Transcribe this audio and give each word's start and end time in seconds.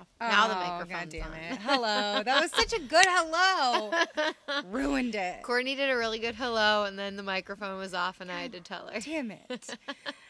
off. 0.00 0.06
now 0.20 0.48
the 0.48 0.54
microphone. 0.54 0.66
Oh, 0.66 0.78
microphone's 0.78 0.90
God 0.90 1.08
damn 1.10 1.32
on. 1.32 1.38
it. 1.38 1.58
Hello. 1.58 2.22
That 2.22 2.40
was 2.42 2.50
such 2.52 2.72
a 2.72 2.80
good 2.82 3.04
hello. 3.06 3.92
Ruined 4.70 5.14
it. 5.14 5.42
Courtney 5.42 5.74
did 5.74 5.90
a 5.90 5.96
really 5.96 6.18
good 6.18 6.34
hello, 6.34 6.84
and 6.84 6.98
then 6.98 7.16
the 7.16 7.22
microphone 7.22 7.78
was 7.78 7.94
off, 7.94 8.20
and 8.20 8.30
I 8.30 8.42
had 8.42 8.52
to 8.52 8.60
tell 8.60 8.88
her. 8.88 9.00
Damn 9.00 9.30
it. 9.30 9.76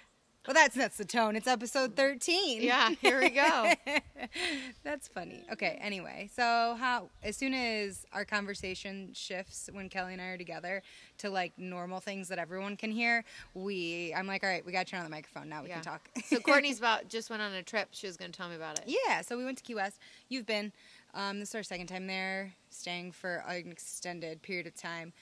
Well, 0.47 0.55
that's 0.55 0.75
that's 0.77 0.97
the 0.97 1.05
tone. 1.05 1.35
It's 1.37 1.47
episode 1.49 1.97
13. 1.97 2.63
Yeah, 2.63 2.91
here 3.01 3.21
we 3.21 3.31
go. 3.31 3.73
that's 4.85 5.09
funny. 5.09 5.45
Okay, 5.53 5.79
anyway. 5.81 6.31
So, 6.35 6.77
how 6.79 7.09
as 7.23 7.37
soon 7.37 7.53
as 7.55 8.07
our 8.13 8.25
conversation 8.25 9.11
shifts 9.13 9.69
when 9.73 9.89
Kelly 9.89 10.13
and 10.13 10.23
I 10.23 10.27
are 10.27 10.39
together 10.39 10.83
to 11.19 11.31
like 11.31 11.53
normal 11.59 12.01
things 12.01 12.29
that 12.29 12.39
everyone 12.39 12.77
can 12.77 12.91
hear, 12.91 13.25
we 13.55 14.13
I'm 14.17 14.27
like, 14.27 14.45
"All 14.45 14.51
right, 14.51 14.65
we 14.65 14.73
got 14.73 14.87
to 14.87 14.91
turn 14.91 15.01
on 15.01 15.05
the 15.07 15.11
microphone. 15.11 15.49
Now 15.49 15.63
we 15.63 15.69
Yeah. 15.69 15.75
can 15.77 15.85
talk." 15.85 16.09
So 16.27 16.39
Courtney's 16.41 16.79
about 16.79 17.09
just 17.09 17.29
went 17.31 17.43
on 17.43 17.53
a 17.53 17.63
trip. 17.63 17.89
She 17.93 18.07
was 18.07 18.17
going 18.17 18.31
to 18.31 18.37
tell 18.37 18.49
me 18.49 18.55
about 18.57 18.79
it. 18.79 18.85
Yeah, 18.87 19.23
so 19.23 19.37
we 19.37 19.45
went 19.45 19.59
to 19.59 19.65
Key 19.65 19.75
West. 19.75 19.99
You've 20.29 20.47
been. 20.47 20.73
Um, 21.15 21.41
this 21.41 21.49
is 21.51 21.55
our 21.55 21.63
second 21.63 21.87
time 21.87 22.07
there, 22.07 22.53
staying 22.71 23.13
for 23.13 23.43
an 23.49 23.71
extended 23.73 24.43
period 24.43 24.67
of 24.67 24.75
time. 24.77 25.13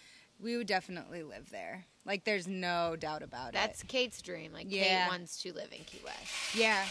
We 0.40 0.56
would 0.56 0.66
definitely 0.66 1.22
live 1.22 1.50
there. 1.50 1.86
Like, 2.06 2.24
there's 2.24 2.46
no 2.46 2.96
doubt 2.96 3.22
about 3.22 3.52
That's 3.52 3.64
it. 3.64 3.68
That's 3.68 3.82
Kate's 3.84 4.22
dream. 4.22 4.52
Like 4.52 4.66
Yeah. 4.68 5.04
Kate 5.04 5.10
wants 5.10 5.42
to 5.42 5.52
live 5.52 5.68
in 5.72 5.84
Key 5.84 6.00
West. 6.04 6.54
Yeah. 6.54 6.84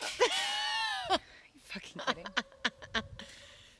you 1.10 1.16
fucking 1.62 2.02
kidding. 2.06 2.26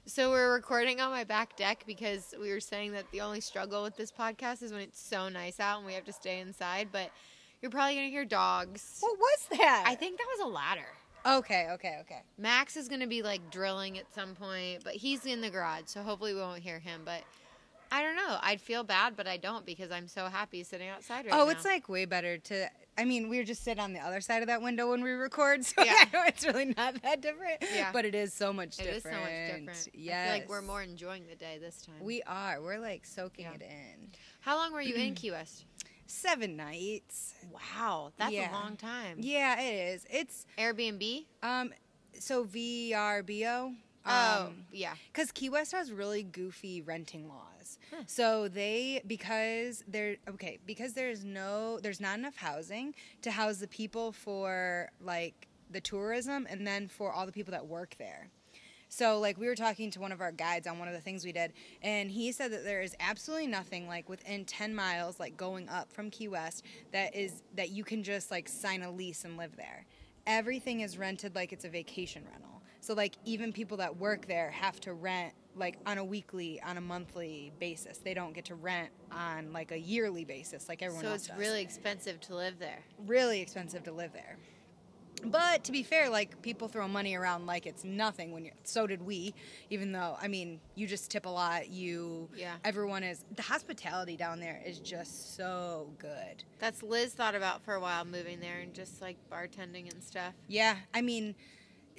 So 0.09 0.31
we're 0.31 0.55
recording 0.55 1.03
on 1.03 1.11
my 1.11 1.25
back 1.25 1.55
deck 1.55 1.85
because 1.87 2.35
we 2.41 2.51
were 2.51 2.61
saying 2.61 2.93
that 2.93 3.05
the 3.13 3.21
only 3.21 3.43
struggle 3.43 3.83
with 3.83 3.95
this 3.99 4.11
podcast 4.11 4.63
is 4.63 4.73
when 4.73 4.81
it's 4.81 4.99
so 4.99 5.29
nice 5.29 5.61
out 5.61 5.77
and 5.79 5.87
we 5.87 5.93
have 5.93 6.07
to 6.07 6.15
stay 6.15 6.41
inside. 6.41 6.89
But 6.91 7.11
you're 7.61 7.71
probably 7.71 7.95
gonna 7.95 8.09
hear 8.09 8.25
dogs. 8.25 8.97
What 9.01 9.19
was 9.19 9.59
that? 9.59 9.85
I 9.87 9.95
think 9.95 10.17
that 10.17 10.27
was 10.39 10.47
a 10.47 10.51
ladder. 10.51 10.89
Okay, 11.27 11.69
okay, 11.73 11.99
okay. 12.01 12.23
Max 12.39 12.75
is 12.79 12.89
gonna 12.89 13.07
be 13.07 13.21
like 13.23 13.51
drilling 13.51 13.99
at 13.99 14.13
some 14.15 14.35
point, 14.35 14.83
but 14.83 14.95
he's 14.95 15.27
in 15.27 15.43
the 15.43 15.51
garage, 15.51 15.85
so 15.85 16.03
hopefully 16.03 16.33
we 16.33 16.41
won't 16.41 16.63
hear 16.63 16.79
him. 16.79 17.03
But 17.05 17.23
I 17.91 18.03
don't 18.03 18.17
know. 18.17 18.37
I'd 18.43 18.61
feel 18.61 18.85
bad, 18.85 19.17
but 19.17 19.27
I 19.27 19.37
don't 19.39 19.65
because 19.65 19.91
I'm 19.91 20.09
so 20.09 20.27
happy 20.27 20.63
sitting 20.65 20.89
outside 20.89 21.25
right 21.27 21.31
now. 21.31 21.43
oh, 21.43 21.49
it's 21.49 21.65
like 21.65 21.89
way 21.89 22.05
better 22.05 22.39
to. 22.39 22.69
I 22.99 23.05
mean, 23.05 23.29
we 23.29 23.39
were 23.39 23.45
just 23.45 23.63
sitting 23.63 23.83
on 23.83 23.93
the 23.93 24.01
other 24.01 24.21
side 24.21 24.43
of 24.43 24.49
that 24.49 24.61
window 24.61 24.91
when 24.91 25.03
we 25.03 25.11
record, 25.11 25.65
so 25.65 25.83
Yeah. 25.85 25.95
I 25.97 26.05
know 26.13 26.23
it's 26.27 26.45
really 26.45 26.75
not 26.77 27.01
that 27.03 27.21
different. 27.21 27.65
Yeah. 27.75 27.91
But 27.93 28.05
it 28.05 28.15
is 28.15 28.35
so 28.35 28.53
much 28.53 28.79
It 28.81 28.85
different. 28.85 28.95
It 28.95 28.97
is 28.97 29.03
so 29.03 29.11
much 29.21 29.57
different. 29.67 29.89
Yes. 29.95 30.19
I 30.19 30.25
feel 30.33 30.41
like 30.41 30.49
we're 30.49 30.63
more 30.63 30.83
enjoying 30.83 31.27
the 31.29 31.37
day 31.37 31.59
this 31.61 31.81
time. 31.83 31.95
We 32.01 32.23
are. 32.25 32.61
We're 32.61 32.79
like 32.81 33.07
soaking 33.07 33.45
Yeah. 33.47 33.55
it 33.55 33.63
in. 33.63 34.11
How 34.41 34.57
long 34.57 34.73
were 34.73 34.81
you 34.83 34.95
in 34.97 35.15
Key 35.15 35.31
West? 35.31 35.65
Seven 36.07 36.57
nights. 36.57 37.35
Wow, 37.53 38.13
that's 38.17 38.33
Yeah. 38.33 38.51
a 38.51 38.55
long 38.55 38.77
time. 38.77 39.19
Yeah, 39.21 39.61
it 39.61 39.95
is. 39.95 40.07
It's 40.11 40.47
Airbnb. 40.59 41.25
um 41.43 41.73
so 42.19 42.45
VRBO. 42.45 43.75
Oh, 44.07 44.47
Um, 44.47 44.65
yeah. 44.73 44.95
because 45.13 45.31
Key 45.33 45.51
West 45.51 45.73
has 45.73 45.93
really 45.93 46.23
goofy 46.23 46.81
renting 46.81 47.29
laws. 47.29 47.58
Huh. 47.91 48.03
So 48.07 48.49
they 48.49 49.03
because 49.07 49.85
there 49.87 50.17
okay 50.29 50.59
because 50.67 50.93
there's 50.95 51.25
no 51.25 51.79
there's 51.83 52.01
not 52.01 52.19
enough 52.19 52.37
housing 52.37 52.95
to 53.23 53.31
house 53.31 53.59
the 53.59 53.69
people 53.69 54.13
for 54.13 54.91
like 55.01 55.49
the 55.71 55.81
tourism 55.81 56.47
and 56.49 56.67
then 56.67 56.89
for 56.89 57.13
all 57.13 57.27
the 57.27 57.33
people 57.33 57.53
that 57.53 57.67
work 57.67 57.97
there. 57.99 58.31
So 58.89 59.19
like 59.21 59.37
we 59.37 59.47
were 59.47 59.55
talking 59.55 59.91
to 59.91 60.01
one 60.01 60.13
of 60.13 60.21
our 60.21 60.33
guides 60.33 60.67
on 60.67 60.79
one 60.79 60.89
of 60.89 60.95
the 60.95 61.01
things 61.01 61.25
we 61.25 61.33
did 61.33 61.53
and 61.83 62.11
he 62.11 62.33
said 62.33 62.53
that 62.53 62.65
there 62.65 62.81
is 62.81 62.97
absolutely 63.01 63.47
nothing 63.47 63.87
like 63.87 64.09
within 64.09 64.45
10 64.47 64.75
miles 64.75 65.21
like 65.21 65.37
going 65.37 65.69
up 65.69 65.93
from 65.93 66.11
Key 66.11 66.29
West 66.29 66.65
that 66.93 67.15
is 67.15 67.43
that 67.55 67.71
you 67.71 67.85
can 67.85 68.03
just 68.03 68.31
like 68.31 68.49
sign 68.49 68.83
a 68.83 68.91
lease 68.91 69.25
and 69.25 69.37
live 69.37 69.57
there. 69.57 69.85
Everything 70.27 70.81
is 70.81 70.97
rented 70.97 71.35
like 71.35 71.53
it's 71.53 71.65
a 71.65 71.69
vacation 71.69 72.25
rental. 72.31 72.63
So 72.81 72.95
like 72.95 73.17
even 73.25 73.53
people 73.53 73.77
that 73.79 73.99
work 73.99 74.27
there 74.27 74.51
have 74.51 74.81
to 74.81 74.95
rent 74.95 75.35
like 75.59 75.79
on 75.87 75.99
a 75.99 76.05
weekly, 76.05 76.61
on 76.63 76.77
a 76.77 76.81
monthly 76.81 77.53
basis. 77.59 77.99
They 77.99 78.15
don't 78.15 78.33
get 78.33 78.47
to 78.47 78.55
rent 78.55 78.91
on 79.13 79.53
like 79.53 79.73
a 79.73 79.79
yearly 79.79 80.25
basis 80.25 80.69
like 80.69 80.83
everyone 80.83 81.05
So 81.05 81.11
else 81.11 81.21
it's 81.23 81.29
does. 81.29 81.39
really 81.39 81.61
expensive 81.63 82.21
to 82.23 82.35
live 82.35 82.59
there. 82.59 82.81
really 83.07 83.41
expensive 83.41 83.83
to 83.85 83.93
live 83.93 84.13
there. 84.13 84.37
But 85.25 85.65
to 85.65 85.73
be 85.73 85.83
fair, 85.83 86.09
like 86.11 86.41
people 86.43 86.69
throw 86.69 86.87
money 86.87 87.17
around 87.17 87.45
like 87.47 87.67
it's 87.67 87.83
nothing 87.83 88.31
when 88.31 88.45
you 88.45 88.53
so 88.63 88.87
did 88.87 89.03
we, 89.03 89.35
even 89.69 89.91
though 89.91 90.17
I 90.23 90.29
mean, 90.29 90.61
you 90.77 90.87
just 90.87 91.11
tip 91.11 91.27
a 91.27 91.29
lot, 91.29 91.69
you 91.71 92.29
Yeah. 92.37 92.55
everyone 92.65 93.03
is 93.03 93.25
the 93.35 93.43
hospitality 93.43 94.17
down 94.17 94.39
there 94.39 94.63
is 94.65 94.79
just 94.79 95.35
so 95.37 95.91
good. 95.99 96.45
That's 96.61 96.85
Liz 96.85 97.15
thought 97.15 97.35
about 97.35 97.65
for 97.65 97.75
a 97.75 97.81
while 97.81 98.05
moving 98.05 98.39
there 98.39 98.61
and 98.61 98.73
just 98.73 99.03
like 99.03 99.17
bartending 99.33 99.93
and 99.93 100.05
stuff. 100.05 100.35
Yeah, 100.47 100.77
I 100.95 101.03
mean, 101.03 101.35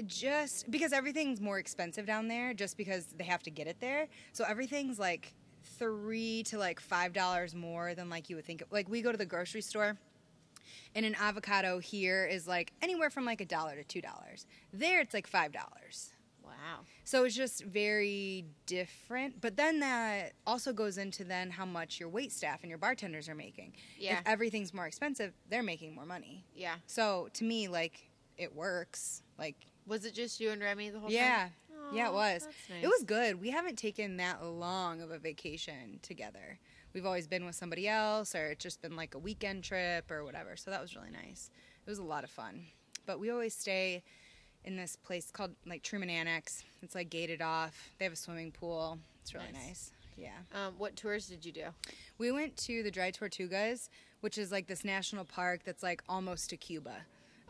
just 0.06 0.70
because 0.72 0.94
everything's 0.94 1.42
more 1.42 1.60
expensive 1.60 2.06
down 2.06 2.28
there, 2.28 2.54
just 2.54 2.78
because 2.78 3.06
they 3.18 3.24
have 3.24 3.44
to 3.44 3.52
get 3.52 3.68
it 3.68 3.80
there. 3.80 4.08
So 4.34 4.44
everything's 4.48 5.00
like 5.00 5.34
three 5.64 6.44
to 6.44 6.58
like 6.58 6.80
five 6.80 7.14
dollars 7.14 7.54
more 7.56 7.96
than 7.96 8.10
like 8.10 8.30
you 8.30 8.36
would 8.36 8.46
think. 8.46 8.64
Like 8.72 8.90
we 8.90 9.02
go 9.02 9.12
to 9.12 9.18
the 9.18 9.26
grocery 9.26 9.62
store, 9.62 9.98
and 10.96 11.06
an 11.06 11.16
avocado 11.20 11.80
here 11.80 12.26
is 12.26 12.48
like 12.48 12.74
anywhere 12.82 13.10
from 13.10 13.26
like 13.26 13.42
a 13.42 13.46
dollar 13.46 13.76
to 13.76 13.84
two 13.84 14.02
dollars. 14.02 14.46
There, 14.74 15.02
it's 15.02 15.14
like 15.14 15.28
five 15.28 15.52
dollars. 15.52 16.14
Wow. 16.44 16.80
So 17.04 17.26
it's 17.26 17.36
just 17.36 17.64
very 17.64 18.46
different. 18.66 19.40
But 19.40 19.56
then 19.56 19.80
that 19.82 20.34
also 20.48 20.74
goes 20.74 20.98
into 20.98 21.24
then 21.24 21.52
how 21.52 21.66
much 21.66 22.00
your 22.00 22.10
wait 22.10 22.32
staff 22.32 22.62
and 22.64 22.70
your 22.70 22.80
bartenders 22.80 23.30
are 23.30 23.36
making. 23.36 23.74
Yeah. 23.98 24.14
If 24.14 24.22
everything's 24.26 24.74
more 24.74 24.88
expensive, 24.88 25.34
they're 25.50 25.64
making 25.64 25.94
more 25.94 26.06
money. 26.06 26.46
Yeah. 26.56 26.76
So 26.88 27.30
to 27.34 27.44
me, 27.44 27.68
like 27.68 28.10
it 28.38 28.56
works. 28.56 29.22
Like 29.38 29.56
Was 29.86 30.06
it 30.06 30.14
just 30.14 30.40
you 30.40 30.52
and 30.52 30.62
Remy 30.62 30.90
the 30.90 31.00
whole 31.00 31.12
yeah, 31.12 31.38
time? 31.40 31.52
yeah, 31.94 32.04
Yeah, 32.04 32.08
it 32.10 32.14
was. 32.14 32.48
nice. 32.70 32.84
It 32.84 32.88
was 32.88 33.04
good. 33.06 33.42
We 33.42 33.50
haven't 33.50 33.78
taken 33.78 34.18
that 34.18 34.44
long 34.46 35.02
of 35.02 35.12
a 35.12 35.18
vacation 35.18 36.00
together. 36.02 36.60
We've 36.94 37.06
always 37.06 37.28
been 37.28 37.46
with 37.46 37.56
somebody 37.56 37.88
else, 37.88 38.34
or 38.36 38.48
it's 38.48 38.64
just 38.64 38.82
been 38.82 38.96
like 38.96 39.14
a 39.16 39.20
weekend 39.20 39.64
trip 39.64 40.10
or 40.12 40.24
whatever. 40.24 40.56
So 40.56 40.72
that 40.72 40.82
was 40.82 40.96
really 40.96 41.12
nice. 41.12 41.50
It 41.86 41.90
was 41.90 42.00
a 42.00 42.04
lot 42.04 42.24
of 42.24 42.30
fun. 42.30 42.62
But 43.06 43.20
we 43.20 43.30
always 43.32 43.54
stay 43.56 44.04
in 44.66 44.76
this 44.76 44.96
place 44.96 45.32
called 45.32 45.52
like 45.66 45.82
Truman 45.84 46.10
Annex. 46.10 46.64
It's 46.82 46.96
like 46.96 47.10
gated 47.10 47.42
off. 47.42 47.90
They 47.98 48.06
have 48.06 48.14
a 48.14 48.18
swimming 48.18 48.52
pool. 48.52 49.00
It's 49.22 49.34
really 49.34 49.48
Nice. 49.54 49.68
nice. 49.68 49.92
Yeah. 50.18 50.38
Um, 50.54 50.74
what 50.78 50.96
tours 50.96 51.28
did 51.28 51.46
you 51.46 51.52
do? 51.54 51.66
We 52.18 52.32
went 52.32 52.58
to 52.58 52.84
the 52.84 52.92
Dry 52.92 53.12
Tortugas, 53.12 53.88
which 54.20 54.38
is 54.38 54.52
like 54.52 54.68
this 54.68 54.84
national 54.84 55.24
park 55.26 55.62
that's 55.64 55.82
like 55.82 56.04
almost 56.10 56.50
to 56.50 56.58
Cuba. 56.58 56.98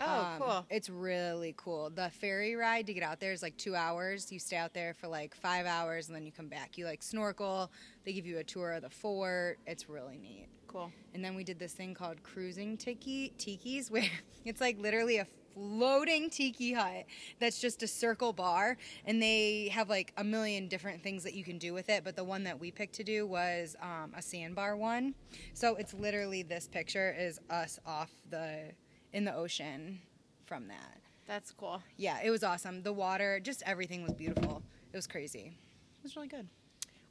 Oh, 0.02 0.22
Um, 0.22 0.40
cool. 0.40 0.66
It's 0.70 0.90
really 0.90 1.54
cool. 1.58 1.90
The 1.90 2.10
ferry 2.10 2.56
ride 2.56 2.88
to 2.88 2.94
get 2.94 3.04
out 3.04 3.20
there 3.20 3.34
is 3.34 3.42
like 3.42 3.58
two 3.58 3.76
hours. 3.76 4.32
You 4.32 4.40
stay 4.40 4.56
out 4.58 4.74
there 4.74 4.94
for 4.94 5.08
like 5.08 5.36
five 5.36 5.66
hours 5.66 6.08
and 6.08 6.16
then 6.16 6.26
you 6.26 6.32
come 6.32 6.48
back. 6.48 6.78
You 6.78 6.86
like 6.86 7.04
snorkel. 7.04 7.72
They 8.06 8.14
give 8.14 8.26
you 8.26 8.38
a 8.38 8.44
tour 8.44 8.74
of 8.74 8.84
the 8.84 8.90
fort. 8.90 9.60
It's 9.68 9.90
really 9.90 10.18
neat. 10.18 10.48
Cool. 10.68 10.92
And 11.14 11.24
then 11.24 11.36
we 11.36 11.44
did 11.44 11.60
this 11.60 11.74
thing 11.74 11.94
called 11.94 12.22
cruising 12.24 12.78
tiki 12.78 13.34
tikis, 13.38 13.90
where 13.92 14.04
it's 14.46 14.62
like 14.62 14.80
literally 14.80 15.18
a 15.18 15.28
floating 15.56 16.30
tiki 16.30 16.72
hut 16.74 17.06
that's 17.40 17.60
just 17.60 17.82
a 17.84 17.88
circle 17.88 18.32
bar, 18.32 18.78
and 19.06 19.22
they 19.22 19.68
have 19.74 19.90
like 19.90 20.14
a 20.18 20.24
million 20.24 20.68
different 20.68 21.02
things 21.02 21.24
that 21.24 21.34
you 21.34 21.44
can 21.44 21.58
do 21.58 21.74
with 21.74 21.90
it. 21.90 22.04
But 22.04 22.16
the 22.16 22.24
one 22.24 22.44
that 22.44 22.60
we 22.60 22.72
picked 22.72 22.94
to 22.96 23.04
do 23.04 23.26
was 23.26 23.76
um, 23.82 24.14
a 24.16 24.22
sandbar 24.22 24.78
one. 24.78 25.16
So 25.56 25.76
it's 25.76 25.94
literally 25.94 26.44
this 26.44 26.68
picture 26.68 27.14
is 27.18 27.40
us 27.50 27.80
off 27.86 28.12
the 28.30 28.72
in 29.14 29.26
the 29.26 29.34
ocean 29.34 30.00
from 30.46 30.68
that. 30.68 31.02
That's 31.28 31.52
cool. 31.52 31.82
Yeah, 31.98 32.20
it 32.24 32.32
was 32.32 32.44
awesome. 32.44 32.82
The 32.82 32.94
water, 32.94 33.40
just 33.40 33.62
everything 33.66 34.04
was 34.04 34.14
beautiful. 34.14 34.64
It 34.92 34.98
was 34.98 35.06
crazy. 35.08 35.54
It 36.00 36.04
was 36.04 36.16
really 36.16 36.28
good. 36.28 36.48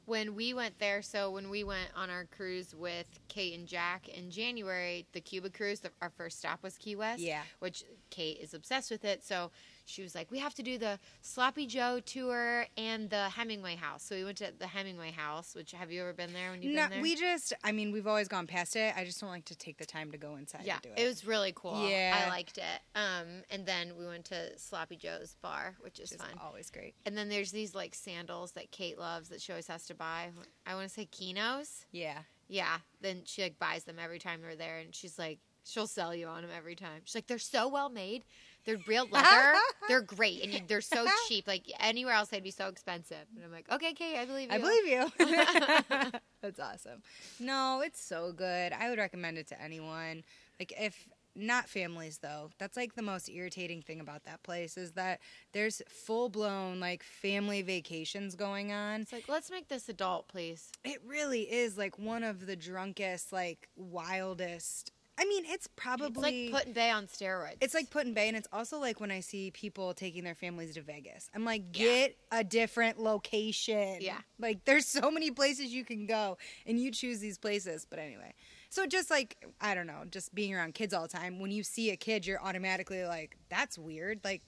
When 0.05 0.35
we 0.35 0.53
went 0.53 0.79
there, 0.79 1.01
so 1.03 1.29
when 1.29 1.49
we 1.51 1.63
went 1.63 1.89
on 1.95 2.09
our 2.09 2.25
cruise 2.25 2.73
with 2.75 3.05
Kate 3.27 3.57
and 3.57 3.67
Jack 3.67 4.09
in 4.09 4.31
January, 4.31 5.05
the 5.13 5.21
Cuba 5.21 5.51
cruise, 5.51 5.81
the, 5.81 5.91
our 6.01 6.09
first 6.09 6.39
stop 6.39 6.63
was 6.63 6.77
Key 6.77 6.95
West. 6.95 7.21
Yeah. 7.21 7.43
Which 7.59 7.83
Kate 8.09 8.39
is 8.41 8.53
obsessed 8.53 8.89
with 8.89 9.05
it. 9.05 9.23
So 9.23 9.51
she 9.89 10.03
was 10.03 10.13
like, 10.15 10.29
we 10.31 10.39
have 10.39 10.53
to 10.55 10.63
do 10.63 10.77
the 10.77 10.99
Sloppy 11.21 11.65
Joe 11.65 11.99
tour 12.05 12.65
and 12.77 13.09
the 13.09 13.29
Hemingway 13.29 13.75
house. 13.75 14.03
So 14.03 14.15
we 14.15 14.23
went 14.23 14.37
to 14.37 14.53
the 14.57 14.67
Hemingway 14.67 15.11
house, 15.11 15.55
which 15.55 15.71
have 15.71 15.91
you 15.91 16.01
ever 16.01 16.13
been 16.13 16.31
there 16.33 16.51
when 16.51 16.61
you've 16.61 16.75
No, 16.75 16.83
been 16.83 16.91
there? 16.91 17.01
we 17.01 17.15
just, 17.15 17.53
I 17.63 17.71
mean, 17.71 17.91
we've 17.91 18.07
always 18.07 18.27
gone 18.27 18.47
past 18.47 18.75
it. 18.75 18.93
I 18.95 19.03
just 19.03 19.19
don't 19.19 19.29
like 19.29 19.45
to 19.45 19.57
take 19.57 19.77
the 19.77 19.85
time 19.85 20.11
to 20.11 20.17
go 20.17 20.35
inside 20.35 20.61
yeah, 20.63 20.75
and 20.83 20.95
do 20.95 21.01
it 21.03 21.07
was 21.07 21.25
really 21.25 21.51
cool. 21.55 21.89
Yeah. 21.89 22.23
I 22.25 22.29
liked 22.29 22.57
it. 22.57 22.63
Um, 22.95 23.43
and 23.49 23.65
then 23.65 23.93
we 23.97 24.05
went 24.05 24.25
to 24.25 24.57
Sloppy 24.57 24.95
Joe's 24.95 25.35
bar, 25.41 25.75
which 25.81 25.99
is 25.99 26.11
Which 26.11 26.19
is 26.19 26.25
fun. 26.25 26.39
always 26.41 26.69
great. 26.69 26.93
And 27.05 27.17
then 27.17 27.29
there's 27.29 27.51
these 27.51 27.73
like 27.73 27.95
sandals 27.95 28.51
that 28.53 28.71
Kate 28.71 28.97
loves 28.99 29.29
that 29.29 29.41
she 29.41 29.51
always 29.51 29.67
has 29.67 29.85
to 29.87 29.95
buy. 29.95 30.29
I 30.65 30.75
want 30.75 30.87
to 30.87 30.93
say 30.93 31.07
Kinos. 31.11 31.85
Yeah. 31.91 32.19
Yeah. 32.47 32.77
Then 33.01 33.21
she 33.25 33.41
like 33.43 33.57
buys 33.59 33.83
them 33.85 33.97
every 34.01 34.19
time 34.19 34.41
they're 34.41 34.55
there, 34.55 34.77
and 34.77 34.93
she's 34.93 35.17
like, 35.17 35.39
she'll 35.65 35.87
sell 35.87 36.15
you 36.15 36.25
on 36.27 36.41
them 36.41 36.51
every 36.55 36.75
time. 36.75 37.01
She's 37.03 37.13
like, 37.15 37.27
they're 37.27 37.37
so 37.37 37.67
well 37.67 37.89
made. 37.89 38.23
They're 38.65 38.77
real 38.87 39.07
leather. 39.11 39.53
they're 39.87 40.01
great, 40.01 40.43
and 40.43 40.53
you, 40.53 40.59
they're 40.67 40.81
so 40.81 41.05
cheap. 41.27 41.47
Like 41.47 41.63
anywhere 41.79 42.13
else, 42.13 42.29
they'd 42.29 42.43
be 42.43 42.51
so 42.51 42.67
expensive. 42.67 43.25
And 43.35 43.45
I'm 43.45 43.51
like, 43.51 43.71
okay, 43.71 43.93
Kate, 43.93 44.17
I 44.17 44.25
believe 44.25 44.49
you. 44.51 44.55
I 44.55 44.59
believe 44.59 44.85
you. 44.85 46.19
That's 46.41 46.59
awesome. 46.59 47.01
No, 47.39 47.81
it's 47.83 48.01
so 48.01 48.31
good. 48.31 48.73
I 48.73 48.89
would 48.89 48.99
recommend 48.99 49.37
it 49.37 49.47
to 49.47 49.61
anyone. 49.61 50.23
Like 50.59 50.73
if 50.79 51.07
not 51.35 51.69
families 51.69 52.19
though. 52.21 52.49
That's 52.57 52.75
like 52.77 52.95
the 52.95 53.01
most 53.01 53.29
irritating 53.29 53.81
thing 53.81 53.99
about 53.99 54.23
that 54.25 54.43
place 54.43 54.77
is 54.77 54.93
that 54.93 55.19
there's 55.53 55.81
full 55.87 56.29
blown 56.29 56.79
like 56.79 57.03
family 57.03 57.61
vacations 57.61 58.35
going 58.35 58.71
on. 58.71 59.01
It's 59.01 59.13
like, 59.13 59.29
let's 59.29 59.49
make 59.49 59.67
this 59.67 59.89
adult, 59.89 60.27
please. 60.27 60.71
It 60.83 61.01
really 61.05 61.41
is 61.41 61.77
like 61.77 61.97
one 61.97 62.23
of 62.23 62.45
the 62.45 62.55
drunkest, 62.55 63.31
like 63.31 63.69
wildest. 63.75 64.91
I 65.21 65.25
mean, 65.25 65.43
it's 65.47 65.67
probably 65.75 66.45
It's 66.45 66.53
like 66.53 66.59
Put-in-Bay 66.61 66.89
on 66.91 67.07
steroids. 67.07 67.57
it's 67.59 67.73
like 67.73 67.89
Put-in-Bay, 67.89 68.29
and 68.29 68.37
it's 68.37 68.47
also 68.53 68.79
like 68.79 69.01
when 69.01 69.11
I 69.11 69.19
see 69.19 69.51
people 69.51 69.93
taking 69.93 70.23
their 70.23 70.33
families 70.35 70.75
to 70.75 70.81
Vegas. 70.81 71.29
I'm 71.35 71.43
like, 71.43 71.63
Yeah. 71.73 71.83
get 71.83 72.17
a 72.31 72.43
different 72.43 72.99
location. 72.99 73.97
Yeah. 73.99 74.19
Like, 74.39 74.63
there's 74.63 74.85
so 74.85 75.11
many 75.11 75.29
places 75.31 75.65
you 75.73 75.83
can 75.83 76.05
go, 76.05 76.37
and 76.65 76.79
you 76.79 76.89
choose 76.91 77.19
these 77.19 77.37
places. 77.37 77.85
But 77.89 77.99
anyway, 77.99 78.33
so 78.69 78.85
just 78.87 79.11
like, 79.11 79.35
I 79.59 79.75
don't 79.75 79.87
know, 79.87 80.03
just 80.09 80.33
being 80.33 80.55
around 80.55 80.73
kids 80.73 80.93
all 80.93 81.01
the 81.01 81.07
time, 81.09 81.39
when 81.39 81.51
you 81.51 81.63
see 81.63 81.91
a 81.91 81.97
kid, 81.97 82.25
you're 82.25 82.41
automatically 82.41 83.03
like, 83.03 83.35
that's 83.49 83.77
weird. 83.77 84.21
Like, 84.23 84.41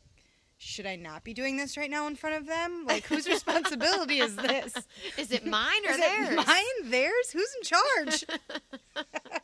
should 0.57 0.85
I 0.85 0.95
not 0.95 1.23
be 1.23 1.33
doing 1.33 1.57
this 1.57 1.75
right 1.75 1.89
now 1.89 2.05
in 2.07 2.15
front 2.15 2.35
of 2.37 2.45
them? 2.45 2.85
Like, 2.87 3.03
whose 3.07 3.27
responsibility 3.37 4.19
is 4.19 4.35
this? 4.37 4.73
Is 5.17 5.31
it 5.31 5.45
mine 5.45 5.81
or 5.85 5.91
Is 5.91 5.97
theirs? 5.97 6.29
it 6.29 6.35
mine? 6.47 6.89
Theirs? 6.91 7.31
Who's 7.33 7.49
in 7.57 7.63
charge? 7.63 8.23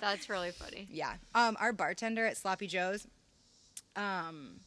That's 0.00 0.28
really 0.28 0.50
funny. 0.50 0.86
Yeah. 0.92 1.14
Um, 1.34 1.56
our 1.60 1.72
bartender 1.72 2.26
at 2.26 2.36
Sloppy 2.36 2.66
Joe's, 2.66 3.06
um, 3.96 4.60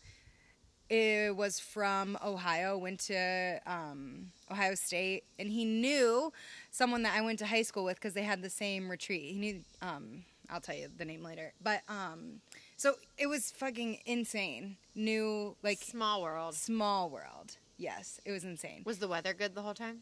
it 0.90 1.36
was 1.36 1.60
from 1.60 2.18
Ohio, 2.26 2.78
went 2.78 3.00
to 3.02 3.60
um, 3.66 4.32
Ohio 4.52 4.76
State, 4.76 5.24
and 5.40 5.50
he 5.50 5.64
knew 5.64 6.34
someone 6.70 7.04
that 7.04 7.14
I 7.16 7.22
went 7.22 7.40
to 7.40 7.46
high 7.46 7.62
school 7.62 7.86
with 7.86 7.96
because 7.96 8.14
they 8.14 8.24
had 8.24 8.42
the 8.42 8.50
same 8.50 8.90
retreat. 8.90 9.22
He 9.34 9.40
knew, 9.40 9.62
um, 9.82 10.24
I'll 10.50 10.60
tell 10.60 10.76
you 10.76 10.90
the 10.98 11.06
name 11.06 11.24
later. 11.24 11.54
But 11.64 11.82
um, 11.88 12.42
so 12.76 12.96
it 13.18 13.28
was 13.28 13.52
fucking 13.52 14.00
insane. 14.06 14.76
New, 14.94 15.56
like, 15.64 15.78
Small 15.78 16.22
world. 16.22 16.56
small 16.56 17.10
world. 17.10 17.56
Yes, 17.78 18.20
it 18.26 18.32
was 18.32 18.44
insane. 18.44 18.82
Was 18.86 19.00
the 19.00 19.08
weather 19.08 19.34
good 19.34 19.56
the 19.56 19.62
whole 19.62 19.74
time? 19.74 20.00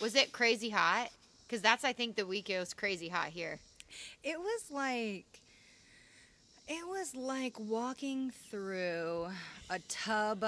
Was 0.00 0.16
it 0.16 0.32
crazy 0.32 0.70
hot? 0.70 1.10
Because 1.46 1.62
that's, 1.62 1.84
I 1.84 1.92
think, 1.92 2.16
the 2.16 2.26
week 2.26 2.50
it 2.50 2.58
was 2.58 2.74
crazy 2.74 3.08
hot 3.08 3.28
here. 3.28 3.60
It 4.22 4.38
was 4.38 4.70
like 4.70 5.42
it 6.68 6.86
was 6.86 7.14
like 7.14 7.58
walking 7.58 8.30
through 8.50 9.28
a 9.68 9.78
tub 9.88 10.44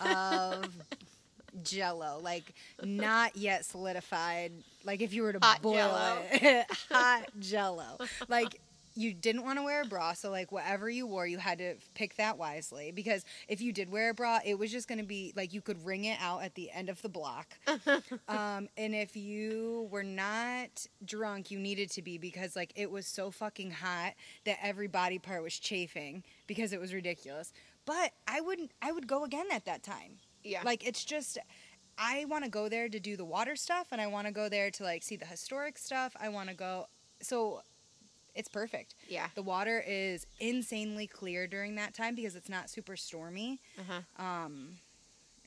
of 0.00 0.68
jello, 1.62 2.20
like 2.22 2.54
not 2.82 3.36
yet 3.36 3.64
solidified. 3.64 4.52
Like 4.84 5.00
if 5.00 5.12
you 5.14 5.22
were 5.22 5.32
to 5.32 5.38
Hot 5.42 5.62
boil 5.62 5.74
Jell-O. 5.74 6.22
it, 6.32 6.66
hot 6.90 7.24
jello. 7.40 7.98
Like 8.28 8.60
you 8.94 9.12
didn't 9.12 9.42
want 9.42 9.58
to 9.58 9.62
wear 9.64 9.82
a 9.82 9.84
bra, 9.84 10.12
so 10.12 10.30
like 10.30 10.52
whatever 10.52 10.88
you 10.88 11.06
wore, 11.06 11.26
you 11.26 11.38
had 11.38 11.58
to 11.58 11.74
pick 11.94 12.16
that 12.16 12.38
wisely 12.38 12.92
because 12.92 13.24
if 13.48 13.60
you 13.60 13.72
did 13.72 13.90
wear 13.90 14.10
a 14.10 14.14
bra, 14.14 14.38
it 14.44 14.58
was 14.58 14.70
just 14.70 14.86
going 14.88 14.98
to 14.98 15.04
be 15.04 15.32
like 15.36 15.52
you 15.52 15.60
could 15.60 15.84
wring 15.84 16.04
it 16.04 16.18
out 16.20 16.42
at 16.42 16.54
the 16.54 16.70
end 16.70 16.88
of 16.88 17.02
the 17.02 17.08
block. 17.08 17.56
um, 18.28 18.68
and 18.76 18.94
if 18.94 19.16
you 19.16 19.88
were 19.90 20.04
not 20.04 20.86
drunk, 21.04 21.50
you 21.50 21.58
needed 21.58 21.90
to 21.90 22.02
be 22.02 22.18
because 22.18 22.54
like 22.54 22.72
it 22.76 22.90
was 22.90 23.06
so 23.06 23.30
fucking 23.30 23.72
hot 23.72 24.14
that 24.44 24.58
every 24.62 24.86
body 24.86 25.18
part 25.18 25.42
was 25.42 25.58
chafing 25.58 26.22
because 26.46 26.72
it 26.72 26.80
was 26.80 26.94
ridiculous. 26.94 27.52
But 27.86 28.12
I 28.28 28.40
wouldn't. 28.40 28.70
I 28.80 28.92
would 28.92 29.06
go 29.06 29.24
again 29.24 29.46
at 29.52 29.64
that 29.66 29.82
time. 29.82 30.18
Yeah. 30.42 30.62
Like 30.64 30.86
it's 30.86 31.04
just 31.04 31.38
I 31.98 32.24
want 32.26 32.44
to 32.44 32.50
go 32.50 32.68
there 32.68 32.88
to 32.88 33.00
do 33.00 33.16
the 33.16 33.24
water 33.24 33.56
stuff 33.56 33.88
and 33.92 34.00
I 34.00 34.06
want 34.06 34.26
to 34.26 34.32
go 34.32 34.48
there 34.48 34.70
to 34.70 34.82
like 34.82 35.02
see 35.02 35.16
the 35.16 35.26
historic 35.26 35.78
stuff. 35.78 36.14
I 36.20 36.28
want 36.28 36.48
to 36.48 36.54
go 36.54 36.86
so 37.20 37.62
it's 38.34 38.48
perfect. 38.48 38.94
yeah. 39.08 39.28
The 39.34 39.42
water 39.42 39.82
is 39.86 40.26
insanely 40.40 41.06
clear 41.06 41.46
during 41.46 41.76
that 41.76 41.94
time 41.94 42.14
because 42.14 42.34
it's 42.34 42.48
not 42.48 42.68
super 42.70 42.96
stormy. 42.96 43.60
Uh-huh. 43.78 44.24
Um 44.24 44.78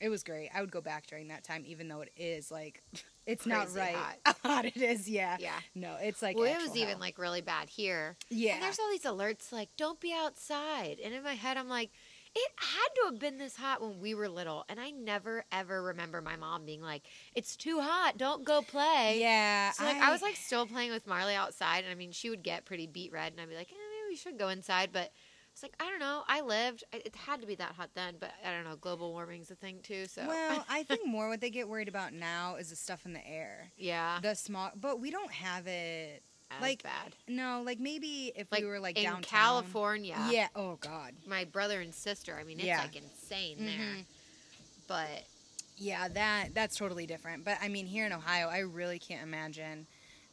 it 0.00 0.10
was 0.10 0.22
great. 0.22 0.48
I 0.54 0.60
would 0.60 0.70
go 0.70 0.80
back 0.80 1.06
during 1.08 1.28
that 1.28 1.42
time 1.44 1.64
even 1.66 1.88
though 1.88 2.02
it 2.02 2.12
is 2.16 2.50
like 2.50 2.82
it's 3.26 3.46
not 3.46 3.74
right 3.74 3.96
hot. 4.24 4.36
hot 4.44 4.64
it 4.64 4.76
is. 4.76 5.08
Yeah. 5.08 5.36
Yeah. 5.40 5.58
No, 5.74 5.96
it's 6.00 6.22
like 6.22 6.36
well, 6.36 6.46
it 6.46 6.62
was 6.62 6.76
even 6.76 6.98
like 6.98 7.18
really 7.18 7.40
bad 7.42 7.68
here. 7.68 8.16
yeah. 8.30 8.54
And 8.54 8.62
there's 8.62 8.78
all 8.78 8.90
these 8.90 9.02
alerts 9.02 9.52
like, 9.52 9.68
don't 9.76 10.00
be 10.00 10.12
outside. 10.12 10.98
And 11.02 11.12
in 11.14 11.22
my 11.22 11.34
head, 11.34 11.56
I'm 11.56 11.68
like, 11.68 11.90
it 12.38 12.52
had 12.56 12.88
to 12.96 13.10
have 13.10 13.18
been 13.18 13.38
this 13.38 13.56
hot 13.56 13.80
when 13.80 14.00
we 14.00 14.14
were 14.14 14.28
little. 14.28 14.64
And 14.68 14.78
I 14.80 14.90
never, 14.90 15.44
ever 15.52 15.82
remember 15.82 16.20
my 16.22 16.36
mom 16.36 16.64
being 16.64 16.80
like, 16.82 17.02
it's 17.34 17.56
too 17.56 17.80
hot. 17.80 18.16
Don't 18.18 18.44
go 18.44 18.62
play. 18.62 19.18
yeah. 19.20 19.70
So 19.72 19.84
like 19.84 19.96
I, 19.96 20.10
was 20.12 20.22
like 20.22 20.36
still 20.36 20.66
playing 20.66 20.90
with 20.90 21.06
Marley 21.06 21.34
outside, 21.34 21.84
and 21.84 21.90
I 21.92 21.94
mean 21.94 22.12
she 22.12 22.30
would 22.30 22.42
get 22.42 22.64
pretty 22.64 22.86
beat 22.86 23.12
red, 23.12 23.32
and 23.32 23.40
I'd 23.40 23.48
be 23.48 23.56
like, 23.56 23.70
eh, 23.70 23.74
maybe 23.74 24.12
we 24.12 24.16
should 24.16 24.38
go 24.38 24.48
inside. 24.48 24.90
But 24.92 25.10
it's 25.52 25.62
like 25.62 25.74
I 25.80 25.90
don't 25.90 25.98
know. 25.98 26.22
I 26.28 26.40
lived. 26.42 26.84
It 26.92 27.14
had 27.26 27.40
to 27.40 27.46
be 27.46 27.56
that 27.56 27.72
hot 27.72 27.90
then, 27.94 28.14
but 28.20 28.30
I 28.46 28.52
don't 28.52 28.64
know. 28.64 28.76
Global 28.76 29.12
warming's 29.12 29.50
a 29.50 29.56
thing 29.56 29.80
too. 29.82 30.06
So 30.06 30.24
Well, 30.26 30.64
I 30.70 30.84
think 30.84 31.06
more 31.06 31.28
what 31.28 31.40
they 31.40 31.50
get 31.50 31.68
worried 31.68 31.88
about 31.88 32.12
now 32.12 32.54
is 32.56 32.70
the 32.70 32.76
stuff 32.76 33.04
in 33.06 33.12
the 33.12 33.26
air. 33.26 33.72
yeah, 33.76 34.20
The 34.22 34.34
smog, 34.34 34.72
but 34.80 35.00
we 35.00 35.10
don't 35.10 35.32
have 35.32 35.66
it. 35.66 36.22
As 36.50 36.62
like, 36.62 36.82
bad. 36.82 37.14
No, 37.26 37.62
like 37.64 37.78
maybe 37.80 38.32
if 38.36 38.50
Like 38.50 38.62
we 38.62 38.68
were 38.68 38.80
like 38.80 38.96
down 38.96 39.04
in 39.04 39.10
downtown. 39.12 39.22
California, 39.22 40.18
Yeah. 40.30 40.48
Oh 40.54 40.76
God. 40.76 41.14
my 41.26 41.44
brother 41.44 41.80
and 41.80 41.94
sister. 41.94 42.36
I 42.40 42.44
mean, 42.44 42.58
it's 42.58 42.66
Yeah. 42.66 42.80
like 42.82 42.96
insane 42.96 43.58
there. 43.64 43.74
Mhm. 43.78 44.04
But 44.86 45.24
Yeah, 45.76 46.08
that 46.08 46.54
that's 46.54 46.76
totally 46.76 47.06
different. 47.06 47.44
But 47.44 47.58
I 47.60 47.68
mean, 47.68 47.86
here 47.86 48.04
in 48.06 48.12
Ohio, 48.12 48.48
I 48.48 48.58
really 48.60 48.98
can't 48.98 49.22
imagine 49.22 49.86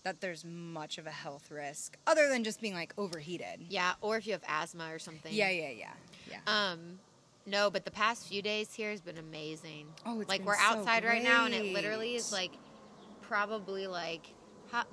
that 0.03 0.21
there's 0.21 0.45
much 0.45 0.97
of 0.97 1.07
a 1.07 1.11
health 1.11 1.49
risk 1.51 1.97
other 2.07 2.27
than 2.29 2.43
just 2.43 2.61
being 2.61 2.73
like 2.73 2.93
overheated. 2.97 3.65
yeah, 3.69 3.93
or 4.01 4.17
if 4.17 4.25
you 4.25 4.33
have 4.33 4.43
asthma 4.47 4.93
or 4.93 4.99
something. 4.99 5.33
Yeah, 5.33 5.49
yeah, 5.49 5.69
yeah, 5.69 5.93
yeah. 6.29 6.39
Um, 6.47 6.99
no, 7.47 7.69
but 7.69 7.85
the 7.85 7.91
past 7.91 8.27
few 8.27 8.41
days 8.41 8.73
here 8.73 8.91
has 8.91 9.01
been 9.01 9.17
amazing. 9.17 9.87
Oh, 10.05 10.21
it's 10.21 10.29
like 10.29 10.45
we're 10.45 10.55
so 10.57 10.61
outside 10.63 11.03
right 11.03 11.23
now, 11.23 11.45
and 11.45 11.53
it 11.53 11.73
literally 11.73 12.15
is 12.15 12.31
like 12.31 12.51
probably 13.21 13.87
like 13.87 14.21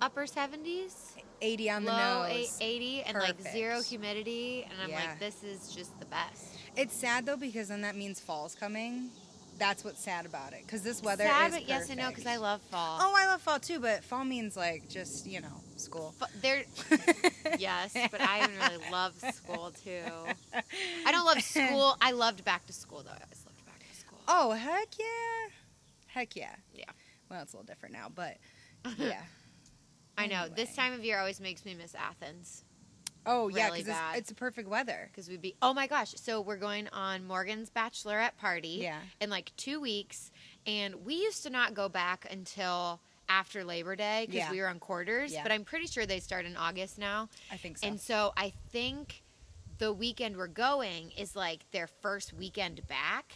upper 0.01 0.27
seventies. 0.27 1.15
80 1.41 1.71
on 1.71 1.85
the 1.85 1.91
low 1.91 2.23
nose. 2.29 2.57
80 2.61 3.03
and 3.03 3.19
like 3.19 3.41
zero 3.43 3.83
humidity 3.83 4.65
and 4.71 4.81
i'm 4.81 4.91
Yeah. 4.91 5.09
like 5.11 5.19
this 5.19 5.43
is 5.43 5.75
just 5.75 5.99
the 5.99 6.05
best 6.07 6.45
It's 6.77 6.95
sad 6.95 7.27
though 7.27 7.37
because 7.37 7.67
then 7.69 7.81
that 7.81 7.97
means 7.97 8.21
fall's 8.21 8.55
coming. 8.55 9.11
That's 9.59 9.83
what's 9.85 10.01
sad 10.01 10.25
about 10.25 10.53
it 10.53 10.63
because 10.65 10.83
this 10.83 11.03
weather 11.03 11.25
is 11.25 11.31
Sad, 11.31 11.47
is 11.49 11.55
but 11.55 11.69
yes 11.69 11.91
i 11.91 11.95
know 11.95 12.09
because 12.11 12.27
i 12.27 12.37
love 12.37 12.61
fall 12.71 12.99
Oh, 13.03 13.13
I 13.17 13.27
love 13.27 13.43
fall 13.43 13.59
too, 13.59 13.81
but 13.81 14.05
fall 14.05 14.25
means 14.25 14.57
like 14.57 14.89
just 14.89 15.27
you 15.27 15.41
know 15.41 15.61
school. 15.77 16.15
Fa- 16.19 16.29
there 16.41 16.63
yes 17.59 17.93
but 18.11 18.21
i 18.21 18.47
really 18.47 18.91
love 18.91 19.15
school 19.35 19.73
too 19.85 20.01
i 21.07 21.11
don't 21.13 21.27
love 21.27 21.41
school 21.43 21.97
i 22.01 22.13
loved 22.13 22.45
back 22.45 22.65
to 22.67 22.73
school 22.73 23.03
though 23.03 23.11
i 23.11 23.23
always 23.25 23.45
loved 23.45 23.65
back 23.67 23.81
to 23.89 23.97
school 23.99 24.19
Oh 24.29 24.53
heck 24.53 24.89
yeah, 24.99 25.51
heck 26.07 26.37
yeah. 26.37 26.55
Yeah. 26.73 26.85
Well, 27.29 27.43
it's 27.43 27.53
a 27.53 27.57
little 27.57 27.67
different 27.67 27.95
now, 27.95 28.09
but 28.15 28.37
yeah. 28.97 29.23
i 30.19 30.27
know 30.27 30.47
this 30.49 30.75
time 30.75 30.93
of 30.93 31.05
year 31.05 31.19
always 31.19 31.41
makes 31.41 31.65
me 31.65 31.75
miss 31.75 31.95
athens 31.95 32.65
Oh 33.25 33.47
yeah, 33.47 33.71
because 33.71 33.87
it's, 33.87 33.99
it's 34.31 34.33
perfect 34.33 34.69
weather. 34.69 35.09
because 35.13 35.29
we'd 35.29 35.41
be 35.41 35.55
oh 35.63 35.73
my 35.73 35.87
gosh 35.87 36.13
so 36.17 36.41
we're 36.41 36.57
going 36.57 36.89
on 36.93 37.25
morgan's 37.25 37.71
bachelorette 37.71 38.37
party 38.37 38.81
Yeah. 38.83 38.99
in 39.21 39.31
like 39.31 39.53
two 39.57 39.81
weeks 39.81 40.33
and 40.67 41.05
we 41.05 41.15
used 41.15 41.45
to 41.45 41.51
not 41.51 41.73
go 41.75 41.89
back 41.89 42.27
until 42.31 43.01
after 43.29 43.63
labor 43.63 43.95
day 43.95 44.25
because 44.27 44.39
Yeah. 44.47 44.51
we 44.51 44.61
were 44.61 44.67
on 44.69 44.81
quarters 44.81 45.33
Yeah. 45.33 45.45
but 45.45 45.53
i'm 45.53 45.63
pretty 45.65 45.87
sure 45.87 46.05
they 46.05 46.19
start 46.19 46.47
in 46.47 46.57
august 46.57 46.99
now 46.99 47.29
I 47.53 47.57
think 47.59 47.79
so. 47.79 47.87
And 47.87 48.01
so 48.01 48.33
I 48.37 48.53
think 48.71 49.23
the 49.79 49.93
weekend 49.93 50.37
we're 50.37 50.49
going 50.49 51.13
is 51.13 51.37
like 51.37 51.69
their 51.71 51.87
first 51.87 52.33
weekend 52.33 52.87
back. 52.89 53.35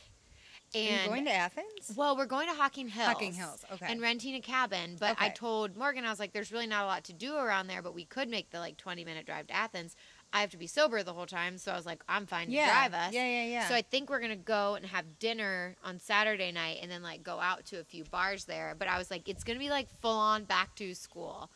Are 0.77 0.83
you 0.83 0.89
And 0.91 1.09
going 1.09 1.25
to 1.25 1.33
Athens? 1.33 1.93
well, 1.97 2.17
we're 2.17 2.27
going 2.27 2.49
to 2.49 2.55
Hocking 2.55 2.89
Hills. 2.89 3.09
Hocking 3.09 3.33
Hills, 3.33 3.65
okay. 3.73 3.87
And 3.89 4.01
renting 4.01 4.35
a 4.35 4.41
cabin. 4.41 4.97
But 4.99 5.17
I 5.19 5.31
told 5.31 5.77
Morgan, 5.77 6.05
I 6.05 6.11
was 6.11 6.19
like, 6.19 6.33
there's 6.33 6.53
really 6.53 6.67
not 6.67 6.85
a 6.85 6.87
lot 6.87 7.05
to 7.05 7.13
do 7.13 7.37
around 7.37 7.67
there, 7.67 7.83
but 7.83 7.95
we 7.95 8.05
could 8.05 8.29
make 8.29 8.51
the 8.51 8.59
like 8.59 8.77
20 8.77 9.05
minute 9.05 9.27
drive 9.27 9.47
to 9.49 9.55
Athens. 9.55 9.97
I 10.33 10.41
have 10.41 10.51
to 10.51 10.57
be 10.57 10.67
sober 10.67 11.03
the 11.03 11.13
whole 11.13 11.27
time. 11.27 11.57
So 11.57 11.73
I 11.73 11.77
was 11.77 11.87
like, 11.87 12.03
I'm 12.09 12.27
fine 12.27 12.49
to 12.49 12.53
yeah. 12.53 12.67
drive 12.89 12.95
us. 12.95 13.15
Yeah, 13.15 13.27
yeah, 13.27 13.45
yeah. 13.47 13.69
So 13.69 13.75
I 13.75 13.83
think 13.83 14.11
we're 14.11 14.21
gonna 14.21 14.37
go 14.37 14.75
and 14.75 14.85
have 14.87 15.19
dinner 15.19 15.77
on 15.85 15.99
Saturday 15.99 16.53
night, 16.53 16.79
and 16.83 16.91
then 16.91 17.03
like 17.03 17.23
go 17.23 17.41
out 17.41 17.65
to 17.67 17.81
a 17.81 17.85
few 17.85 18.05
bars 18.05 18.45
there. 18.45 18.75
But 18.79 18.89
I 18.89 18.99
was 18.99 19.11
like, 19.11 19.29
it's 19.29 19.45
gonna 19.45 19.59
be 19.59 19.71
like 19.71 19.89
full 20.01 20.19
on 20.19 20.45
back 20.45 20.75
to 20.77 20.95
school. 20.95 21.51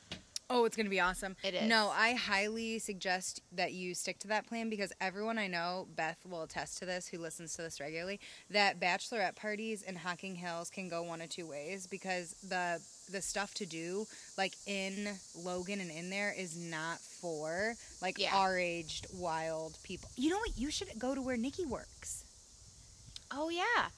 Oh, 0.52 0.64
it's 0.64 0.76
going 0.76 0.86
to 0.86 0.90
be 0.90 0.98
awesome. 1.00 1.36
It 1.44 1.54
is. 1.54 1.68
No, 1.68 1.92
I 1.94 2.14
highly 2.14 2.80
suggest 2.80 3.40
that 3.52 3.72
you 3.72 3.94
stick 3.94 4.18
to 4.18 4.28
that 4.28 4.48
plan 4.48 4.68
because 4.68 4.92
everyone 5.00 5.38
I 5.38 5.46
know, 5.46 5.86
Beth 5.94 6.18
will 6.28 6.42
attest 6.42 6.78
to 6.80 6.86
this, 6.86 7.06
who 7.06 7.18
listens 7.18 7.54
to 7.54 7.62
this 7.62 7.78
regularly, 7.80 8.18
that 8.50 8.80
bachelorette 8.80 9.36
parties 9.36 9.82
in 9.82 9.94
Hocking 9.94 10.34
Hills 10.34 10.68
can 10.68 10.88
go 10.88 11.04
one 11.04 11.20
of 11.20 11.28
two 11.28 11.46
ways 11.46 11.86
because 11.86 12.34
the 12.48 12.80
the 13.12 13.22
stuff 13.22 13.54
to 13.54 13.66
do 13.66 14.06
like 14.38 14.54
in 14.66 15.08
Logan 15.36 15.80
and 15.80 15.90
in 15.90 16.10
there 16.10 16.32
is 16.36 16.56
not 16.56 16.98
for 16.98 17.74
like 18.02 18.18
Yeah. 18.18 18.34
our 18.36 18.58
aged 18.58 19.06
wild 19.14 19.76
people. 19.84 20.08
You 20.16 20.30
know 20.30 20.38
what? 20.38 20.56
You 20.56 20.70
should 20.70 20.88
go 20.98 21.14
to 21.14 21.22
where 21.22 21.36
Nikki 21.36 21.64
works. 21.64 22.24
Oh 23.32 23.48
yeah. 23.50 23.88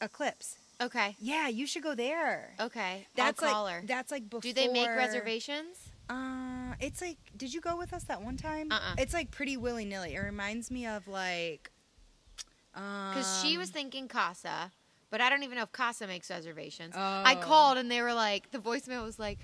Eclipse. 0.00 0.56
Okay. 0.80 1.16
Yeah, 1.20 1.48
you 1.48 1.66
should 1.66 1.82
go 1.84 1.94
there. 1.94 2.54
Okay. 2.60 3.06
That's 3.14 3.42
I'll 3.42 3.48
call 3.50 3.64
like 3.64 3.74
her. 3.74 3.82
that's 3.86 4.10
like 4.10 4.24
before 4.28 4.40
Do 4.40 4.52
they 4.52 4.68
make 4.68 4.88
reservations? 4.88 5.83
Uh, 6.08 6.74
it's 6.80 7.00
like, 7.00 7.18
did 7.36 7.54
you 7.54 7.60
go 7.60 7.76
with 7.76 7.92
us 7.92 8.04
that 8.04 8.22
one 8.22 8.36
time? 8.36 8.70
Uh-uh. 8.70 8.96
It's 8.98 9.14
like 9.14 9.30
pretty 9.30 9.56
willy 9.56 9.84
nilly. 9.84 10.14
It 10.14 10.20
reminds 10.20 10.70
me 10.70 10.86
of 10.86 11.08
like, 11.08 11.70
um, 12.74 13.10
Because 13.14 13.42
she 13.42 13.56
was 13.56 13.70
thinking 13.70 14.08
Casa, 14.08 14.70
but 15.10 15.20
I 15.20 15.30
don't 15.30 15.42
even 15.42 15.56
know 15.56 15.62
if 15.64 15.72
Casa 15.72 16.06
makes 16.06 16.30
reservations. 16.30 16.94
Oh. 16.96 17.22
I 17.24 17.36
called 17.36 17.78
and 17.78 17.90
they 17.90 18.02
were 18.02 18.14
like, 18.14 18.50
the 18.50 18.58
voicemail 18.58 19.04
was 19.04 19.18
like, 19.18 19.38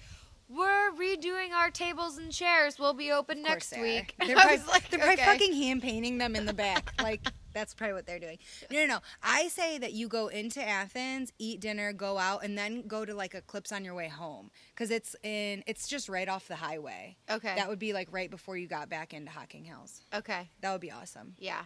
"We're 0.48 0.90
redoing 0.92 1.52
our 1.52 1.70
tables 1.70 2.18
and 2.18 2.32
chairs. 2.32 2.78
We'll 2.78 2.92
be 2.94 3.12
open 3.12 3.42
next 3.42 3.70
they 3.70 3.80
week." 3.80 4.14
They're 4.18 4.36
I 4.36 4.40
probably, 4.40 4.58
was 4.58 4.66
like, 4.66 4.90
they're 4.90 4.98
probably 4.98 5.16
fucking 5.24 5.54
hand 5.54 5.82
painting 5.82 6.18
them 6.18 6.34
in 6.34 6.44
the 6.44 6.52
back. 6.52 6.92
like 7.00 7.24
that's 7.52 7.74
probably 7.74 7.94
what 7.94 8.06
they're 8.06 8.18
doing. 8.18 8.38
No, 8.70 8.80
no, 8.80 8.86
no. 8.86 8.98
I 9.22 9.48
say 9.48 9.78
that 9.78 9.92
you 9.92 10.08
go 10.08 10.28
into 10.28 10.66
Athens, 10.66 11.32
eat 11.38 11.60
dinner, 11.60 11.92
go 11.92 12.18
out, 12.18 12.44
and 12.44 12.56
then 12.56 12.82
go 12.86 13.04
to 13.04 13.14
like 13.14 13.34
Eclipse 13.34 13.72
on 13.72 13.84
your 13.84 13.94
way 13.94 14.08
home 14.08 14.50
because 14.74 14.90
it's 14.90 15.16
in. 15.22 15.62
It's 15.66 15.88
just 15.88 16.08
right 16.08 16.28
off 16.28 16.48
the 16.48 16.56
highway. 16.56 17.16
Okay. 17.30 17.54
That 17.56 17.68
would 17.68 17.78
be 17.78 17.92
like 17.92 18.08
right 18.12 18.30
before 18.30 18.56
you 18.56 18.66
got 18.66 18.88
back 18.88 19.12
into 19.14 19.30
Hocking 19.30 19.64
Hills. 19.64 20.02
okay. 20.14 20.48
That 20.60 20.72
would 20.72 20.80
be 20.80 20.90
awesome. 20.90 21.34
Yeah. 21.38 21.62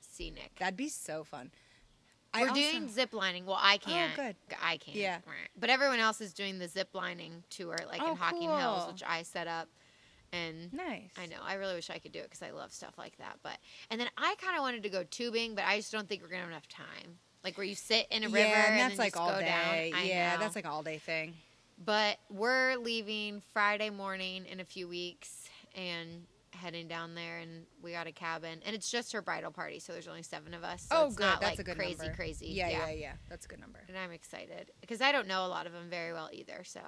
Scenic. 0.00 0.52
That'd 0.58 0.76
be 0.76 0.88
so 0.88 1.24
fun. 1.24 1.50
We're 2.34 2.48
also- 2.48 2.54
doing 2.54 2.88
zip 2.88 3.14
lining. 3.14 3.46
Well, 3.46 3.58
I 3.58 3.76
oh, 3.76 3.86
can't. 3.86 4.14
good. 4.16 4.36
I 4.62 4.76
can't. 4.76 4.96
Yeah. 4.96 5.18
But 5.58 5.70
everyone 5.70 6.00
else 6.00 6.20
is 6.20 6.34
doing 6.34 6.58
the 6.58 6.68
zip 6.68 6.90
lining 6.92 7.44
tour, 7.50 7.76
like 7.88 8.02
Oh, 8.02 8.10
in 8.10 8.16
Hocking 8.16 8.50
Hills, 8.50 8.92
which 8.92 9.02
I 9.06 9.22
set 9.22 9.46
up. 9.46 9.68
And 10.32 10.72
Nice. 10.72 11.10
I 11.18 11.26
know. 11.26 11.36
I 11.42 11.54
really 11.54 11.74
wish 11.74 11.90
I 11.90 11.98
could 11.98 12.12
do 12.12 12.18
it 12.18 12.24
because 12.30 12.42
I 12.42 12.50
love 12.50 12.72
stuff 12.72 12.94
like 12.98 13.16
that. 13.18 13.38
But 13.42 13.58
and 13.90 14.00
then 14.00 14.08
I 14.16 14.34
kind 14.40 14.56
of 14.56 14.62
wanted 14.62 14.82
to 14.82 14.88
go 14.88 15.04
tubing, 15.04 15.54
but 15.54 15.64
I 15.64 15.76
just 15.78 15.92
don't 15.92 16.08
think 16.08 16.22
we're 16.22 16.28
gonna 16.28 16.42
have 16.42 16.50
enough 16.50 16.68
time. 16.68 17.18
Like 17.44 17.56
where 17.56 17.66
you 17.66 17.74
sit 17.74 18.06
in 18.10 18.24
a 18.24 18.28
river 18.28 18.38
yeah, 18.48 18.64
and 18.64 18.80
and, 18.80 18.80
that's 18.80 18.98
like 18.98 19.16
all 19.16 19.38
day. 19.38 19.92
Yeah, 20.04 20.34
know. 20.34 20.40
that's 20.40 20.56
like 20.56 20.66
all 20.66 20.82
day 20.82 20.98
thing. 20.98 21.34
But 21.84 22.18
we're 22.30 22.76
leaving 22.76 23.42
Friday 23.52 23.90
morning 23.90 24.46
in 24.46 24.60
a 24.60 24.64
few 24.64 24.88
weeks 24.88 25.48
and 25.74 26.24
heading 26.56 26.88
down 26.88 27.14
there, 27.14 27.38
and 27.38 27.66
we 27.82 27.92
got 27.92 28.06
a 28.06 28.12
cabin, 28.12 28.60
and 28.64 28.74
it's 28.74 28.90
just 28.90 29.12
her 29.12 29.22
bridal 29.22 29.50
party, 29.50 29.78
so 29.78 29.92
there's 29.92 30.08
only 30.08 30.22
seven 30.22 30.54
of 30.54 30.64
us. 30.64 30.86
So 30.90 30.96
oh, 30.96 31.06
it's 31.06 31.16
good. 31.16 31.24
not 31.24 31.40
that's 31.40 31.52
like 31.52 31.60
a 31.60 31.64
good 31.64 31.76
crazy, 31.76 31.98
number. 31.98 32.16
crazy. 32.16 32.46
Yeah, 32.48 32.68
yeah, 32.68 32.90
yeah, 32.90 33.12
That's 33.28 33.44
a 33.44 33.48
good 33.48 33.60
number. 33.60 33.80
And 33.88 33.96
I'm 33.96 34.10
excited 34.10 34.70
because 34.80 35.00
I 35.00 35.12
don't 35.12 35.28
know 35.28 35.46
a 35.46 35.48
lot 35.48 35.66
of 35.66 35.72
them 35.72 35.88
very 35.88 36.12
well 36.12 36.28
either. 36.32 36.62
So, 36.64 36.80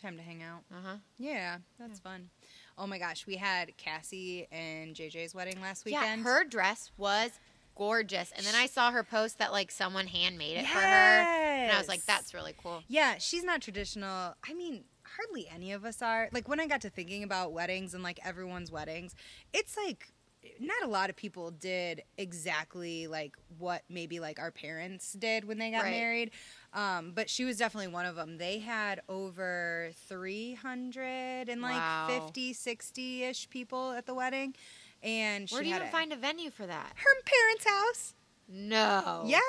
Time 0.00 0.16
to 0.16 0.22
hang 0.22 0.42
out. 0.42 0.62
uh 0.70 0.80
huh. 0.84 0.96
Yeah, 1.18 1.58
that's 1.78 1.98
fun. 2.00 2.28
Oh 2.76 2.86
my 2.86 2.98
gosh, 2.98 3.26
we 3.26 3.36
had 3.36 3.76
Cassie 3.76 4.46
and 4.50 4.94
JJ's 4.94 5.34
wedding 5.34 5.60
last 5.60 5.84
weekend. 5.84 6.02
Yeah, 6.04 6.10
weekend. 6.10 6.24
her 6.26 6.44
dress 6.44 6.90
was 6.96 7.30
gorgeous, 7.76 8.32
and 8.36 8.44
then 8.44 8.54
I 8.54 8.66
saw 8.66 8.90
her 8.90 9.02
post 9.02 9.38
that 9.38 9.52
like 9.52 9.70
someone 9.70 10.06
handmade 10.06 10.58
it 10.58 10.66
for 10.66 10.78
her, 10.78 10.86
and 10.86 11.72
I 11.72 11.78
was 11.78 11.88
like, 11.88 12.04
that's 12.04 12.34
really 12.34 12.54
cool. 12.62 12.82
Yeah, 12.88 13.14
she's 13.18 13.44
not 13.44 13.62
traditional. 13.62 14.34
I 14.46 14.52
mean, 14.54 14.84
hardly 15.16 15.48
any 15.52 15.72
of 15.72 15.84
us 15.84 16.02
are. 16.02 16.28
Like 16.32 16.48
when 16.48 16.60
I 16.60 16.66
got 16.66 16.80
to 16.82 16.90
thinking 16.90 17.22
about 17.22 17.52
weddings 17.52 17.94
and 17.94 18.02
like 18.02 18.18
everyone's 18.24 18.70
weddings, 18.70 19.14
it's 19.52 19.76
like 19.76 20.08
not 20.60 20.82
a 20.84 20.86
lot 20.88 21.10
of 21.10 21.16
people 21.16 21.50
did 21.50 22.02
exactly 22.18 23.06
like 23.06 23.36
what 23.58 23.82
maybe 23.88 24.20
like 24.20 24.38
our 24.38 24.50
parents 24.50 25.12
did 25.12 25.44
when 25.44 25.58
they 25.58 25.70
got 25.70 25.82
Right. 25.82 25.90
married. 25.92 26.30
Um, 26.72 27.12
but 27.14 27.28
she 27.30 27.44
was 27.44 27.56
definitely 27.56 27.88
one 27.92 28.06
of 28.06 28.16
them. 28.16 28.38
They 28.38 28.58
had 28.58 29.00
over 29.08 29.90
300 30.08 31.48
and 31.48 31.62
like 31.62 31.74
Wow. 31.74 32.06
50, 32.26 32.52
60 32.52 33.24
ish 33.24 33.50
people 33.50 33.92
at 33.92 34.06
the 34.06 34.14
wedding. 34.14 34.54
And 35.02 35.48
she 35.48 35.54
Where 35.54 35.62
do 35.62 35.68
you 35.68 35.74
even 35.76 35.88
a- 35.88 35.90
find 35.90 36.12
a 36.12 36.16
venue 36.16 36.50
for 36.50 36.66
that? 36.66 36.92
her 36.96 37.22
parents' 37.24 37.64
house. 37.66 38.14
No. 38.48 39.24
Yeah. 39.26 39.40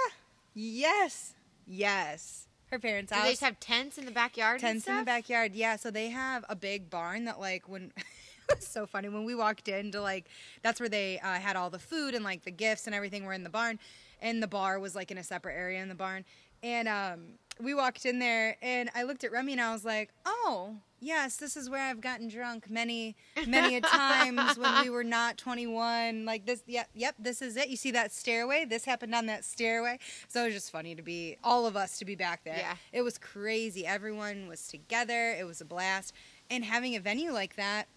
Yes. 0.54 1.34
Yes. 1.66 2.48
Her 2.72 2.80
parents' 2.80 3.12
Do 3.12 3.16
house. 3.16 3.26
they 3.26 3.32
just 3.32 3.42
have 3.44 3.60
tents 3.60 3.98
in 3.98 4.06
the 4.06 4.12
backyard? 4.12 4.60
tents 4.60 4.88
in 4.88 4.98
the 4.98 5.04
backyard. 5.04 5.54
Yeah, 5.56 5.76
so 5.78 5.92
they 5.92 6.10
have 6.10 6.44
a 6.50 6.56
big 6.56 6.90
barn 6.90 7.26
that 7.26 7.40
like 7.40 7.70
when 7.70 7.92
was 8.50 8.68
so 8.68 8.86
funny 8.86 9.10
when 9.10 9.26
we 9.26 9.36
walked 9.36 9.68
into 9.68 10.02
like 10.02 10.26
that's 10.62 10.80
where 10.80 10.90
they 10.90 11.20
uh, 11.20 11.36
had 11.36 11.56
all 11.56 11.70
the 11.70 11.80
food 11.80 12.14
and 12.14 12.24
like 12.24 12.44
the 12.44 12.52
gifts 12.52 12.86
and 12.86 12.96
everything 12.96 13.26
were 13.26 13.34
in 13.34 13.44
the 13.44 13.50
barn, 13.50 13.80
and 14.22 14.42
the 14.42 14.48
bar 14.48 14.80
was 14.80 14.96
like 14.96 15.12
in 15.12 15.18
a 15.18 15.24
separate 15.24 15.56
area 15.56 15.82
in 15.82 15.90
the 15.90 15.96
barn, 15.96 16.26
and 16.64 16.88
um, 16.88 17.22
we 17.60 17.74
walked 17.74 18.06
in 18.06 18.20
there 18.20 18.58
and 18.62 18.90
I 18.96 19.04
looked 19.04 19.24
at 19.24 19.32
Remy 19.32 19.54
and 19.54 19.62
I 19.62 19.72
was 19.74 19.86
like, 19.86 20.12
oh. 20.26 20.78
Yes, 21.02 21.36
this 21.36 21.56
is 21.56 21.70
where 21.70 21.84
I've 21.84 22.02
gotten 22.02 22.30
drunk 22.30 22.68
many, 22.68 23.16
many 23.46 23.76
a 23.76 23.82
times 23.82 24.58
when 24.58 24.82
we 24.82 24.90
were 24.90 25.04
not 25.04 25.38
21. 25.38 26.26
Like 26.26 26.48
this, 26.48 26.64
yep, 26.66 26.90
yep, 26.96 27.14
this 27.20 27.44
is 27.44 27.58
it. 27.58 27.68
You 27.68 27.76
see 27.76 27.92
that 27.92 28.12
stairway? 28.12 28.66
This 28.66 28.86
happened 28.86 29.14
on 29.14 29.28
that 29.28 29.46
stairway. 29.46 30.00
So 30.28 30.42
it 30.42 30.46
was 30.46 30.54
just 30.56 30.72
funny 30.72 30.96
to 30.96 31.04
be, 31.04 31.38
all 31.44 31.68
of 31.68 31.76
us 31.76 32.00
to 32.00 32.06
be 32.06 32.16
back 32.16 32.44
there. 32.44 32.58
Yeah. 32.58 32.76
It 32.92 33.04
was 33.04 33.20
crazy. 33.20 33.86
Everyone 33.86 34.48
was 34.48 34.68
together. 34.68 35.36
It 35.38 35.46
was 35.46 35.62
a 35.62 35.66
blast. 35.66 36.12
And 36.50 36.66
having 36.66 36.96
a 36.96 37.00
venue 37.00 37.32
like 37.32 37.56
that, 37.56 37.88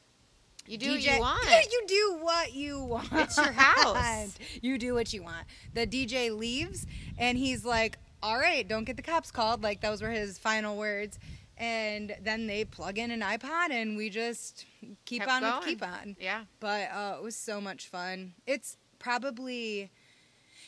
You 0.68 0.78
do 0.78 0.90
what 0.92 1.02
you 1.04 1.18
want. 1.20 1.48
you 1.72 1.82
do 1.86 2.18
what 2.20 2.52
you 2.54 2.82
want. 2.84 3.08
It's 3.12 3.36
your 3.36 3.52
house. 3.52 4.36
You 4.62 4.78
do 4.78 4.94
what 4.94 5.12
you 5.12 5.22
want. 5.22 5.46
The 5.74 5.86
DJ 5.86 6.36
leaves 6.36 6.86
and 7.18 7.38
he's 7.38 7.64
like, 7.64 7.96
"All 8.22 8.38
right, 8.38 8.66
don't 8.66 8.84
get 8.84 8.96
the 8.96 9.02
cops 9.02 9.30
called." 9.30 9.62
Like 9.62 9.80
those 9.80 10.02
were 10.02 10.10
his 10.10 10.38
final 10.38 10.76
words. 10.76 11.18
And 11.60 12.14
then 12.22 12.46
they 12.46 12.64
plug 12.64 12.98
in 12.98 13.10
an 13.10 13.20
iPod 13.20 13.70
and 13.70 13.96
we 13.96 14.10
just 14.10 14.64
keep 15.04 15.22
Kept 15.22 15.32
on 15.32 15.42
with 15.42 15.64
keep 15.66 15.82
on. 15.82 16.14
Yeah. 16.20 16.42
But 16.60 16.90
uh, 16.92 17.16
it 17.18 17.22
was 17.24 17.34
so 17.34 17.60
much 17.60 17.88
fun. 17.88 18.34
It's 18.46 18.76
probably 19.00 19.90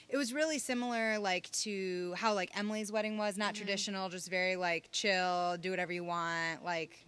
it 0.08 0.16
was 0.16 0.32
really 0.32 0.58
similar 0.58 1.18
like 1.20 1.48
to 1.52 2.14
how 2.16 2.34
like 2.34 2.50
Emily's 2.58 2.90
wedding 2.90 3.18
was, 3.18 3.36
not 3.36 3.54
Mm-hmm. 3.54 3.62
traditional, 3.64 4.08
just 4.08 4.28
very 4.28 4.56
like 4.56 4.88
chill, 4.90 5.56
do 5.60 5.70
whatever 5.70 5.92
you 5.92 6.02
want, 6.04 6.64
like 6.64 7.04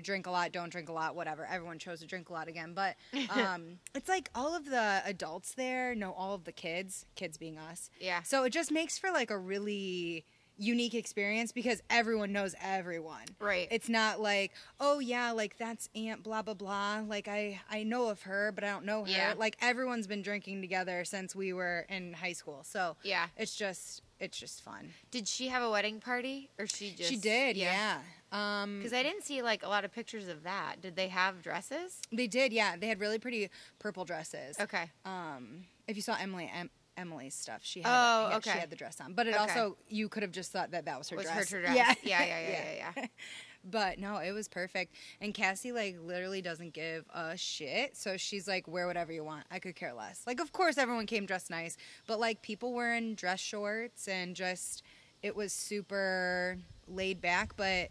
drink 0.00 0.26
a 0.26 0.30
lot, 0.30 0.52
don't 0.52 0.70
drink 0.70 0.88
a 0.88 0.92
lot, 0.92 1.14
whatever. 1.14 1.46
Everyone 1.46 1.78
chose 1.78 2.00
to 2.00 2.06
drink 2.06 2.28
a 2.28 2.32
lot 2.32 2.48
again, 2.48 2.74
but 2.74 2.96
um 3.30 3.78
it's 3.94 4.08
like 4.08 4.30
all 4.34 4.54
of 4.56 4.66
the 4.66 5.02
adults 5.04 5.54
there 5.54 5.94
know 5.94 6.12
all 6.12 6.34
of 6.34 6.44
the 6.44 6.52
kids, 6.52 7.06
kids 7.14 7.36
being 7.36 7.58
us. 7.58 7.90
Yeah. 8.00 8.22
So 8.22 8.44
it 8.44 8.50
just 8.50 8.70
makes 8.70 8.98
for 8.98 9.10
like 9.10 9.30
a 9.30 9.38
really 9.38 10.24
unique 10.58 10.94
experience 10.94 11.52
because 11.52 11.82
everyone 11.90 12.32
knows 12.32 12.54
everyone. 12.60 13.24
Right. 13.40 13.68
It's 13.70 13.88
not 13.88 14.20
like, 14.20 14.52
oh 14.80 14.98
yeah, 14.98 15.32
like 15.32 15.56
that's 15.58 15.88
Aunt 15.94 16.22
blah 16.22 16.42
blah 16.42 16.54
blah. 16.54 17.02
Like 17.06 17.28
I 17.28 17.60
I 17.70 17.82
know 17.82 18.08
of 18.08 18.22
her, 18.22 18.52
but 18.52 18.64
I 18.64 18.68
don't 18.68 18.84
know 18.84 19.04
her. 19.04 19.10
Yeah. 19.10 19.34
Like 19.36 19.56
everyone's 19.60 20.06
been 20.06 20.22
drinking 20.22 20.60
together 20.60 21.04
since 21.04 21.34
we 21.34 21.52
were 21.52 21.86
in 21.88 22.12
high 22.12 22.32
school. 22.32 22.62
So 22.64 22.96
yeah. 23.02 23.26
it's 23.36 23.54
just 23.54 24.02
it's 24.20 24.38
just 24.38 24.62
fun. 24.62 24.90
Did 25.10 25.26
she 25.26 25.48
have 25.48 25.62
a 25.62 25.70
wedding 25.70 26.00
party 26.00 26.50
or 26.58 26.66
she 26.66 26.92
just 26.92 27.10
she 27.10 27.16
did, 27.16 27.56
yeah. 27.56 27.98
Um 27.98 28.02
Because 28.32 28.92
I 28.92 29.02
didn't 29.02 29.22
see 29.24 29.42
like 29.42 29.62
a 29.64 29.68
lot 29.68 29.84
of 29.84 29.92
pictures 29.92 30.26
of 30.28 30.42
that. 30.44 30.76
Did 30.80 30.96
they 30.96 31.08
have 31.08 31.42
dresses? 31.42 32.00
they 32.10 32.26
did, 32.26 32.52
yeah. 32.52 32.76
They 32.76 32.88
had 32.88 32.98
really 32.98 33.18
pretty 33.18 33.50
purple 33.78 34.04
dresses. 34.04 34.56
Okay. 34.60 34.90
Um 35.04 35.64
if 35.86 35.96
you 35.96 36.02
saw 36.02 36.16
Emily 36.20 36.50
em- 36.54 36.70
Emily's 36.96 37.34
stuff, 37.34 37.60
she 37.62 37.80
had 37.82 37.88
Oh, 37.90 38.28
yeah, 38.30 38.36
okay. 38.36 38.52
she 38.52 38.58
had 38.58 38.70
the 38.70 38.76
dress 38.76 39.00
on. 39.00 39.12
But 39.14 39.26
it 39.26 39.30
Okay. 39.34 39.38
also 39.38 39.76
you 39.88 40.08
could 40.08 40.22
have 40.22 40.32
just 40.32 40.50
thought 40.52 40.70
that 40.72 40.86
that 40.86 40.98
was 40.98 41.08
her 41.10 41.16
dress. 41.16 41.26
Was 41.26 41.34
dress. 41.34 41.50
her 41.50 41.60
dress? 41.60 41.76
Yeah. 41.76 41.94
Yeah, 42.02 42.24
yeah, 42.24 42.40
yeah, 42.48 42.64
yeah, 42.74 42.92
yeah. 42.96 43.06
But 43.64 44.00
no, 44.00 44.16
it 44.16 44.32
was 44.32 44.48
perfect. 44.48 44.92
And 45.20 45.32
Cassie 45.32 45.70
like 45.70 45.96
literally 46.02 46.42
doesn't 46.42 46.72
give 46.72 47.04
a 47.14 47.36
shit. 47.36 47.96
So 47.96 48.16
she's 48.16 48.48
like, 48.48 48.66
wear 48.66 48.88
whatever 48.88 49.12
you 49.12 49.22
want. 49.22 49.44
I 49.52 49.60
could 49.60 49.76
care 49.76 49.92
less. 49.94 50.22
Like, 50.26 50.40
of 50.40 50.50
course, 50.52 50.78
everyone 50.78 51.06
came 51.06 51.26
dressed 51.26 51.48
nice, 51.48 51.76
but 52.08 52.18
like 52.18 52.42
people 52.42 52.72
were 52.72 52.92
in 52.92 53.14
dress 53.14 53.38
shorts 53.38 54.08
and 54.08 54.34
just 54.34 54.82
it 55.22 55.36
was 55.36 55.52
super 55.52 56.58
laid 56.88 57.20
back. 57.20 57.54
But 57.56 57.90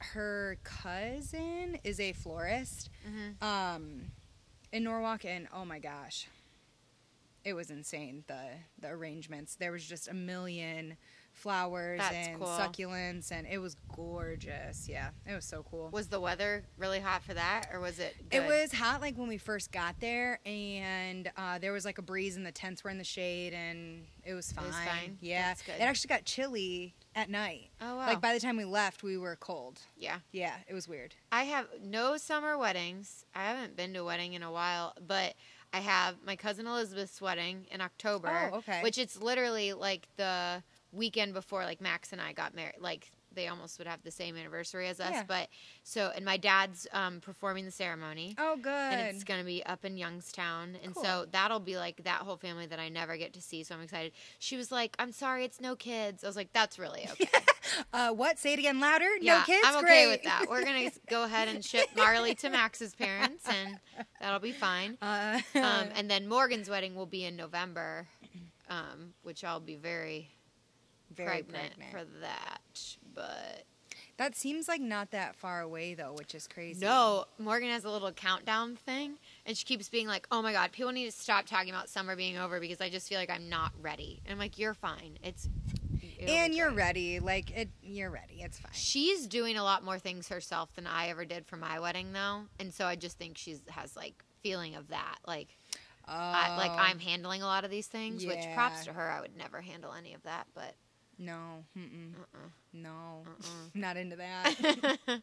her 0.00 0.58
cousin 0.64 1.78
is 1.84 2.00
a 2.00 2.12
florist 2.12 2.90
Mhm. 3.08 3.42
um, 3.42 4.12
in 4.72 4.84
Norwalk, 4.84 5.24
and 5.24 5.48
oh 5.52 5.64
my 5.64 5.78
gosh, 5.78 6.26
it 7.44 7.54
was 7.54 7.70
insane. 7.70 8.24
The 8.26 8.50
the 8.78 8.88
arrangements. 8.88 9.56
There 9.56 9.72
was 9.72 9.84
just 9.86 10.08
a 10.08 10.14
million 10.14 10.96
flowers 11.32 12.00
That's 12.00 12.14
and 12.28 12.38
cool. 12.38 12.48
succulents, 12.48 13.30
and 13.30 13.46
it 13.46 13.58
was 13.58 13.76
gorgeous. 13.94 14.88
Yeah, 14.88 15.10
it 15.24 15.34
was 15.34 15.44
so 15.44 15.62
cool. 15.70 15.88
Was 15.90 16.08
the 16.08 16.20
weather 16.20 16.64
really 16.76 16.98
hot 16.98 17.22
for 17.22 17.32
that, 17.34 17.68
or 17.72 17.78
was 17.80 17.98
it? 18.00 18.16
It 18.32 18.40
was 18.44 18.72
hot 18.72 19.00
like 19.00 19.16
when 19.16 19.28
we 19.28 19.38
first 19.38 19.70
got 19.70 20.00
there, 20.00 20.40
and 20.44 21.30
uh, 21.36 21.58
there 21.58 21.72
was 21.72 21.84
like 21.84 21.98
a 21.98 22.02
breeze, 22.02 22.36
and 22.36 22.44
the 22.44 22.50
tents 22.52 22.82
were 22.82 22.90
in 22.90 22.98
the 22.98 23.04
shade, 23.04 23.54
and 23.54 24.04
it 24.24 24.34
was 24.34 24.50
fine. 24.52 24.66
was 24.66 24.74
fine? 24.76 25.18
Yeah, 25.20 25.54
good. 25.64 25.76
it 25.76 25.80
actually 25.82 26.08
got 26.08 26.24
chilly 26.24 26.94
at 27.18 27.28
night. 27.28 27.70
Oh 27.80 27.96
wow. 27.96 28.06
Like 28.06 28.20
by 28.20 28.32
the 28.32 28.40
time 28.40 28.56
we 28.56 28.64
left, 28.64 29.02
we 29.02 29.18
were 29.18 29.36
cold. 29.36 29.80
yeah. 29.96 30.18
Yeah, 30.32 30.54
it 30.68 30.74
was 30.74 30.86
weird. 30.88 31.14
I 31.32 31.44
have 31.44 31.66
no 31.82 32.16
summer 32.16 32.56
weddings. 32.56 33.24
I 33.34 33.44
haven't 33.44 33.76
been 33.76 33.92
to 33.94 34.00
a 34.00 34.04
wedding 34.04 34.34
in 34.34 34.42
a 34.44 34.52
while, 34.52 34.94
but 35.04 35.34
I 35.72 35.78
have 35.80 36.16
my 36.24 36.36
cousin 36.36 36.66
Elizabeth's 36.66 37.20
wedding 37.20 37.66
in 37.70 37.80
October. 37.80 38.50
Oh, 38.52 38.58
okay. 38.58 38.82
Which 38.82 38.98
it's 38.98 39.20
literally 39.20 39.72
like 39.72 40.06
the 40.16 40.62
weekend 40.92 41.34
before 41.34 41.64
like 41.64 41.80
Max 41.80 42.12
and 42.12 42.20
I 42.20 42.32
got 42.32 42.54
married. 42.54 42.76
Like 42.80 43.10
they 43.38 43.46
almost 43.48 43.78
would 43.78 43.86
have 43.86 44.02
the 44.02 44.10
same 44.10 44.36
anniversary 44.36 44.88
as 44.88 44.98
us. 45.00 45.12
Yeah. 45.12 45.22
But 45.26 45.48
so, 45.84 46.10
and 46.14 46.24
my 46.24 46.36
dad's 46.36 46.86
um, 46.92 47.20
performing 47.20 47.64
the 47.64 47.70
ceremony. 47.70 48.34
Oh, 48.36 48.56
good. 48.56 48.72
And 48.72 49.00
it's 49.14 49.22
going 49.24 49.38
to 49.40 49.46
be 49.46 49.64
up 49.64 49.84
in 49.84 49.96
Youngstown. 49.96 50.76
And 50.84 50.94
so 50.96 51.26
that'll 51.30 51.60
be 51.60 51.76
like 51.76 52.02
that 52.04 52.20
whole 52.22 52.36
family 52.36 52.66
that 52.66 52.78
I 52.80 52.88
never 52.88 53.16
get 53.16 53.32
to 53.34 53.40
see. 53.40 53.62
So 53.62 53.74
I'm 53.76 53.80
excited. 53.82 54.12
She 54.40 54.56
was 54.56 54.72
like, 54.72 54.96
I'm 54.98 55.12
sorry, 55.12 55.44
it's 55.44 55.60
no 55.60 55.76
kids. 55.76 56.24
I 56.24 56.26
was 56.26 56.36
like, 56.36 56.52
that's 56.52 56.78
really 56.78 57.06
okay. 57.12 57.28
uh, 57.92 58.10
what? 58.12 58.38
Say 58.38 58.54
it 58.54 58.58
again 58.58 58.80
louder. 58.80 59.06
yeah, 59.20 59.38
no 59.38 59.44
kids. 59.44 59.64
I'm 59.66 59.76
okay 59.76 59.86
Great. 59.86 60.06
with 60.08 60.22
that. 60.24 60.46
We're 60.50 60.64
going 60.64 60.90
to 60.90 61.00
go 61.08 61.22
ahead 61.24 61.48
and 61.48 61.64
ship 61.64 61.88
Marley 61.96 62.34
to 62.36 62.50
Max's 62.50 62.94
parents, 62.94 63.44
and 63.48 63.78
that'll 64.20 64.40
be 64.40 64.52
fine. 64.52 64.98
Uh, 65.00 65.40
Um, 65.54 65.62
and 65.94 66.10
then 66.10 66.26
Morgan's 66.28 66.68
wedding 66.68 66.94
will 66.94 67.06
be 67.06 67.24
in 67.24 67.36
November, 67.36 68.06
um, 68.68 69.14
which 69.22 69.44
I'll 69.44 69.60
be 69.60 69.76
very, 69.76 70.30
very 71.14 71.42
pregnant, 71.42 71.74
pregnant. 71.78 71.90
for 71.92 72.20
that. 72.20 72.96
But 73.18 73.64
That 74.16 74.36
seems 74.36 74.68
like 74.68 74.80
not 74.80 75.10
that 75.10 75.34
far 75.34 75.60
away 75.60 75.94
though, 75.94 76.12
which 76.12 76.34
is 76.34 76.46
crazy. 76.46 76.84
no, 76.84 77.24
Morgan 77.38 77.68
has 77.70 77.84
a 77.84 77.90
little 77.90 78.12
countdown 78.12 78.76
thing, 78.76 79.18
and 79.44 79.56
she 79.56 79.64
keeps 79.64 79.88
being 79.88 80.06
like, 80.06 80.26
"Oh 80.30 80.40
my 80.40 80.52
god, 80.52 80.72
people 80.72 80.92
need 80.92 81.06
to 81.06 81.12
stop 81.12 81.46
talking 81.46 81.70
about 81.70 81.88
summer 81.88 82.14
being 82.16 82.38
over 82.38 82.60
because 82.60 82.80
I 82.80 82.90
just 82.90 83.08
feel 83.08 83.18
like 83.18 83.30
I'm 83.30 83.48
not 83.48 83.72
ready." 83.80 84.20
And 84.24 84.32
I'm 84.32 84.38
like, 84.38 84.58
"You're 84.58 84.74
fine. 84.74 85.18
It's." 85.22 85.48
And 86.20 86.54
you're 86.54 86.68
great." 86.70 86.78
ready. 86.78 87.20
Like 87.20 87.50
it. 87.50 87.70
You're 87.82 88.10
ready. 88.10 88.40
It's 88.40 88.58
fine. 88.58 88.72
She's 88.72 89.26
doing 89.26 89.56
a 89.56 89.62
lot 89.62 89.84
more 89.84 89.98
things 89.98 90.28
herself 90.28 90.74
than 90.74 90.86
I 90.86 91.08
ever 91.08 91.24
did 91.24 91.46
for 91.46 91.56
my 91.56 91.80
wedding, 91.80 92.12
though, 92.12 92.42
and 92.60 92.72
so 92.72 92.86
I 92.86 92.96
just 92.96 93.18
think 93.18 93.36
she's 93.36 93.60
has 93.68 93.96
like 93.96 94.14
feeling 94.42 94.74
of 94.76 94.88
that, 94.88 95.16
like. 95.26 95.56
Oh, 96.10 96.14
I, 96.14 96.56
like 96.56 96.70
oh. 96.70 96.76
I'm 96.78 96.98
handling 96.98 97.42
a 97.42 97.44
lot 97.44 97.66
of 97.66 97.70
these 97.70 97.86
things, 97.86 98.24
which 98.24 98.42
props 98.54 98.86
to 98.86 98.94
her. 98.94 99.10
I 99.10 99.20
would 99.20 99.36
never 99.36 99.60
handle 99.60 99.92
any 99.92 100.14
of 100.14 100.22
that, 100.22 100.46
but 100.54 100.74
no, 101.18 101.64
uh-uh, 101.76 102.38
no, 102.72 103.22
uh-uh. 103.26 103.44
not 103.74 103.96
into 103.96 104.16
that. 104.16 104.98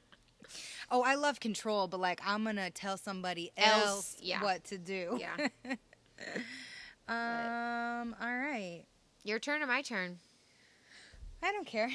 oh, 0.92 1.02
I 1.04 1.16
love 1.16 1.40
control, 1.40 1.88
but 1.88 2.00
like 2.00 2.20
I'm 2.26 2.44
gonna 2.44 2.70
tell 2.70 2.98
somebody 2.98 3.52
else, 3.58 3.86
Else, 3.86 4.18
yeah. 4.22 4.44
what 4.44 4.64
to 4.66 4.78
do. 4.78 5.20
yeah. 5.20 5.48
Um. 7.08 8.16
All 8.20 8.36
right. 8.36 8.84
Your 9.24 9.38
turn 9.38 9.62
or 9.62 9.68
my 9.68 9.84
turn? 9.84 10.18
I 11.44 11.52
don't 11.52 11.68
care. 11.68 11.90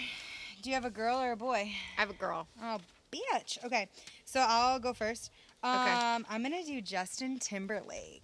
Do 0.63 0.71
you 0.71 0.75
have 0.75 0.85
a 0.85 0.91
girl 0.91 1.19
or 1.19 1.33
a 1.33 1.37
boy? 1.37 1.73
I 1.97 2.01
have 2.01 2.11
a 2.11 2.15
girl. 2.15 2.47
Oh, 2.63 2.79
bitch. 3.11 3.59
Okay. 3.65 3.89
So 4.25 4.39
I'll 4.47 4.79
go 4.79 4.93
first. 4.93 5.33
Um, 5.63 5.75
Okay. 5.81 6.25
I'm 6.35 6.43
gonna 6.43 6.65
do 6.65 6.81
Justin 6.81 7.39
Timberlake. 7.39 8.23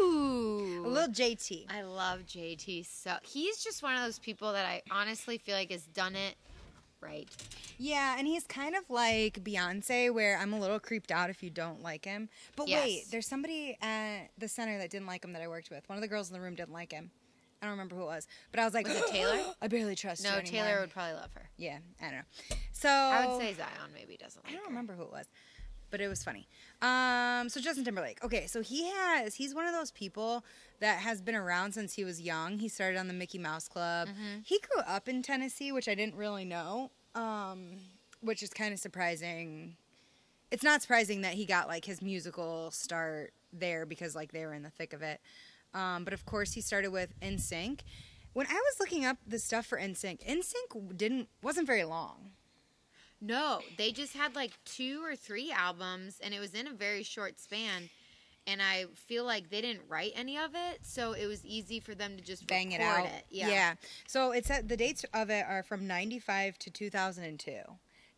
Ooh. 0.00 0.82
A 0.84 0.88
little 0.88 1.12
JT. 1.12 1.66
I 1.70 1.82
love 1.82 2.20
JT 2.26 2.84
so 2.86 3.14
he's 3.22 3.62
just 3.62 3.82
one 3.82 3.94
of 3.94 4.02
those 4.02 4.18
people 4.18 4.52
that 4.52 4.66
I 4.66 4.82
honestly 4.90 5.38
feel 5.38 5.54
like 5.56 5.70
has 5.70 5.84
done 5.86 6.16
it 6.16 6.34
right. 7.00 7.28
Yeah, 7.78 8.16
and 8.18 8.26
he's 8.26 8.44
kind 8.44 8.74
of 8.74 8.88
like 8.88 9.42
Beyonce, 9.44 10.12
where 10.12 10.38
I'm 10.38 10.52
a 10.54 10.58
little 10.58 10.78
creeped 10.80 11.10
out 11.10 11.28
if 11.28 11.42
you 11.42 11.50
don't 11.50 11.82
like 11.82 12.04
him. 12.04 12.28
But 12.56 12.68
Yes. 12.68 12.84
wait, 12.84 13.04
there's 13.10 13.26
somebody 13.26 13.76
at 13.82 14.28
the 14.38 14.48
center 14.48 14.78
that 14.78 14.90
didn't 14.90 15.06
like 15.06 15.22
him 15.24 15.32
that 15.34 15.42
I 15.42 15.48
worked 15.48 15.70
with. 15.70 15.86
One 15.88 15.96
of 15.98 16.02
the 16.02 16.08
girls 16.08 16.28
in 16.30 16.34
the 16.34 16.40
room 16.40 16.54
didn't 16.54 16.72
like 16.72 16.92
him. 16.92 17.10
I 17.60 17.66
don't 17.66 17.72
remember 17.72 17.94
who 17.96 18.02
it 18.02 18.06
was, 18.06 18.26
but 18.50 18.60
I 18.60 18.64
was 18.64 18.74
like, 18.74 18.86
Was 18.86 18.96
it 18.96 19.06
Taylor? 19.10 19.38
I 19.60 19.68
barely 19.68 19.94
trust 19.96 20.22
No. 20.24 20.40
Taylor 20.40 20.80
would 20.80 20.90
probably 20.90 21.14
love 21.14 21.32
her. 21.34 21.48
Yeah, 21.56 21.78
I 22.00 22.04
don't 22.04 22.12
know. 22.14 22.56
So 22.72 22.88
I 22.88 23.26
would 23.26 23.40
say 23.40 23.54
Zion 23.54 23.90
maybe 23.94 24.16
doesn't 24.16 24.42
like 24.44 24.52
I 24.52 24.56
don't 24.56 24.64
her. 24.64 24.70
remember 24.70 24.94
who 24.94 25.02
it 25.04 25.10
was, 25.12 25.26
but 25.94 26.00
it 26.00 26.08
was 26.08 26.24
funny. 26.24 26.48
Um, 26.82 27.48
so 27.48 27.60
Justin 27.60 27.84
Timberlake. 27.84 28.18
Okay, 28.24 28.48
so 28.48 28.62
he 28.62 28.90
has 28.90 29.36
he's 29.36 29.54
one 29.54 29.64
of 29.64 29.72
those 29.72 29.92
people 29.92 30.44
that 30.80 30.98
has 30.98 31.22
been 31.22 31.36
around 31.36 31.72
since 31.72 31.94
he 31.94 32.02
was 32.02 32.20
young. 32.20 32.58
He 32.58 32.68
started 32.68 32.98
on 32.98 33.06
the 33.06 33.14
Mickey 33.14 33.38
Mouse 33.38 33.68
Club. 33.68 34.08
Mm-hmm. 34.08 34.40
He 34.44 34.58
grew 34.58 34.82
up 34.82 35.08
in 35.08 35.22
Tennessee, 35.22 35.70
which 35.70 35.86
I 35.86 35.94
didn't 35.94 36.16
really 36.16 36.44
know, 36.44 36.90
um, 37.14 37.76
which 38.22 38.42
is 38.42 38.50
kind 38.50 38.74
of 38.74 38.80
surprising. 38.80 39.76
It's 40.50 40.64
not 40.64 40.82
surprising 40.82 41.20
that 41.20 41.34
he 41.34 41.44
got 41.44 41.68
like 41.68 41.84
his 41.84 42.02
musical 42.02 42.72
start 42.72 43.32
there 43.52 43.86
because 43.86 44.16
like 44.16 44.32
they 44.32 44.44
were 44.44 44.52
in 44.52 44.64
the 44.64 44.70
thick 44.70 44.94
of 44.94 45.02
it. 45.02 45.20
Um, 45.74 46.02
but 46.02 46.12
of 46.12 46.26
course, 46.26 46.54
he 46.54 46.60
started 46.60 46.90
with 46.90 47.14
NSYNC. 47.20 47.82
When 48.32 48.48
I 48.48 48.54
was 48.54 48.80
looking 48.80 49.04
up 49.04 49.18
the 49.24 49.38
stuff 49.38 49.64
for 49.64 49.78
NSYNC, 49.78 50.26
NSYNC 50.26 50.96
didn't 50.96 51.28
wasn't 51.40 51.68
very 51.68 51.84
long. 51.84 52.32
No, 53.26 53.60
they 53.78 53.90
just 53.90 54.12
had 54.14 54.34
like 54.34 54.52
two 54.64 55.02
or 55.02 55.16
three 55.16 55.50
albums, 55.50 56.18
and 56.22 56.34
it 56.34 56.40
was 56.40 56.52
in 56.54 56.66
a 56.66 56.72
very 56.72 57.02
short 57.02 57.40
span. 57.40 57.88
And 58.46 58.60
I 58.60 58.84
feel 58.94 59.24
like 59.24 59.48
they 59.48 59.62
didn't 59.62 59.84
write 59.88 60.12
any 60.14 60.36
of 60.36 60.50
it, 60.54 60.80
so 60.82 61.12
it 61.12 61.26
was 61.26 61.46
easy 61.46 61.80
for 61.80 61.94
them 61.94 62.18
to 62.18 62.22
just 62.22 62.46
bang 62.46 62.72
it 62.72 62.80
out. 62.82 63.08
Yeah. 63.30 63.74
So 64.06 64.32
it's 64.32 64.48
the 64.48 64.76
dates 64.76 65.06
of 65.14 65.30
it 65.30 65.46
are 65.48 65.62
from 65.62 65.86
95 65.86 66.58
to 66.58 66.70
2002. 66.70 67.60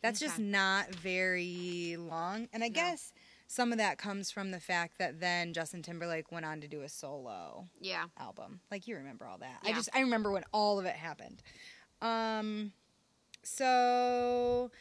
That's 0.01 0.19
just 0.19 0.37
not 0.37 0.93
very 0.93 1.95
long. 1.97 2.49
And 2.51 2.61
I 2.63 2.67
No. 2.67 2.73
guess 2.73 3.13
some 3.47 3.71
of 3.71 3.77
that 3.77 3.97
comes 3.97 4.29
from 4.29 4.51
the 4.51 4.59
fact 4.59 4.97
that 4.97 5.21
then 5.21 5.53
Justin 5.53 5.81
Timberlake 5.81 6.29
went 6.31 6.45
on 6.45 6.59
to 6.59 6.67
do 6.67 6.81
a 6.81 6.89
solo 6.89 7.69
yeah. 7.79 8.05
album. 8.17 8.59
Like 8.69 8.85
you 8.87 8.97
remember 8.97 9.25
all 9.25 9.37
that. 9.37 9.59
I 9.63 9.71
just 9.71 9.87
I 9.93 10.01
remember 10.01 10.29
when 10.31 10.43
all 10.51 10.77
of 10.77 10.85
it 10.85 10.95
happened. 10.95 11.41
Um 12.01 12.73
so 13.43 14.71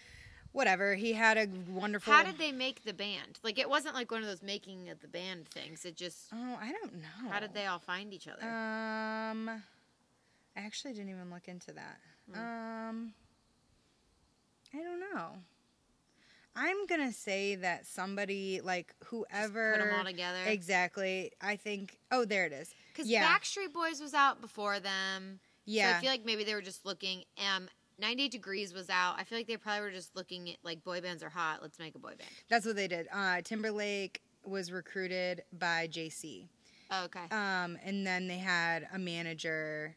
whatever. 0.57 0.95
He 0.95 1.13
had 1.13 1.37
a 1.37 1.47
wonderful 1.71 2.13
How 2.13 2.23
did 2.23 2.39
they 2.39 2.51
make 2.51 2.83
the 2.85 2.95
band? 2.95 3.39
Like, 3.43 3.59
it 3.59 3.69
wasn't 3.69 3.95
like 3.95 4.11
one 4.11 4.23
of 4.23 4.27
those 4.27 4.43
making 4.43 4.89
of 4.89 5.01
the 5.01 5.09
band 5.09 5.47
things. 5.49 5.85
It 5.85 5.97
just, 5.97 6.17
Oh, 6.33 6.59
I 6.61 6.73
don't 6.73 6.95
know. 6.95 7.31
how 7.31 7.41
did 7.41 7.53
they 7.55 7.67
all 7.67 7.79
find 7.79 8.13
each 8.13 8.27
other? 8.27 8.43
Um, 8.43 9.49
I 9.49 10.61
actually 10.61 10.95
didn't 10.95 11.11
even 11.11 11.31
look 11.31 11.47
into 11.47 11.73
that. 11.73 11.99
Hmm. 12.33 12.39
Um, 12.41 13.13
I 14.75 14.79
don't 14.79 15.01
know. 15.01 15.29
I'm 16.59 16.87
gonna 16.87 17.13
say 17.13 17.57
that 17.57 17.85
somebody 17.87 18.63
like 18.65 18.95
whoever 19.05 19.73
put 19.77 19.85
them 19.85 19.95
all 19.99 20.05
together? 20.05 20.39
Exactly. 20.47 21.33
I 21.43 21.57
think. 21.57 21.99
Oh, 22.11 22.25
there 22.25 22.47
it 22.47 22.53
is. 22.55 22.75
Because 22.93 23.11
yeah. 23.11 23.27
Backstreet 23.29 23.75
Boys 23.75 24.01
was 24.01 24.15
out 24.15 24.41
before 24.41 24.81
them. 24.81 25.41
So 25.67 25.73
Yeah. 25.73 25.97
I 25.99 26.01
feel 26.01 26.11
like 26.11 26.25
maybe 26.25 26.45
they 26.45 26.55
were 26.55 26.63
just 26.63 26.87
looking. 26.87 27.25
Um, 27.39 27.69
98 27.99 28.31
Degrees 28.31 28.75
was 28.75 28.91
out. 28.91 29.15
I 29.19 29.25
feel 29.25 29.39
like 29.39 29.47
they 29.47 29.57
probably 29.57 29.81
were 29.83 29.91
just 29.91 30.15
looking 30.17 30.51
at 30.51 30.57
like 30.63 30.85
boy 30.85 31.01
bands 31.01 31.23
are 31.23 31.31
hot. 31.31 31.61
Let's 31.63 31.79
make 31.79 31.95
a 31.95 31.99
boy 31.99 32.11
band. 32.19 32.31
That's 32.49 32.67
what 32.67 32.77
they 32.77 32.89
did. 32.89 33.09
Uh, 33.13 33.41
Timberlake 33.43 34.21
was 34.45 34.71
recruited 34.71 35.43
by 35.59 35.89
JC, 35.89 36.49
Oh, 36.91 37.05
okay. 37.07 37.25
um, 37.35 37.77
and 37.85 38.07
then 38.07 38.29
they 38.29 38.39
had 38.39 38.87
a 38.93 38.99
manager 38.99 39.97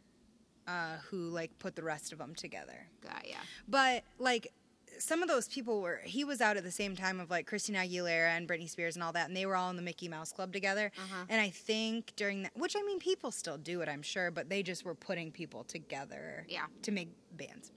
uh, 0.68 0.98
who 1.10 1.30
like 1.30 1.58
put 1.60 1.76
the 1.76 1.84
rest 1.84 2.12
of 2.14 2.18
them 2.20 2.34
together. 2.36 2.88
Got 3.04 3.28
yeah. 3.28 3.38
But 3.68 4.04
like 4.18 4.52
some 4.98 5.22
of 5.22 5.30
those 5.30 5.48
people 5.48 5.82
were 5.82 6.02
he 6.04 6.24
was 6.24 6.42
out 6.42 6.58
at 6.58 6.64
the 6.64 6.72
same 6.72 6.96
time 6.96 7.20
of 7.20 7.30
like 7.30 7.46
Christina 7.48 7.80
Aguilera 7.80 8.36
and 8.36 8.48
Britney 8.50 8.70
Spears 8.70 8.96
and 8.96 9.04
all 9.04 9.12
that, 9.14 9.28
and 9.28 9.36
they 9.38 9.46
were 9.46 9.56
all 9.56 9.70
in 9.70 9.76
the 9.76 9.82
Mickey 9.82 10.08
Mouse 10.10 10.32
Club 10.32 10.52
together. 10.52 10.92
Uh-huh. 10.98 11.26
And 11.30 11.40
I 11.40 11.50
think 11.50 12.14
during 12.16 12.44
that, 12.44 12.52
which 12.58 12.76
I 12.78 12.82
mean, 12.84 13.00
people 13.00 13.32
still 13.32 13.58
do 13.58 13.82
it, 13.82 13.90
I'm 13.90 14.02
sure, 14.02 14.32
but 14.32 14.50
they 14.50 14.64
just 14.64 14.84
were 14.84 14.96
putting 14.96 15.32
people 15.32 15.64
together 15.64 16.46
Yeah. 16.50 16.66
to 16.84 16.92
make 16.92 17.10
bands. 17.38 17.72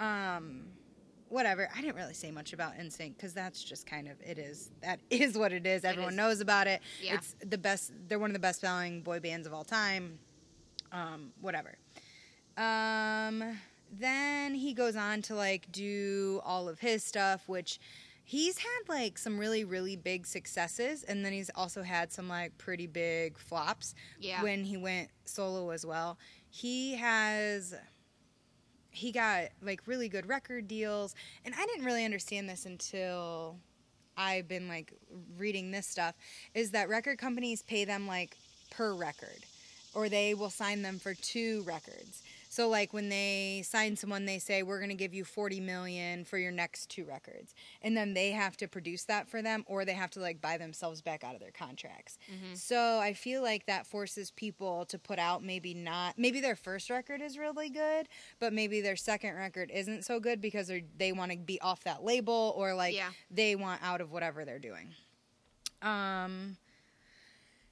Um, 0.00 0.66
whatever. 1.28 1.68
I 1.76 1.80
didn't 1.80 1.96
really 1.96 2.14
say 2.14 2.30
much 2.30 2.52
about 2.52 2.74
NSYNC 2.76 3.16
because 3.16 3.32
that's 3.34 3.62
just 3.62 3.86
kind 3.86 4.08
of 4.08 4.14
it 4.20 4.38
is 4.38 4.70
that 4.82 5.00
is 5.10 5.36
what 5.36 5.52
it 5.52 5.66
is. 5.66 5.84
Everyone 5.84 6.12
is. 6.12 6.16
knows 6.16 6.40
about 6.40 6.66
it. 6.66 6.80
Yeah. 7.02 7.14
It's 7.14 7.34
the 7.44 7.58
best. 7.58 7.92
They're 8.08 8.18
one 8.18 8.30
of 8.30 8.34
the 8.34 8.40
best 8.40 8.60
selling 8.60 9.02
boy 9.02 9.20
bands 9.20 9.46
of 9.46 9.54
all 9.54 9.64
time. 9.64 10.18
Um, 10.92 11.32
whatever. 11.40 11.76
Um, 12.56 13.58
then 13.90 14.54
he 14.54 14.72
goes 14.74 14.96
on 14.96 15.22
to 15.22 15.34
like 15.34 15.70
do 15.72 16.40
all 16.44 16.68
of 16.68 16.78
his 16.78 17.02
stuff, 17.04 17.48
which 17.48 17.78
he's 18.24 18.58
had 18.58 18.80
like 18.88 19.18
some 19.18 19.38
really 19.38 19.64
really 19.64 19.96
big 19.96 20.26
successes, 20.26 21.02
and 21.04 21.24
then 21.24 21.32
he's 21.32 21.50
also 21.54 21.82
had 21.82 22.12
some 22.12 22.28
like 22.28 22.56
pretty 22.58 22.86
big 22.86 23.38
flops 23.38 23.94
Yeah. 24.20 24.42
when 24.42 24.64
he 24.64 24.76
went 24.76 25.10
solo 25.24 25.70
as 25.70 25.84
well. 25.84 26.18
He 26.48 26.94
has 26.94 27.74
he 28.94 29.12
got 29.12 29.48
like 29.62 29.80
really 29.86 30.08
good 30.08 30.26
record 30.28 30.68
deals, 30.68 31.14
and 31.44 31.54
I 31.54 31.66
didn't 31.66 31.84
really 31.84 32.04
understand 32.04 32.48
this 32.48 32.64
until 32.64 33.56
I've 34.16 34.48
been 34.48 34.68
like 34.68 34.92
reading 35.36 35.70
this 35.70 35.86
stuff. 35.86 36.14
Is 36.54 36.70
that 36.70 36.88
record 36.88 37.18
companies 37.18 37.62
pay 37.62 37.84
them 37.84 38.06
like 38.06 38.36
per 38.70 38.94
record, 38.94 39.44
or 39.94 40.08
they 40.08 40.34
will 40.34 40.50
sign 40.50 40.82
them 40.82 40.98
for 40.98 41.14
two 41.14 41.62
records. 41.66 42.22
So 42.54 42.68
like 42.68 42.92
when 42.92 43.08
they 43.08 43.62
sign 43.64 43.96
someone, 43.96 44.26
they 44.26 44.38
say 44.38 44.62
we're 44.62 44.78
going 44.78 44.90
to 44.90 44.94
give 44.94 45.12
you 45.12 45.24
forty 45.24 45.58
million 45.58 46.24
for 46.24 46.38
your 46.38 46.52
next 46.52 46.88
two 46.88 47.04
records, 47.04 47.52
and 47.82 47.96
then 47.96 48.14
they 48.14 48.30
have 48.30 48.56
to 48.58 48.68
produce 48.68 49.02
that 49.06 49.28
for 49.28 49.42
them, 49.42 49.64
or 49.66 49.84
they 49.84 49.92
have 49.94 50.10
to 50.10 50.20
like 50.20 50.40
buy 50.40 50.56
themselves 50.56 51.02
back 51.02 51.24
out 51.24 51.34
of 51.34 51.40
their 51.40 51.50
contracts. 51.50 52.16
So 52.54 53.00
I 53.00 53.12
feel 53.12 53.42
like 53.42 53.66
that 53.66 53.88
forces 53.88 54.30
people 54.30 54.84
to 54.84 55.00
put 55.00 55.18
out 55.18 55.42
maybe 55.42 55.74
not 55.74 56.16
maybe 56.16 56.40
their 56.40 56.54
first 56.54 56.90
record 56.90 57.20
is 57.20 57.36
really 57.36 57.70
good, 57.70 58.06
but 58.38 58.52
maybe 58.52 58.80
their 58.80 58.94
second 58.94 59.34
record 59.34 59.72
isn't 59.74 60.04
so 60.04 60.20
good 60.20 60.40
because 60.40 60.68
they 60.68 60.84
they 60.96 61.10
want 61.10 61.32
to 61.32 61.38
be 61.38 61.60
off 61.60 61.82
that 61.82 62.04
label 62.04 62.54
or 62.56 62.72
like 62.72 62.94
Yeah. 62.94 63.10
they 63.32 63.56
want 63.56 63.82
out 63.82 64.00
of 64.00 64.12
whatever 64.12 64.44
they're 64.44 64.60
doing. 64.60 64.94
Um. 65.82 66.56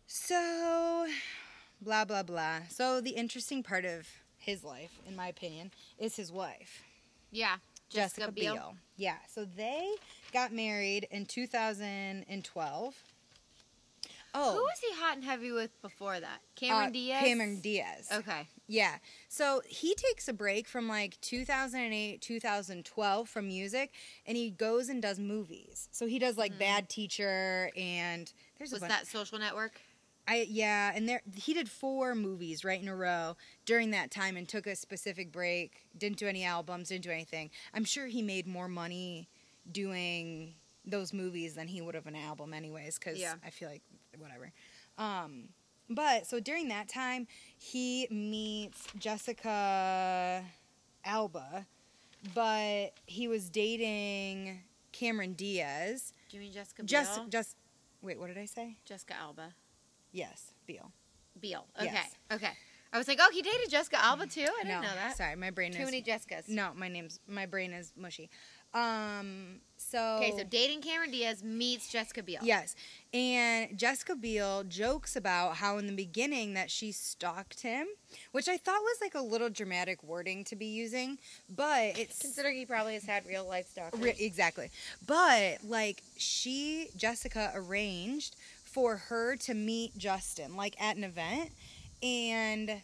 So, 0.08 1.06
blah 1.80 2.04
blah 2.04 2.24
blah. 2.24 2.62
So 2.68 3.00
the 3.00 3.10
interesting 3.10 3.62
part 3.62 3.84
of 3.84 4.08
his 4.42 4.64
life, 4.64 4.90
in 5.06 5.16
my 5.16 5.28
opinion, 5.28 5.70
is 5.98 6.16
his 6.16 6.32
wife. 6.32 6.82
Yeah. 7.30 7.56
Jessica 7.90 8.22
Jessica, 8.22 8.32
Biel. 8.32 8.54
Biel. 8.54 8.74
Yeah, 8.96 9.16
so 9.28 9.44
they 9.44 9.94
got 10.32 10.52
married 10.52 11.06
in 11.10 11.26
2012. 11.26 12.94
Oh, 14.34 14.52
Who 14.54 14.60
was 14.60 14.78
he 14.80 14.94
hot 14.98 15.16
and 15.16 15.24
heavy 15.24 15.52
with 15.52 15.80
before 15.82 16.18
that? 16.18 16.40
Cameron 16.56 16.88
uh, 16.88 16.92
Diaz. 16.92 17.22
Cameron 17.22 17.60
Diaz. 17.60 18.08
Okay. 18.10 18.48
Yeah. 18.66 18.94
So 19.28 19.60
he 19.66 19.94
takes 19.94 20.26
a 20.26 20.32
break 20.32 20.66
from 20.66 20.88
like 20.88 21.20
2008, 21.20 22.22
2012 22.22 23.28
from 23.28 23.46
music, 23.46 23.92
and 24.26 24.36
he 24.36 24.50
goes 24.50 24.88
and 24.88 25.02
does 25.02 25.18
movies. 25.18 25.88
So 25.92 26.06
he 26.06 26.18
does 26.18 26.38
like 26.38 26.58
Bad 26.58 26.88
Teacher, 26.88 27.70
and 27.76 28.32
there's. 28.56 28.72
Was 28.72 28.80
that 28.80 29.06
Social 29.06 29.38
Network? 29.38 29.72
I 30.26 30.46
yeah, 30.48 30.92
and 30.94 31.08
there 31.08 31.20
he 31.34 31.52
did 31.52 31.68
four 31.68 32.14
movies 32.14 32.64
right 32.64 32.80
in 32.80 32.88
a 32.88 32.94
row 32.94 33.36
during 33.64 33.90
that 33.90 34.10
time, 34.10 34.36
and 34.36 34.48
took 34.48 34.66
a 34.66 34.76
specific 34.76 35.32
break. 35.32 35.84
Didn't 35.98 36.18
do 36.18 36.26
any 36.28 36.44
albums, 36.44 36.88
didn't 36.88 37.04
do 37.04 37.10
anything. 37.10 37.50
I'm 37.74 37.84
sure 37.84 38.06
he 38.06 38.22
made 38.22 38.46
more 38.46 38.68
money 38.68 39.28
doing 39.70 40.54
those 40.84 41.12
movies 41.12 41.54
than 41.54 41.68
he 41.68 41.80
would 41.80 41.94
have 41.94 42.06
an 42.06 42.16
album, 42.16 42.54
anyways. 42.54 42.98
Because 42.98 43.18
Yeah. 43.18 43.34
I 43.44 43.50
feel 43.50 43.68
like 43.68 43.82
whatever. 44.18 44.52
Um, 44.98 45.48
but 45.88 46.26
so 46.26 46.40
during 46.40 46.68
that 46.68 46.88
time, 46.88 47.26
he 47.58 48.06
meets 48.10 48.86
Jessica 48.98 50.44
Alba, 51.04 51.66
but 52.34 52.92
he 53.06 53.28
was 53.28 53.50
dating 53.50 54.60
Cameron 54.92 55.34
Diaz. 55.34 56.12
Do 56.30 56.36
you 56.36 56.42
mean 56.42 56.52
Jessica 56.52 56.82
Biel? 56.82 56.86
Just, 56.86 57.30
just 57.30 57.56
wait, 58.02 58.18
what 58.18 58.28
did 58.28 58.38
I 58.38 58.46
say? 58.46 58.76
Jessica 58.84 59.14
Alba. 59.20 59.54
Yes, 60.12 60.52
Beal. 60.66 60.92
Biel. 61.40 61.66
Okay. 61.76 61.90
Yes. 61.92 62.14
Okay. 62.32 62.50
I 62.92 62.98
was 62.98 63.08
like, 63.08 63.18
oh, 63.22 63.30
he 63.32 63.40
dated 63.40 63.70
Jessica 63.70 63.96
Alba 64.04 64.26
too. 64.26 64.42
I 64.42 64.64
didn't 64.64 64.82
no, 64.82 64.88
know 64.88 64.94
that. 64.94 65.16
Sorry, 65.16 65.34
my 65.34 65.50
brain 65.50 65.72
Too 65.72 65.78
is 65.80 65.84
many 65.86 66.02
Jessicas. 66.02 66.48
no. 66.48 66.72
My 66.76 66.88
name's 66.88 67.20
my 67.26 67.46
brain 67.46 67.72
is 67.72 67.92
mushy. 67.96 68.28
Um. 68.74 69.60
So 69.76 70.16
Okay, 70.16 70.32
so 70.36 70.44
dating 70.44 70.80
Cameron 70.80 71.10
Diaz 71.10 71.42
meets 71.42 71.88
Jessica 71.88 72.22
Biel. 72.22 72.40
yes, 72.42 72.74
and 73.12 73.76
Jessica 73.76 74.14
Biel 74.14 74.62
jokes 74.64 75.16
about 75.16 75.56
how 75.56 75.76
in 75.78 75.86
the 75.86 75.92
beginning 75.92 76.54
that 76.54 76.70
she 76.70 76.92
stalked 76.92 77.60
him, 77.62 77.86
which 78.30 78.48
I 78.48 78.56
thought 78.56 78.80
was 78.80 78.98
like 79.00 79.14
a 79.14 79.20
little 79.20 79.50
dramatic 79.50 80.02
wording 80.02 80.44
to 80.44 80.56
be 80.56 80.66
using, 80.66 81.18
but 81.54 81.98
it's 81.98 82.20
Considering 82.20 82.56
he 82.56 82.64
probably 82.64 82.94
has 82.94 83.04
had 83.04 83.26
real 83.26 83.46
life 83.46 83.68
stalkers. 83.68 84.00
Re- 84.00 84.16
exactly. 84.18 84.70
But 85.06 85.58
like 85.64 86.02
she 86.16 86.88
Jessica 86.96 87.52
arranged 87.54 88.36
for 88.72 88.96
her 88.96 89.36
to 89.36 89.54
meet 89.54 89.96
Justin 89.98 90.56
like 90.56 90.74
at 90.80 90.96
an 90.96 91.04
event 91.04 91.50
and 92.02 92.80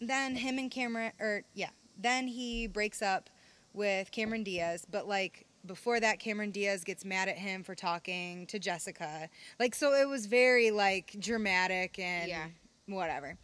then 0.00 0.36
him 0.36 0.58
and 0.58 0.70
Cameron 0.70 1.12
or 1.20 1.42
yeah, 1.54 1.70
then 1.98 2.26
he 2.28 2.66
breaks 2.66 3.02
up 3.02 3.30
with 3.72 4.10
Cameron 4.10 4.42
Diaz, 4.42 4.84
but 4.90 5.06
like 5.08 5.46
before 5.66 6.00
that 6.00 6.18
Cameron 6.18 6.50
Diaz 6.50 6.84
gets 6.84 7.04
mad 7.04 7.28
at 7.28 7.36
him 7.36 7.62
for 7.62 7.74
talking 7.74 8.46
to 8.46 8.58
Jessica. 8.58 9.28
Like 9.58 9.74
so 9.74 9.92
it 9.94 10.08
was 10.08 10.26
very 10.26 10.70
like 10.70 11.16
dramatic 11.18 11.98
and 11.98 12.28
Yeah. 12.28 12.46
whatever. 12.86 13.36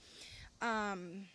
Um 0.61 1.27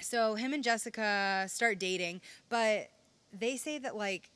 so 0.00 0.34
him 0.34 0.52
and 0.52 0.62
Jessica 0.62 1.46
start 1.48 1.78
dating, 1.78 2.20
but 2.48 2.88
they 3.32 3.56
say 3.56 3.78
that 3.78 3.96
like 3.96 4.30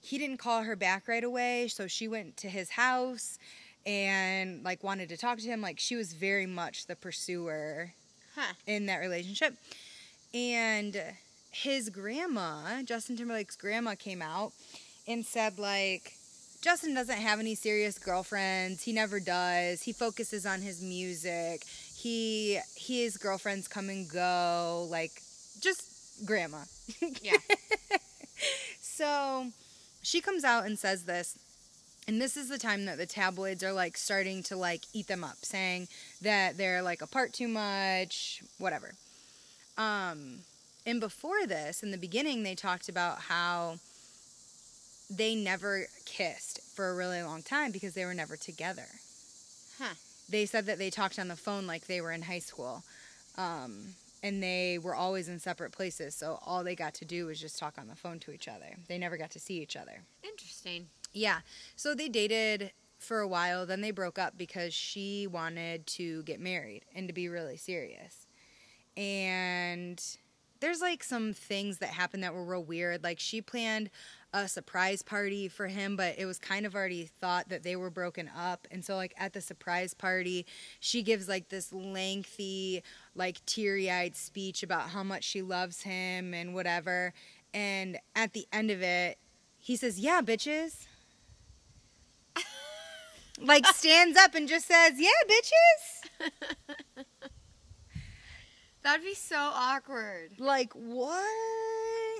he 0.00 0.18
didn't 0.18 0.38
call 0.38 0.62
her 0.64 0.74
back 0.76 1.06
right 1.06 1.22
away, 1.22 1.68
so 1.68 1.86
she 1.86 2.08
went 2.08 2.36
to 2.38 2.48
his 2.48 2.70
house 2.70 3.38
and 3.86 4.62
like 4.64 4.82
wanted 4.84 5.08
to 5.10 5.16
talk 5.16 5.38
to 5.38 5.44
him. 5.46 5.60
Like 5.60 5.78
she 5.78 5.96
was 5.96 6.12
very 6.12 6.46
much 6.46 6.86
the 6.86 6.96
pursuer 6.96 7.92
Huh. 8.34 8.54
in 8.66 8.86
that 8.86 8.98
relationship. 8.98 9.54
And 10.32 11.00
his 11.50 11.90
grandma, 11.90 12.82
Justin 12.82 13.16
Timberlake's 13.16 13.56
grandma, 13.56 13.94
came 13.94 14.22
out 14.22 14.52
and 15.06 15.24
said 15.24 15.58
like 15.58 16.12
Justin 16.62 16.94
doesn't 16.94 17.18
have 17.18 17.40
any 17.40 17.54
serious 17.54 17.98
girlfriends. 17.98 18.82
He 18.84 18.92
never 18.92 19.18
does. 19.20 19.82
He 19.82 19.92
focuses 19.92 20.46
on 20.46 20.62
his 20.62 20.80
music. 20.80 21.64
He 21.94 22.58
his 22.76 23.16
girlfriends 23.16 23.68
come 23.68 23.88
and 23.90 24.08
go. 24.08 24.86
Like 24.90 25.12
just 25.60 26.24
grandma. 26.24 26.58
Yeah. 27.20 27.36
So 28.80 29.46
she 30.02 30.20
comes 30.20 30.44
out 30.44 30.64
and 30.66 30.78
says 30.78 31.04
this. 31.04 31.38
And 32.12 32.20
this 32.20 32.36
is 32.36 32.50
the 32.50 32.58
time 32.58 32.84
that 32.84 32.98
the 32.98 33.06
tabloids 33.06 33.64
are 33.64 33.72
like 33.72 33.96
starting 33.96 34.42
to 34.42 34.54
like 34.54 34.82
eat 34.92 35.06
them 35.06 35.24
up, 35.24 35.36
saying 35.40 35.88
that 36.20 36.58
they're 36.58 36.82
like 36.82 37.00
apart 37.00 37.32
too 37.32 37.48
much, 37.48 38.42
whatever. 38.58 38.92
Um, 39.78 40.40
and 40.84 41.00
before 41.00 41.46
this, 41.46 41.82
in 41.82 41.90
the 41.90 41.96
beginning, 41.96 42.42
they 42.42 42.54
talked 42.54 42.90
about 42.90 43.20
how 43.20 43.76
they 45.08 45.34
never 45.34 45.86
kissed 46.04 46.60
for 46.74 46.90
a 46.90 46.94
really 46.94 47.22
long 47.22 47.40
time 47.40 47.72
because 47.72 47.94
they 47.94 48.04
were 48.04 48.12
never 48.12 48.36
together. 48.36 48.88
Huh. 49.80 49.94
They 50.28 50.44
said 50.44 50.66
that 50.66 50.76
they 50.76 50.90
talked 50.90 51.18
on 51.18 51.28
the 51.28 51.34
phone 51.34 51.66
like 51.66 51.86
they 51.86 52.02
were 52.02 52.12
in 52.12 52.20
high 52.20 52.40
school. 52.40 52.82
Um, 53.38 53.94
and 54.22 54.42
they 54.42 54.78
were 54.78 54.94
always 54.94 55.30
in 55.30 55.38
separate 55.38 55.72
places, 55.72 56.14
so 56.14 56.40
all 56.44 56.62
they 56.62 56.76
got 56.76 56.92
to 56.92 57.06
do 57.06 57.24
was 57.24 57.40
just 57.40 57.58
talk 57.58 57.78
on 57.78 57.88
the 57.88 57.96
phone 57.96 58.18
to 58.18 58.32
each 58.32 58.48
other. 58.48 58.76
They 58.86 58.98
never 58.98 59.16
got 59.16 59.30
to 59.30 59.40
see 59.40 59.62
each 59.62 59.76
other. 59.76 60.02
Interesting. 60.22 60.88
Yeah. 61.12 61.40
So 61.76 61.94
they 61.94 62.08
dated 62.08 62.72
for 62.98 63.20
a 63.20 63.28
while, 63.28 63.66
then 63.66 63.80
they 63.80 63.90
broke 63.90 64.18
up 64.18 64.38
because 64.38 64.72
she 64.72 65.26
wanted 65.26 65.86
to 65.88 66.22
get 66.22 66.40
married 66.40 66.84
and 66.94 67.08
to 67.08 67.12
be 67.12 67.28
really 67.28 67.56
serious. 67.56 68.26
And 68.96 70.02
there's 70.60 70.80
like 70.80 71.02
some 71.02 71.32
things 71.32 71.78
that 71.78 71.88
happened 71.88 72.22
that 72.22 72.32
were 72.32 72.44
real 72.44 72.62
weird. 72.62 73.02
Like 73.02 73.18
she 73.18 73.40
planned 73.40 73.90
a 74.32 74.46
surprise 74.46 75.02
party 75.02 75.48
for 75.48 75.66
him, 75.66 75.96
but 75.96 76.14
it 76.16 76.24
was 76.24 76.38
kind 76.38 76.64
of 76.64 76.74
already 76.74 77.10
thought 77.20 77.48
that 77.48 77.64
they 77.64 77.74
were 77.74 77.90
broken 77.90 78.30
up. 78.34 78.68
And 78.70 78.84
so 78.84 78.94
like 78.94 79.12
at 79.18 79.32
the 79.32 79.40
surprise 79.40 79.92
party, 79.92 80.46
she 80.78 81.02
gives 81.02 81.28
like 81.28 81.48
this 81.48 81.72
lengthy, 81.72 82.82
like 83.16 83.44
teary-eyed 83.44 84.14
speech 84.14 84.62
about 84.62 84.90
how 84.90 85.02
much 85.02 85.24
she 85.24 85.42
loves 85.42 85.82
him 85.82 86.32
and 86.32 86.54
whatever. 86.54 87.12
And 87.52 87.98
at 88.14 88.32
the 88.32 88.46
end 88.52 88.70
of 88.70 88.80
it, 88.82 89.18
he 89.58 89.76
says, 89.76 89.98
"Yeah, 89.98 90.22
bitches." 90.22 90.86
Like 93.44 93.66
stands 93.66 94.18
up 94.18 94.34
and 94.34 94.48
just 94.48 94.66
says, 94.66 94.92
"Yeah, 94.96 95.08
bitches." 95.28 97.04
That'd 98.82 99.04
be 99.04 99.14
so 99.14 99.36
awkward. 99.38 100.32
Like 100.38 100.72
what? 100.72 101.22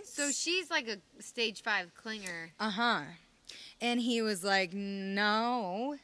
So 0.05 0.31
she's 0.31 0.71
like 0.71 0.89
a 0.89 0.99
stage 1.23 1.63
five 1.63 1.93
clinger. 1.95 2.51
uh 2.61 2.71
huh. 2.71 3.01
And 3.81 4.01
he 4.01 4.23
was 4.23 4.45
like, 4.45 4.73
"No." 4.73 5.97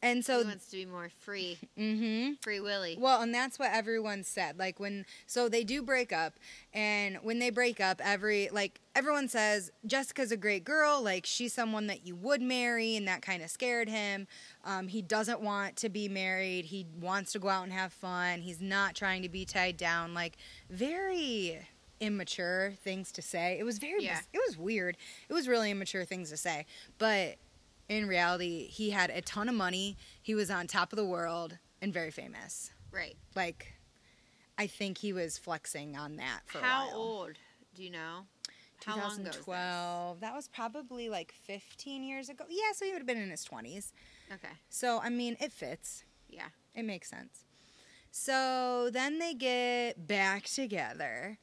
And 0.00 0.24
so, 0.24 0.40
he 0.40 0.44
wants 0.46 0.66
to 0.66 0.76
be 0.76 0.86
more 0.86 1.08
free, 1.18 1.58
mm-hmm. 1.76 2.34
free 2.40 2.60
Willy. 2.60 2.96
Well, 3.00 3.20
and 3.20 3.34
that's 3.34 3.58
what 3.58 3.72
everyone 3.72 4.22
said. 4.22 4.56
Like 4.56 4.78
when, 4.78 5.04
so 5.26 5.48
they 5.48 5.64
do 5.64 5.82
break 5.82 6.12
up, 6.12 6.34
and 6.72 7.16
when 7.22 7.40
they 7.40 7.50
break 7.50 7.80
up, 7.80 8.00
every 8.04 8.48
like 8.52 8.80
everyone 8.94 9.28
says 9.28 9.72
Jessica's 9.84 10.30
a 10.30 10.36
great 10.36 10.62
girl. 10.62 11.02
Like 11.02 11.26
she's 11.26 11.52
someone 11.52 11.88
that 11.88 12.06
you 12.06 12.14
would 12.14 12.40
marry, 12.40 12.94
and 12.94 13.08
that 13.08 13.22
kind 13.22 13.42
of 13.42 13.50
scared 13.50 13.88
him. 13.88 14.28
Um, 14.64 14.86
he 14.86 15.02
doesn't 15.02 15.40
want 15.40 15.74
to 15.78 15.88
be 15.88 16.08
married. 16.08 16.66
He 16.66 16.86
wants 17.00 17.32
to 17.32 17.40
go 17.40 17.48
out 17.48 17.64
and 17.64 17.72
have 17.72 17.92
fun. 17.92 18.42
He's 18.42 18.60
not 18.60 18.94
trying 18.94 19.22
to 19.22 19.28
be 19.28 19.44
tied 19.44 19.76
down. 19.76 20.14
Like 20.14 20.36
very 20.70 21.58
immature 22.00 22.74
things 22.84 23.10
to 23.12 23.22
say. 23.22 23.56
It 23.58 23.64
was 23.64 23.78
very. 23.78 24.04
Yeah. 24.04 24.20
It 24.32 24.40
was 24.46 24.56
weird. 24.56 24.96
It 25.28 25.32
was 25.32 25.48
really 25.48 25.72
immature 25.72 26.04
things 26.04 26.30
to 26.30 26.36
say, 26.36 26.66
but 26.98 27.36
in 27.88 28.06
reality, 28.06 28.68
he 28.68 28.90
had 28.90 29.10
a 29.10 29.20
ton 29.22 29.48
of 29.48 29.54
money. 29.54 29.96
He 30.22 30.34
was 30.34 30.50
on 30.50 30.66
top 30.66 30.92
of 30.92 30.96
the 30.96 31.04
world 31.04 31.58
and 31.80 31.92
very 31.92 32.10
famous. 32.10 32.70
Right. 32.92 33.16
Like, 33.34 33.74
I 34.56 34.66
think 34.66 34.98
he 34.98 35.12
was 35.12 35.38
flexing 35.38 35.96
on 35.96 36.16
that 36.16 36.40
for 36.46 36.58
How 36.58 36.84
a 36.84 36.86
while. 36.88 36.96
old? 36.96 37.38
Do 37.74 37.82
you 37.82 37.90
know? 37.90 38.26
How 38.84 38.96
long 38.96 39.12
ago 39.14 39.30
2012. 39.30 40.20
That 40.20 40.34
was 40.34 40.48
probably 40.48 41.08
like 41.08 41.32
15 41.32 42.04
years 42.04 42.28
ago. 42.28 42.44
Yeah, 42.48 42.72
so 42.74 42.84
he 42.84 42.92
would 42.92 42.98
have 42.98 43.06
been 43.06 43.18
in 43.18 43.30
his 43.30 43.44
20s. 43.44 43.92
Okay. 44.32 44.54
So, 44.68 45.00
I 45.02 45.08
mean, 45.10 45.36
it 45.40 45.52
fits. 45.52 46.04
Yeah. 46.28 46.48
It 46.74 46.84
makes 46.84 47.10
sense. 47.10 47.44
So 48.10 48.88
then 48.92 49.18
they 49.18 49.34
get 49.34 50.06
back 50.06 50.44
together 50.44 51.38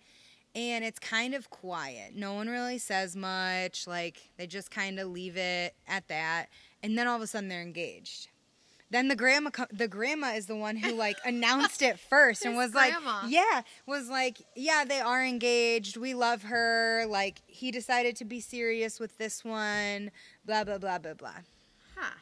and 0.55 0.85
it's 0.85 0.99
kind 0.99 1.35
of 1.35 1.49
quiet. 1.49 2.15
No 2.15 2.33
one 2.33 2.47
really 2.47 2.77
says 2.77 3.15
much. 3.15 3.85
Like 3.85 4.29
they 4.37 4.47
just 4.47 4.71
kind 4.71 4.99
of 4.99 5.09
leave 5.09 5.35
it 5.35 5.75
at 5.87 6.07
that. 6.07 6.47
And 6.81 6.97
then 6.97 7.07
all 7.07 7.17
of 7.17 7.21
a 7.21 7.27
sudden 7.27 7.49
they're 7.49 7.61
engaged. 7.61 8.29
Then 8.91 9.07
the 9.07 9.15
grandma, 9.15 9.49
the 9.71 9.87
grandma 9.87 10.33
is 10.33 10.45
the 10.45 10.55
one 10.55 10.77
who 10.77 10.93
like 10.93 11.17
announced 11.25 11.81
it 11.81 11.99
first 11.99 12.45
and 12.45 12.55
was 12.55 12.71
grandma. 12.71 13.21
like, 13.23 13.31
yeah, 13.31 13.61
was 13.85 14.09
like, 14.09 14.41
yeah, 14.55 14.85
they 14.87 15.01
are 15.01 15.25
engaged. 15.25 15.97
We 15.97 16.13
love 16.13 16.43
her. 16.43 17.05
Like 17.07 17.41
he 17.47 17.71
decided 17.71 18.15
to 18.17 18.25
be 18.25 18.39
serious 18.39 18.99
with 18.99 19.17
this 19.17 19.43
one. 19.43 20.11
Blah 20.45 20.63
blah 20.63 20.77
blah 20.77 20.99
blah 20.99 21.15
blah. 21.15 21.41
Huh. 21.95 22.15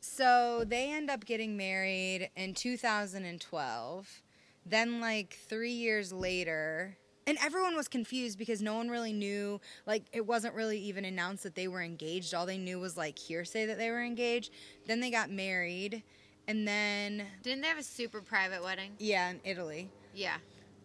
So 0.00 0.64
they 0.66 0.92
end 0.92 1.10
up 1.10 1.24
getting 1.26 1.56
married 1.56 2.30
in 2.36 2.54
2012. 2.54 4.22
Then, 4.66 5.00
like 5.00 5.38
three 5.48 5.72
years 5.72 6.12
later, 6.12 6.96
and 7.26 7.38
everyone 7.42 7.74
was 7.76 7.88
confused 7.88 8.38
because 8.38 8.60
no 8.62 8.74
one 8.76 8.88
really 8.88 9.12
knew 9.12 9.60
like 9.86 10.04
it 10.12 10.26
wasn't 10.26 10.54
really 10.54 10.78
even 10.78 11.04
announced 11.04 11.42
that 11.44 11.54
they 11.54 11.68
were 11.68 11.80
engaged 11.82 12.34
all 12.34 12.44
they 12.44 12.58
knew 12.58 12.78
was 12.78 12.96
like 12.98 13.18
hearsay 13.18 13.64
that 13.64 13.78
they 13.78 13.90
were 13.90 14.02
engaged 14.02 14.52
then 14.86 15.00
they 15.00 15.10
got 15.10 15.30
married 15.30 16.02
and 16.48 16.68
then 16.68 17.24
Didn't 17.42 17.62
they 17.62 17.68
have 17.68 17.78
a 17.78 17.82
super 17.82 18.20
private 18.20 18.62
wedding? 18.62 18.90
yeah 18.98 19.30
in 19.30 19.40
italy 19.42 19.88
Yeah. 20.14 20.36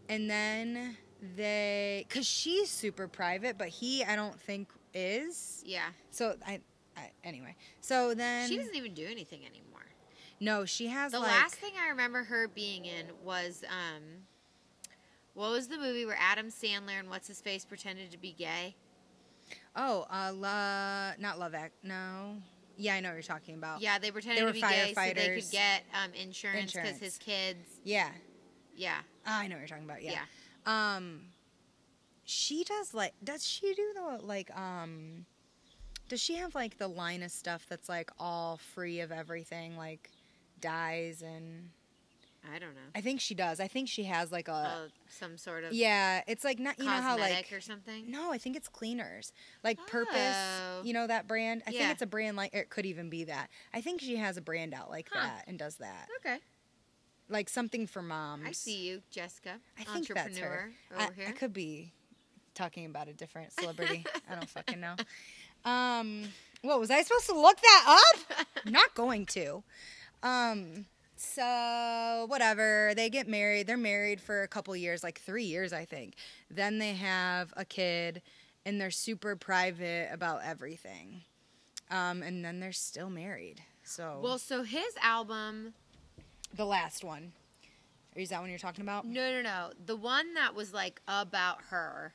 and 0.08 0.30
then 0.30 0.96
they 1.36 2.06
because 2.08 2.26
she's 2.26 2.70
super 2.70 3.10
private 3.10 3.58
but 3.58 3.68
he 3.68 4.06
i 4.06 4.16
don't 4.16 4.40
think 4.40 4.70
is 4.94 5.62
Yeah. 5.66 5.90
so 6.10 6.36
i, 6.48 6.62
I 6.96 7.12
anyway 7.26 7.54
so 7.82 8.14
then 8.14 8.48
She 8.48 8.56
doesn't 8.56 8.76
even 8.76 8.94
do 8.94 9.06
anything 9.12 9.42
anymore. 9.46 9.66
No 10.40 10.66
she 10.66 10.88
has 10.88 11.12
The 11.12 11.20
like 11.20 11.32
last 11.32 11.56
thing 11.56 11.72
I 11.84 11.90
remember 11.90 12.24
her 12.24 12.48
being 12.48 12.86
in 12.86 13.06
was 13.24 13.64
um 13.70 14.04
what 15.34 15.52
was 15.52 15.68
the 15.68 15.78
movie 15.78 16.06
where 16.06 16.18
Adam 16.20 16.48
Sandler 16.48 17.00
and 17.00 17.10
what's 17.10 17.28
his 17.28 17.42
face 17.42 17.66
pretended 17.66 18.12
to 18.12 18.18
be 18.18 18.34
gay? 18.34 18.76
oh 19.76 20.06
uh 20.12 20.32
la 20.34 21.12
not 21.20 21.40
love 21.40 21.54
act 21.56 21.74
no 21.84 22.36
yeah 22.78 22.94
i 22.96 23.00
know 23.00 23.10
what 23.10 23.16
you're 23.16 23.24
talking 23.24 23.56
about 23.56 23.82
Yeah, 23.82 23.98
they 24.00 24.12
pretended 24.12 24.44
They 24.44 24.48
to 24.48 24.54
be 24.54 24.62
gay 24.62 24.94
so 24.96 25.02
they 25.02 25.36
could 25.42 25.52
get 25.52 25.84
um, 25.94 26.12
insurance 26.14 26.72
because 26.74 26.98
his 27.00 27.18
kids. 27.18 27.68
yeah 27.84 28.10
Yeah, 28.76 28.98
I 29.26 29.48
know 29.48 29.56
what 29.56 29.60
you're 29.62 29.68
talking 29.68 29.84
about. 29.86 30.02
yeah. 30.04 30.12
Yeah. 30.68 30.96
Um, 30.96 31.22
she 32.24 32.64
does 32.64 32.94
like. 32.94 33.14
Does 33.24 33.46
she 33.46 33.74
do 33.74 33.92
the 33.96 34.26
like? 34.26 34.56
Um, 34.56 35.26
does 36.08 36.22
she 36.22 36.36
have 36.36 36.54
like 36.56 36.78
the 36.78 36.88
line 36.88 37.24
of 37.24 37.32
stuff 37.32 37.66
that's 37.68 37.90
like 37.90 38.12
all 38.20 38.58
free 38.58 39.00
of 39.02 39.12
everything, 39.12 39.76
like 39.78 40.10
dyes 40.62 41.22
and? 41.22 41.70
I 42.46 42.58
don't 42.58 42.74
know. 42.74 42.82
I 42.96 43.02
think 43.02 43.20
she 43.20 43.36
does. 43.36 43.60
I 43.60 43.68
think 43.68 43.90
she 43.90 44.06
has 44.06 44.32
like 44.32 44.48
a. 44.48 44.54
Uh, 44.54 44.88
some 45.10 45.38
sort 45.38 45.66
of 45.66 45.74
yeah, 45.74 46.22
it's 46.26 46.44
like 46.46 46.58
not. 46.58 46.80
You 46.80 46.86
know 46.86 46.92
how 46.92 47.18
like. 47.18 47.52
or 47.52 47.60
something. 47.60 48.10
No, 48.10 48.32
I 48.32 48.38
think 48.38 48.56
it's 48.56 48.70
cleaners. 48.70 49.34
Like 49.64 49.78
Purpose, 49.88 50.16
Oh. 50.16 50.82
you 50.84 50.94
know 50.94 51.06
that 51.06 51.28
brand? 51.28 51.64
I 51.68 51.72
Yeah. 51.72 51.80
think 51.80 51.92
it's 51.92 52.02
a 52.02 52.08
brand 52.08 52.38
like 52.38 52.54
it 52.54 52.70
could 52.70 52.86
even 52.86 53.10
be 53.10 53.26
that. 53.26 53.50
I 53.74 53.82
think 53.82 54.00
she 54.02 54.16
has 54.16 54.38
a 54.38 54.42
brand 54.42 54.74
out 54.74 54.90
like 54.90 55.10
Huh. 55.12 55.20
that 55.22 55.44
and 55.48 55.60
does 55.60 55.76
that. 55.78 56.08
Okay, 56.22 56.38
Like 57.28 57.50
something 57.50 57.86
for 57.86 58.02
moms. 58.02 58.46
I 58.48 58.52
see 58.54 58.88
you, 58.88 59.02
Jessica. 59.12 59.60
I 59.78 59.84
think 59.84 60.08
that's 60.08 60.38
her. 60.38 60.72
I, 60.98 61.10
here. 61.16 61.26
I 61.28 61.32
could 61.34 61.52
be 61.54 61.92
talking 62.56 62.86
about 62.86 63.10
a 63.10 63.14
different 63.14 63.52
celebrity. 63.60 64.06
I 64.30 64.36
don't 64.36 64.50
fucking 64.50 64.80
know. 64.80 64.96
Um, 65.66 66.24
what 66.62 66.80
was 66.80 66.90
I 66.90 67.04
supposed 67.04 67.26
to 67.28 67.40
look 67.40 67.60
that 67.60 68.00
up? 68.30 68.46
I'm 68.66 68.72
not 68.72 68.96
going 68.96 69.26
to. 69.28 69.64
Um, 70.24 70.86
so 71.16 72.26
whatever. 72.28 72.94
They 72.96 73.10
get 73.10 73.28
married. 73.28 73.68
They're 73.68 73.78
married 73.78 74.22
for 74.22 74.44
a 74.44 74.48
couple 74.48 74.76
years, 74.76 75.04
like 75.04 75.20
three 75.20 75.44
years, 75.46 75.74
I 75.74 75.86
think. 75.86 76.16
Then 76.50 76.80
they 76.80 76.94
have 76.94 77.54
a 77.58 77.66
kid, 77.66 78.22
and 78.66 78.80
they're 78.80 78.92
super 78.92 79.36
private 79.36 80.10
about 80.12 80.42
everything. 80.44 81.22
Um, 81.92 82.22
and 82.22 82.44
then 82.46 82.60
they're 82.60 82.72
still 82.72 83.10
married. 83.10 83.62
So 83.84 84.20
Well, 84.22 84.38
so 84.38 84.64
his 84.64 84.94
album. 85.02 85.74
the 86.56 86.66
last 86.66 87.04
one. 87.04 87.34
Is 88.16 88.30
that 88.30 88.42
one 88.42 88.50
you're 88.50 88.60
talking 88.60 88.84
about? 88.84 89.06
No, 89.06 89.32
no, 89.32 89.42
no. 89.42 89.70
The 89.86 89.96
one 89.96 90.34
that 90.34 90.54
was 90.56 90.74
like 90.74 91.02
about 91.08 91.62
her. 91.70 92.14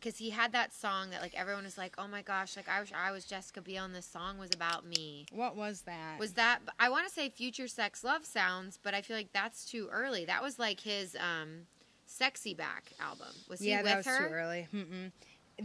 Because 0.00 0.18
he 0.18 0.30
had 0.30 0.52
that 0.52 0.72
song 0.72 1.10
that 1.10 1.20
like 1.20 1.34
everyone 1.38 1.64
was 1.64 1.76
like, 1.76 1.94
oh 1.98 2.08
my 2.08 2.22
gosh, 2.22 2.56
like 2.56 2.68
I 2.68 2.80
wish 2.80 2.92
I 2.96 3.12
was 3.12 3.24
Jessica 3.24 3.60
Biel 3.60 3.84
and 3.84 3.94
this 3.94 4.06
song 4.06 4.38
was 4.38 4.50
about 4.54 4.86
me. 4.86 5.26
What 5.30 5.56
was 5.56 5.82
that? 5.82 6.18
Was 6.18 6.32
that 6.32 6.60
I 6.78 6.88
want 6.88 7.06
to 7.06 7.12
say 7.12 7.28
Future 7.28 7.68
Sex 7.68 8.02
Love 8.02 8.24
Sounds, 8.24 8.78
but 8.82 8.94
I 8.94 9.02
feel 9.02 9.16
like 9.16 9.32
that's 9.32 9.64
too 9.64 9.88
early. 9.92 10.24
That 10.24 10.42
was 10.42 10.58
like 10.58 10.80
his 10.80 11.16
um 11.16 11.66
Sexy 12.06 12.54
Back 12.54 12.92
album. 13.00 13.28
Was 13.48 13.60
yeah, 13.60 13.76
he 13.78 13.82
with 13.82 13.92
that 13.92 13.96
was 13.98 14.06
her? 14.06 14.28
too 14.28 14.34
early. 14.34 14.68
Mm-mm. 14.74 15.12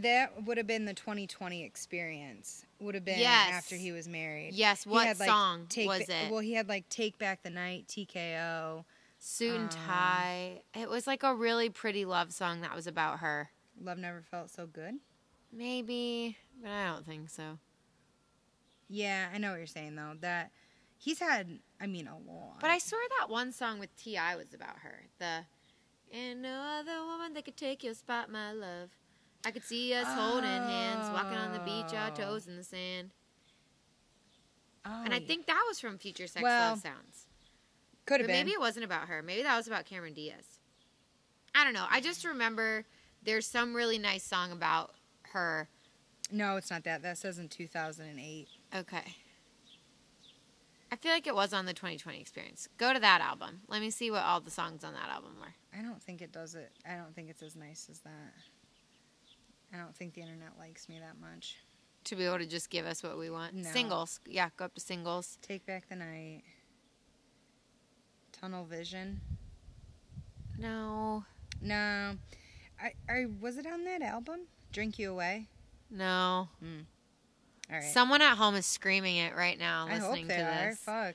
That 0.02 0.44
would 0.44 0.58
have 0.58 0.66
been 0.66 0.84
the 0.84 0.92
2020 0.92 1.64
experience. 1.64 2.66
Would 2.80 2.94
have 2.94 3.04
been 3.06 3.18
Yes. 3.18 3.50
after 3.54 3.76
he 3.76 3.92
was 3.92 4.06
married. 4.06 4.52
Yes, 4.52 4.84
He 4.84 4.90
what 4.90 5.06
had, 5.06 5.18
like, 5.18 5.28
song 5.30 5.64
Take 5.70 5.88
was 5.88 6.04
Ba- 6.06 6.24
it? 6.26 6.30
Well, 6.30 6.40
he 6.40 6.52
had 6.52 6.68
like 6.68 6.86
Take 6.90 7.16
Back 7.18 7.42
the 7.42 7.48
Night, 7.50 7.86
TKO, 7.88 8.84
Suit 9.18 9.54
and 9.54 9.62
Um, 9.64 9.68
tie. 9.70 10.62
It 10.74 10.90
was 10.90 11.06
like 11.06 11.22
a 11.22 11.34
really 11.34 11.70
pretty 11.70 12.04
love 12.04 12.32
song 12.34 12.60
that 12.60 12.74
was 12.76 12.86
about 12.86 13.20
her. 13.20 13.50
Love 13.80 13.98
Never 13.98 14.22
Felt 14.22 14.50
So 14.50 14.66
Good. 14.66 14.94
Maybe, 15.52 16.36
but 16.62 16.70
I 16.70 16.86
don't 16.86 17.06
think 17.06 17.30
so. 17.30 17.58
Yeah, 18.88 19.28
I 19.32 19.38
know 19.38 19.50
what 19.50 19.58
you're 19.58 19.66
saying 19.66 19.96
though. 19.96 20.12
That 20.20 20.50
he's 20.98 21.18
had, 21.18 21.58
I 21.80 21.86
mean, 21.86 22.06
a 22.08 22.14
lot. 22.16 22.60
But 22.60 22.70
I 22.70 22.78
swear 22.78 23.00
that 23.20 23.30
one 23.30 23.52
song 23.52 23.78
with 23.78 23.94
T.I. 23.96 24.36
was 24.36 24.54
about 24.54 24.78
her. 24.82 25.04
The 25.18 25.44
And 26.12 26.42
no 26.42 26.60
other 26.80 27.04
woman 27.04 27.32
that 27.34 27.44
could 27.44 27.56
take 27.56 27.82
your 27.84 27.94
spot, 27.94 28.30
my 28.30 28.52
love. 28.52 28.90
I 29.44 29.50
could 29.52 29.64
see 29.64 29.94
us 29.94 30.06
holding 30.08 30.44
hands, 30.44 31.08
walking 31.12 31.38
on 31.38 31.52
the 31.52 31.60
beach, 31.60 31.94
our 31.94 32.10
Oh. 32.10 32.14
toes 32.14 32.46
in 32.48 32.56
the 32.56 32.64
sand. 32.64 33.10
oh, 34.84 35.02
And 35.04 35.14
I 35.14 35.18
oh, 35.18 35.26
think 35.26 35.46
that 35.46 35.64
was 35.68 35.78
from 35.80 35.98
Future 35.98 36.26
Sex 36.26 36.42
Well, 36.42 36.70
Love 36.70 36.80
Sounds. 36.80 37.26
could 38.06 38.20
have 38.20 38.26
been. 38.26 38.36
maybe 38.36 38.50
it 38.52 38.60
wasn't 38.60 38.84
about 38.84 39.08
her. 39.08 39.22
Maybe 39.22 39.42
that 39.42 39.56
was 39.56 39.66
about 39.68 39.84
Cameron 39.84 40.14
Diaz. 40.14 40.44
I 41.54 41.64
don't 41.64 41.74
know. 41.74 41.86
I 41.90 42.00
just 42.00 42.24
remember 42.24 42.84
there's 43.26 43.46
some 43.46 43.74
really 43.74 43.98
nice 43.98 44.22
song 44.22 44.52
about 44.52 44.94
her. 45.32 45.68
no, 46.32 46.56
it's 46.56 46.70
not 46.70 46.84
that. 46.84 47.02
That 47.02 47.18
says 47.18 47.38
in 47.38 47.48
2008. 47.48 48.48
Okay. 48.74 49.16
I 50.90 50.96
feel 50.96 51.10
like 51.10 51.26
it 51.26 51.34
was 51.34 51.52
on 51.52 51.66
the 51.66 51.72
2020 51.74 52.20
experience. 52.20 52.68
Go 52.78 52.94
to 52.94 53.00
that 53.00 53.20
album. 53.20 53.60
Let 53.68 53.82
me 53.82 53.90
see 53.90 54.10
what 54.10 54.22
all 54.22 54.40
the 54.40 54.50
songs 54.52 54.84
on 54.84 54.94
that 54.94 55.10
album 55.10 55.32
were. 55.40 55.52
I 55.78 55.82
don't 55.82 56.00
think 56.00 56.22
it 56.22 56.32
does 56.32 56.54
it. 56.54 56.70
I 56.88 56.96
don't 56.96 57.14
think 57.14 57.28
it's 57.28 57.42
as 57.42 57.56
nice 57.56 57.88
as 57.90 57.98
that. 58.00 58.32
I 59.74 59.78
don't 59.78 59.94
think 59.94 60.14
the 60.14 60.20
internet 60.22 60.52
likes 60.58 60.88
me 60.88 60.98
that 61.00 61.20
much. 61.20 61.56
To 62.04 62.14
be 62.16 62.24
able 62.24 62.38
to 62.38 62.46
just 62.46 62.70
give 62.70 62.86
us 62.86 63.02
what 63.02 63.18
we 63.18 63.28
want. 63.30 63.54
No. 63.54 63.68
Singles. 63.70 64.20
Yeah, 64.24 64.50
go 64.56 64.66
up 64.66 64.74
to 64.76 64.80
singles. 64.80 65.38
Take 65.42 65.66
Back 65.66 65.88
the 65.88 65.96
Night. 65.96 66.42
Tunnel 68.30 68.64
Vision. 68.64 69.20
No. 70.56 71.24
No. 71.60 72.12
I, 72.82 72.92
I 73.10 73.26
was 73.40 73.56
it 73.56 73.66
on 73.66 73.84
that 73.84 74.02
album? 74.02 74.40
Drink 74.72 74.98
You 74.98 75.12
Away? 75.12 75.48
No. 75.90 76.48
All 76.62 76.68
right. 77.70 77.82
Someone 77.82 78.22
at 78.22 78.36
home 78.36 78.54
is 78.54 78.66
screaming 78.66 79.16
it 79.16 79.34
right 79.34 79.58
now 79.58 79.86
I 79.88 79.94
listening 79.98 80.26
hope 80.26 80.28
they 80.28 80.36
to 80.36 80.42
are. 80.42 80.70
this. 80.70 80.78
Fuck. 80.78 81.14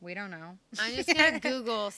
We 0.00 0.14
don't 0.14 0.30
know. 0.30 0.58
I'm 0.78 0.94
just 0.94 1.08
to 1.08 1.38
Google 1.42 1.92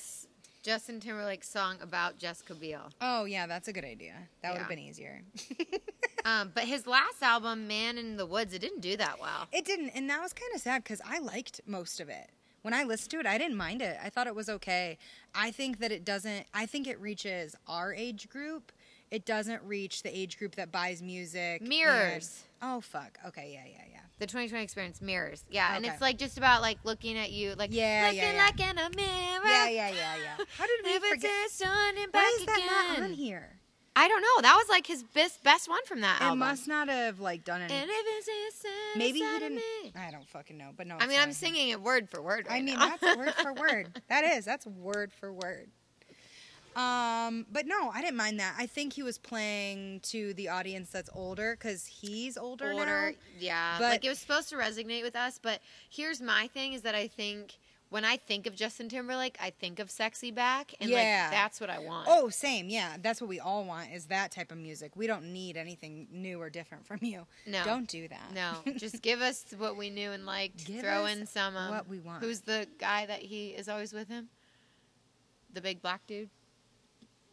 Justin 0.62 1.00
Timberlake's 1.00 1.48
song 1.48 1.76
about 1.82 2.18
Jessica 2.18 2.54
Biel. 2.54 2.90
Oh 3.00 3.24
yeah, 3.24 3.46
that's 3.46 3.68
a 3.68 3.72
good 3.72 3.84
idea. 3.84 4.14
That 4.42 4.52
would 4.52 4.58
have 4.60 4.68
been 4.68 4.78
easier. 4.78 5.22
Um, 6.24 6.50
but 6.54 6.64
his 6.64 6.86
last 6.86 7.22
album, 7.22 7.68
Man 7.68 7.96
in 7.96 8.16
the 8.18 8.26
Woods, 8.26 8.52
it 8.52 8.58
didn't 8.58 8.80
do 8.80 8.96
that 8.98 9.18
well. 9.18 9.46
it 9.50 9.64
didn't, 9.64 9.90
and 9.90 10.10
that 10.10 10.20
was 10.20 10.34
kind 10.34 10.52
of 10.54 10.60
sad 10.60 10.82
because 10.82 11.00
I 11.08 11.20
liked 11.20 11.62
most 11.64 12.00
of 12.00 12.10
it. 12.10 12.28
When 12.68 12.74
I 12.78 12.84
listened 12.84 13.12
to 13.12 13.18
it, 13.20 13.24
I 13.24 13.38
didn't 13.38 13.56
mind 13.56 13.80
it. 13.80 13.96
I 14.04 14.10
thought 14.10 14.26
it 14.26 14.34
was 14.34 14.50
okay. 14.50 14.98
I 15.34 15.50
think 15.50 15.78
that 15.78 15.90
it 15.90 16.04
doesn't. 16.04 16.44
I 16.52 16.66
think 16.66 16.86
it 16.86 17.00
reaches 17.00 17.56
our 17.66 17.94
age 17.94 18.28
group. 18.28 18.72
It 19.10 19.24
doesn't 19.24 19.62
reach 19.62 20.02
the 20.02 20.14
age 20.14 20.36
group 20.38 20.54
that 20.56 20.70
buys 20.70 21.00
music. 21.00 21.60
and- 21.62 21.68
Mirrors. 21.70 22.44
oh 22.60 22.82
fuck. 22.82 23.18
Okay. 23.28 23.52
Yeah. 23.54 23.64
Yeah. 23.64 23.84
Yeah. 23.90 24.00
The 24.18 24.26
2020 24.26 24.62
experience 24.62 25.00
mirrors. 25.00 25.44
Yeah, 25.50 25.74
and 25.76 25.86
it's 25.86 26.02
like 26.02 26.18
just 26.18 26.36
about 26.36 26.60
like 26.60 26.76
looking 26.84 27.16
at 27.16 27.30
you, 27.32 27.54
like 27.54 27.70
Yeah, 27.72 28.02
looking 28.08 28.18
yeah, 28.18 28.32
yeah. 28.34 28.44
like 28.44 28.60
in 28.60 28.76
a 28.78 28.90
mirror. 28.94 29.46
Yeah. 29.46 29.68
Yeah. 29.70 29.88
Yeah. 29.88 30.16
Yeah. 30.22 30.44
How 30.58 30.66
did 30.66 30.80
we 30.84 30.98
forget? 31.08 31.30
it's 31.46 31.58
turning 31.58 32.10
back 32.10 32.22
Why 32.22 32.36
is 32.38 32.44
that 32.46 32.56
again. 32.58 32.66
not 33.00 33.02
on 33.02 33.12
here? 33.14 33.48
I 34.00 34.06
don't 34.08 34.22
know. 34.22 34.42
That 34.42 34.54
was 34.56 34.66
like 34.68 34.86
his 34.86 35.02
best 35.02 35.42
best 35.42 35.68
one 35.68 35.84
from 35.84 36.02
that 36.02 36.20
It 36.20 36.24
album. 36.24 36.38
must 36.40 36.68
not 36.68 36.88
have 36.88 37.18
like 37.20 37.44
done 37.44 37.62
any. 37.62 37.74
And 37.74 37.90
if 37.90 38.06
it's 38.28 38.28
inside 38.64 38.98
Maybe 38.98 39.18
he 39.18 39.24
of 39.34 39.40
didn't. 39.40 39.56
me. 39.56 39.92
I 39.96 40.10
don't 40.10 40.28
fucking 40.28 40.56
know, 40.56 40.70
but 40.76 40.86
no. 40.86 40.94
I 40.94 40.98
it's 40.98 41.06
mean, 41.08 41.16
not 41.16 41.26
I'm 41.26 41.32
singing 41.32 41.70
it 41.70 41.80
word 41.80 42.08
for 42.08 42.22
word. 42.22 42.46
I 42.48 42.54
right 42.54 42.64
mean, 42.64 42.78
now. 42.78 42.94
that's 43.00 43.16
word 43.16 43.34
for 43.34 43.52
word. 43.60 44.00
That 44.08 44.24
is. 44.24 44.44
That's 44.44 44.66
word 44.66 45.12
for 45.12 45.32
word. 45.32 45.68
Um, 46.76 47.44
but 47.50 47.66
no, 47.66 47.90
I 47.92 48.00
didn't 48.02 48.16
mind 48.18 48.38
that. 48.38 48.54
I 48.56 48.66
think 48.66 48.92
he 48.92 49.02
was 49.02 49.18
playing 49.18 49.98
to 50.04 50.32
the 50.34 50.48
audience 50.48 50.90
that's 50.90 51.10
older 51.12 51.56
because 51.58 51.84
he's 51.86 52.36
older, 52.38 52.70
older. 52.70 52.84
now. 52.86 53.10
Yeah, 53.40 53.76
But- 53.78 53.90
like 53.90 54.04
it 54.04 54.08
was 54.08 54.20
supposed 54.20 54.48
to 54.50 54.56
resonate 54.56 55.02
with 55.02 55.16
us. 55.16 55.40
But 55.42 55.60
here's 55.90 56.20
my 56.20 56.46
thing: 56.54 56.74
is 56.74 56.82
that 56.82 56.94
I 56.94 57.08
think 57.08 57.58
when 57.90 58.04
I 58.04 58.16
think 58.16 58.46
of 58.46 58.54
Justin 58.54 58.88
Timberlake, 58.88 59.36
I 59.40 59.50
think 59.50 59.78
of 59.78 59.90
sexy 59.90 60.30
back, 60.30 60.74
and 60.80 60.90
Yeah. 60.90 61.22
like 61.24 61.30
that's 61.32 61.60
what 61.60 61.70
I 61.70 61.78
want. 61.78 62.06
Oh, 62.10 62.28
same. 62.28 62.68
Yeah, 62.68 62.96
that's 63.00 63.20
what 63.20 63.28
we 63.28 63.40
all 63.40 63.64
want 63.64 63.92
is 63.92 64.06
that 64.06 64.30
type 64.30 64.52
of 64.52 64.58
music. 64.58 64.94
We 64.96 65.06
don't 65.06 65.32
need 65.32 65.56
anything 65.56 66.06
new 66.10 66.40
or 66.40 66.50
different 66.50 66.86
from 66.86 66.98
you. 67.02 67.26
no, 67.46 67.64
Don't 67.64 67.88
do 67.88 68.06
that. 68.08 68.32
no, 68.34 68.72
just 68.76 69.00
give 69.02 69.20
us 69.22 69.44
what 69.56 69.76
we 69.76 69.90
knew 69.90 70.12
and 70.12 70.26
liked. 70.26 70.66
Give 70.66 70.80
Throw 70.82 71.06
in 71.06 71.26
some. 71.26 71.56
Um, 71.56 71.70
what 71.70 71.88
we 71.88 71.98
want. 71.98 72.22
Who's 72.22 72.40
the 72.40 72.66
guy 72.78 73.06
that 73.06 73.20
he 73.20 73.48
is 73.50 73.68
always 73.68 73.92
with 73.92 74.08
him? 74.08 74.28
The 75.52 75.60
big 75.60 75.80
black 75.80 76.06
dude. 76.06 76.28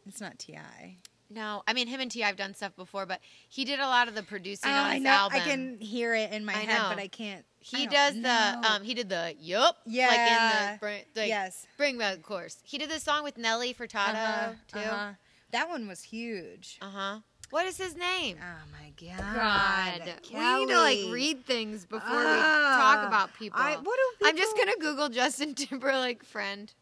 It's 0.06 0.20
not 0.20 0.38
T.I. 0.38 0.96
No, 1.28 1.62
I 1.66 1.72
mean 1.72 1.88
him 1.88 2.00
and 2.00 2.10
T. 2.10 2.22
I've 2.22 2.36
done 2.36 2.54
stuff 2.54 2.76
before, 2.76 3.04
but 3.06 3.20
he 3.48 3.64
did 3.64 3.80
a 3.80 3.86
lot 3.86 4.06
of 4.08 4.14
the 4.14 4.22
producing 4.22 4.70
Oh, 4.70 4.74
on 4.74 4.86
I 4.86 4.98
know. 4.98 5.10
album. 5.10 5.40
I 5.40 5.44
can 5.44 5.78
hear 5.78 6.14
it 6.14 6.32
in 6.32 6.44
my 6.44 6.52
I 6.54 6.58
head, 6.58 6.78
know. 6.82 6.88
but 6.88 6.98
I 6.98 7.08
can't. 7.08 7.44
He 7.58 7.86
don't 7.86 7.92
does 7.94 8.14
know. 8.14 8.60
the 8.62 8.68
um 8.70 8.82
he 8.84 8.94
did 8.94 9.08
the 9.08 9.34
yup 9.40 9.76
like 9.84 9.94
in 9.94 9.94
Yeah. 9.94 10.72
the 10.74 10.78
bring, 10.78 11.02
like 11.16 11.28
yes. 11.28 11.66
bring 11.76 11.98
back 11.98 12.22
course. 12.22 12.58
He 12.62 12.78
did 12.78 12.90
the 12.90 13.00
song 13.00 13.24
with 13.24 13.36
Nelly 13.38 13.74
Furtado 13.74 14.14
Uh-huh, 14.14 14.52
too. 14.72 14.78
uh-huh. 14.78 15.12
That 15.50 15.68
one 15.68 15.88
was 15.88 16.02
huge. 16.02 16.78
Uh 16.80 16.90
huh. 16.90 17.18
What 17.50 17.66
is 17.66 17.76
his 17.78 17.96
name? 17.96 18.38
Oh 18.40 18.64
my 18.72 18.90
God, 19.00 19.34
god. 19.34 20.20
we 20.32 20.58
need 20.60 20.68
to 20.68 20.78
like 20.78 20.98
read 21.12 21.44
things 21.44 21.84
before 21.86 22.18
we 22.18 22.24
Ah, 22.24 22.76
talk 22.96 23.06
about 23.06 23.34
people. 23.34 23.58
I, 23.60 23.76
what 23.76 23.84
do 24.20 24.26
I'm 24.28 24.36
just 24.36 24.56
gonna 24.56 24.72
Google 24.80 25.08
Justin 25.08 25.54
Timberlake 25.56 26.24
friend. 26.24 26.72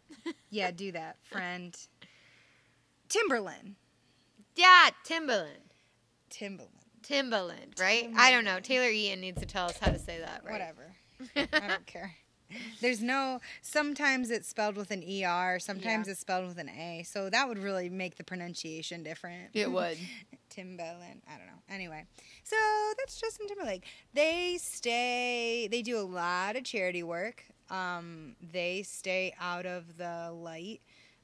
Yeah, 0.50 0.70
do 0.70 0.92
that, 0.92 1.16
friend. 1.30 1.74
Timberland. 3.08 3.76
Yeah, 4.54 4.90
Timbaland. 5.06 5.70
Timberland. 6.30 6.70
Timbaland, 7.02 7.78
right? 7.80 8.10
I 8.16 8.30
don't 8.30 8.44
know. 8.44 8.60
Taylor 8.60 8.88
Eaton 8.88 9.20
needs 9.20 9.38
to 9.40 9.46
tell 9.46 9.66
us 9.66 9.78
how 9.78 9.90
to 9.90 9.98
say 9.98 10.18
that, 10.20 10.42
right? 10.44 10.52
Whatever. 10.52 10.96
I 11.36 11.68
don't 11.68 11.86
care. 11.86 12.14
There's 12.80 13.02
no. 13.02 13.40
Sometimes 13.62 14.30
it's 14.30 14.48
spelled 14.48 14.76
with 14.76 14.90
an 14.90 15.02
er. 15.02 15.58
Sometimes 15.58 16.06
Yeah. 16.06 16.12
it's 16.12 16.20
spelled 16.20 16.46
with 16.46 16.58
an 16.58 16.68
a. 16.68 17.02
So 17.06 17.28
that 17.30 17.48
would 17.48 17.58
really 17.58 17.88
make 17.90 18.16
the 18.16 18.24
pronunciation 18.24 19.02
different. 19.02 19.50
It 19.54 19.70
would. 19.70 19.98
Timbaland. 20.54 21.22
I 21.28 21.36
don't 21.36 21.46
know. 21.46 21.60
Anyway, 21.68 22.04
so 22.44 22.56
that's 22.98 23.20
Justin 23.20 23.48
Timberlake. 23.48 23.84
They 24.14 24.56
stay. 24.60 25.68
They 25.70 25.82
do 25.82 25.98
a 25.98 26.02
lot 26.06 26.56
of 26.56 26.64
charity 26.64 27.02
work. 27.02 27.44
Um, 27.70 28.36
they 28.40 28.82
stay 28.82 29.34
out 29.40 29.66
of 29.66 29.96
the 29.96 30.30
light. 30.32 30.80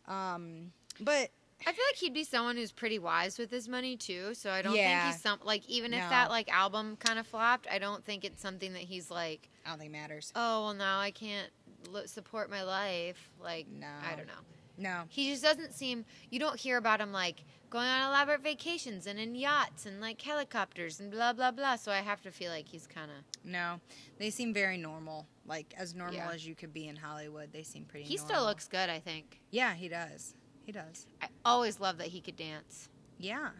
Um, 0.08 0.72
but 1.00 1.30
I 1.66 1.72
feel 1.72 1.84
like 1.90 1.96
he'd 1.96 2.14
be 2.14 2.24
someone 2.24 2.56
who's 2.56 2.72
pretty 2.72 2.98
wise 2.98 3.38
with 3.38 3.50
his 3.50 3.68
money 3.68 3.96
too. 3.96 4.34
So 4.34 4.50
I 4.50 4.62
don't 4.62 4.74
Yeah. 4.74 5.02
think 5.04 5.14
he's 5.14 5.22
some 5.22 5.38
like 5.44 5.68
even 5.68 5.92
if 5.92 6.00
that 6.08 6.30
like 6.30 6.48
album 6.50 6.96
kind 6.96 7.18
of 7.18 7.26
flopped, 7.26 7.66
I 7.70 7.78
don't 7.78 8.04
think 8.04 8.24
it's 8.24 8.40
something 8.40 8.72
that 8.72 8.82
he's 8.82 9.10
like, 9.10 9.48
I 9.66 9.70
don't 9.70 9.78
think 9.78 9.90
it 9.90 9.92
matters. 9.92 10.32
oh 10.34 10.64
well, 10.64 10.74
now 10.74 10.98
I 11.00 11.10
can't 11.10 11.50
lo- 11.88 12.06
support 12.06 12.50
my 12.50 12.62
life. 12.62 13.30
Like 13.42 13.66
No. 13.68 13.86
I 14.10 14.16
don't 14.16 14.26
know. 14.26 14.32
No. 14.78 15.02
He 15.08 15.30
just 15.30 15.42
doesn't 15.42 15.74
seem. 15.74 16.06
You 16.30 16.38
don't 16.40 16.58
hear 16.58 16.78
about 16.78 17.00
him 17.02 17.12
like 17.12 17.44
going 17.68 17.86
on 17.86 18.08
elaborate 18.08 18.40
vacations 18.42 19.06
and 19.06 19.18
in 19.18 19.34
yachts 19.34 19.84
and 19.84 20.00
like 20.00 20.20
helicopters 20.22 20.98
and 21.00 21.10
blah 21.10 21.34
blah 21.34 21.50
blah. 21.50 21.76
So 21.76 21.92
I 21.92 21.98
have 21.98 22.22
to 22.22 22.30
feel 22.30 22.50
like 22.50 22.66
he's 22.68 22.86
kind 22.86 23.10
of. 23.10 23.18
No, 23.44 23.80
they 24.18 24.30
seem 24.30 24.54
very 24.54 24.78
normal, 24.78 25.26
like 25.46 25.74
as 25.76 25.94
normal 25.94 26.14
Yeah. 26.14 26.30
as 26.32 26.46
you 26.46 26.54
could 26.54 26.72
be 26.72 26.88
in 26.88 26.96
Hollywood. 26.96 27.52
They 27.52 27.62
seem 27.62 27.84
pretty. 27.84 28.06
He 28.06 28.16
normal. 28.16 28.28
still 28.34 28.44
looks 28.46 28.66
good. 28.68 28.88
I 28.88 28.98
think. 29.00 29.40
Yeah, 29.50 29.74
he 29.74 29.88
does. 29.88 30.34
He 30.64 30.72
does. 30.72 31.06
Always 31.44 31.80
loved 31.80 31.98
that 32.00 32.08
he 32.08 32.20
could 32.20 32.36
dance. 32.36 32.88
Yeah, 33.18 33.50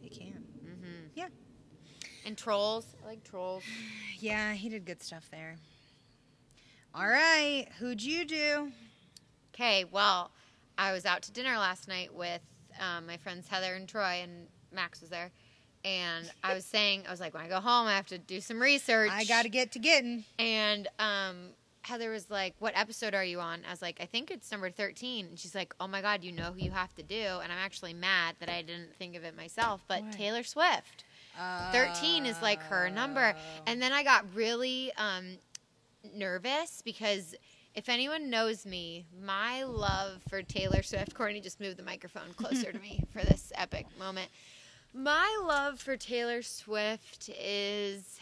he 0.00 0.08
can. 0.08 0.44
Mm-hmm. 0.64 1.06
Yeah. 1.14 1.28
And 2.24 2.36
trolls. 2.36 2.86
I 3.04 3.08
like 3.08 3.24
trolls. 3.24 3.62
Yeah, 4.18 4.54
he 4.54 4.70
did 4.70 4.86
good 4.86 5.02
stuff 5.02 5.28
there. 5.30 5.56
All 6.94 7.06
right, 7.06 7.66
who'd 7.78 8.02
you 8.02 8.24
do? 8.24 8.72
Okay, 9.54 9.84
well, 9.84 10.30
I 10.78 10.92
was 10.92 11.04
out 11.04 11.20
to 11.24 11.32
dinner 11.32 11.58
last 11.58 11.86
night 11.86 12.14
with 12.14 12.40
um, 12.80 13.06
my 13.06 13.18
friends 13.18 13.46
Heather 13.46 13.74
and 13.74 13.86
Troy, 13.86 14.20
and 14.22 14.46
Max 14.72 15.02
was 15.02 15.10
there. 15.10 15.30
And 15.84 16.30
I 16.42 16.54
was 16.54 16.64
saying, 16.72 17.04
I 17.06 17.10
was 17.10 17.20
like, 17.20 17.34
when 17.34 17.44
I 17.44 17.48
go 17.48 17.60
home, 17.60 17.86
I 17.86 17.94
have 17.94 18.06
to 18.06 18.18
do 18.18 18.40
some 18.40 18.58
research. 18.58 19.10
I 19.12 19.24
got 19.24 19.42
to 19.42 19.50
get 19.50 19.72
to 19.72 19.78
getting. 19.78 20.24
And 20.38 20.88
um, 20.98 21.50
Heather 21.86 22.10
was 22.10 22.30
like, 22.30 22.54
"What 22.58 22.76
episode 22.76 23.14
are 23.14 23.24
you 23.24 23.40
on?" 23.40 23.62
I 23.66 23.70
was 23.70 23.80
like, 23.80 23.98
"I 24.00 24.06
think 24.06 24.30
it's 24.30 24.50
number 24.50 24.70
13." 24.70 25.26
And 25.26 25.38
she's 25.38 25.54
like, 25.54 25.74
"Oh 25.80 25.86
my 25.86 26.02
god, 26.02 26.24
you 26.24 26.32
know 26.32 26.52
who 26.52 26.58
you 26.60 26.70
have 26.72 26.94
to 26.96 27.02
do." 27.02 27.14
And 27.42 27.52
I'm 27.52 27.58
actually 27.58 27.94
mad 27.94 28.36
that 28.40 28.48
I 28.48 28.62
didn't 28.62 28.94
think 28.96 29.16
of 29.16 29.24
it 29.24 29.36
myself, 29.36 29.82
but 29.88 30.02
What? 30.02 30.12
Taylor 30.12 30.42
Swift. 30.42 31.04
13 31.72 32.26
is 32.26 32.40
like 32.42 32.60
her 32.62 32.88
number. 32.90 33.34
Oh. 33.36 33.62
And 33.66 33.80
then 33.80 33.92
I 33.92 34.02
got 34.02 34.24
really 34.34 34.90
um, 34.96 35.38
nervous 36.14 36.82
because 36.82 37.34
if 37.74 37.88
anyone 37.88 38.30
knows 38.30 38.64
me, 38.64 39.04
my 39.22 39.62
love 39.64 40.22
for 40.28 40.42
Taylor 40.42 40.82
Swift, 40.82 41.14
Courtney 41.14 41.40
just 41.40 41.60
moved 41.60 41.76
the 41.76 41.82
microphone 41.82 42.32
closer 42.36 42.72
to 42.72 42.78
me 42.88 43.02
for 43.12 43.20
this 43.20 43.52
epic 43.54 43.86
moment. 43.98 44.30
My 44.94 45.42
love 45.46 45.78
for 45.78 45.96
Taylor 45.98 46.40
Swift 46.40 47.28
is 47.38 48.18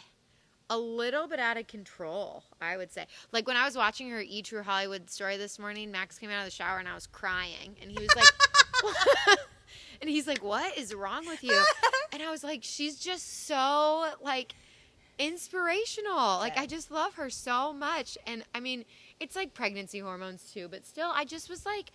a 0.70 0.79
little 0.79 1.29
bit 1.29 1.38
out 1.38 1.57
of 1.57 1.66
control, 1.66 2.44
I 2.61 2.77
would 2.77 2.92
say. 2.92 3.07
Like 3.33 3.46
when 3.46 3.57
I 3.57 3.64
was 3.64 3.77
watching 3.77 4.11
her 4.11 4.20
E 4.20 4.42
True 4.42 4.62
Hollywood 4.62 5.11
story 5.11 5.37
this 5.37 5.59
morning, 5.59 5.90
Max 5.90 6.18
came 6.18 6.31
out 6.31 6.38
of 6.38 6.44
the 6.46 6.50
shower 6.50 6.79
and 6.79 6.88
I 6.88 6.94
was 6.94 7.07
crying. 7.07 7.77
And 7.83 7.90
he 7.90 7.98
was 7.98 8.14
like, 8.16 9.38
and 10.00 10.09
he's 10.11 10.27
like, 10.27 10.42
what 10.42 10.77
is 10.79 10.94
wrong 10.94 11.27
with 11.27 11.42
you? 11.42 11.62
And 12.12 12.22
I 12.22 12.31
was 12.31 12.42
like, 12.44 12.61
she's 12.62 12.98
just 12.98 13.46
so 13.46 14.07
like 14.22 14.55
inspirational. 15.18 16.38
Like 16.38 16.57
I 16.57 16.66
just 16.66 16.90
love 16.90 17.14
her 17.14 17.31
so 17.31 17.72
much. 17.72 18.16
And 18.27 18.44
I 18.55 18.61
mean, 18.61 18.85
it's 19.20 19.37
like 19.37 19.55
pregnancy 19.55 19.98
hormones 19.98 20.50
too, 20.53 20.68
but 20.68 20.87
still 20.87 21.11
I 21.12 21.24
just 21.24 21.48
was 21.50 21.66
like 21.66 21.90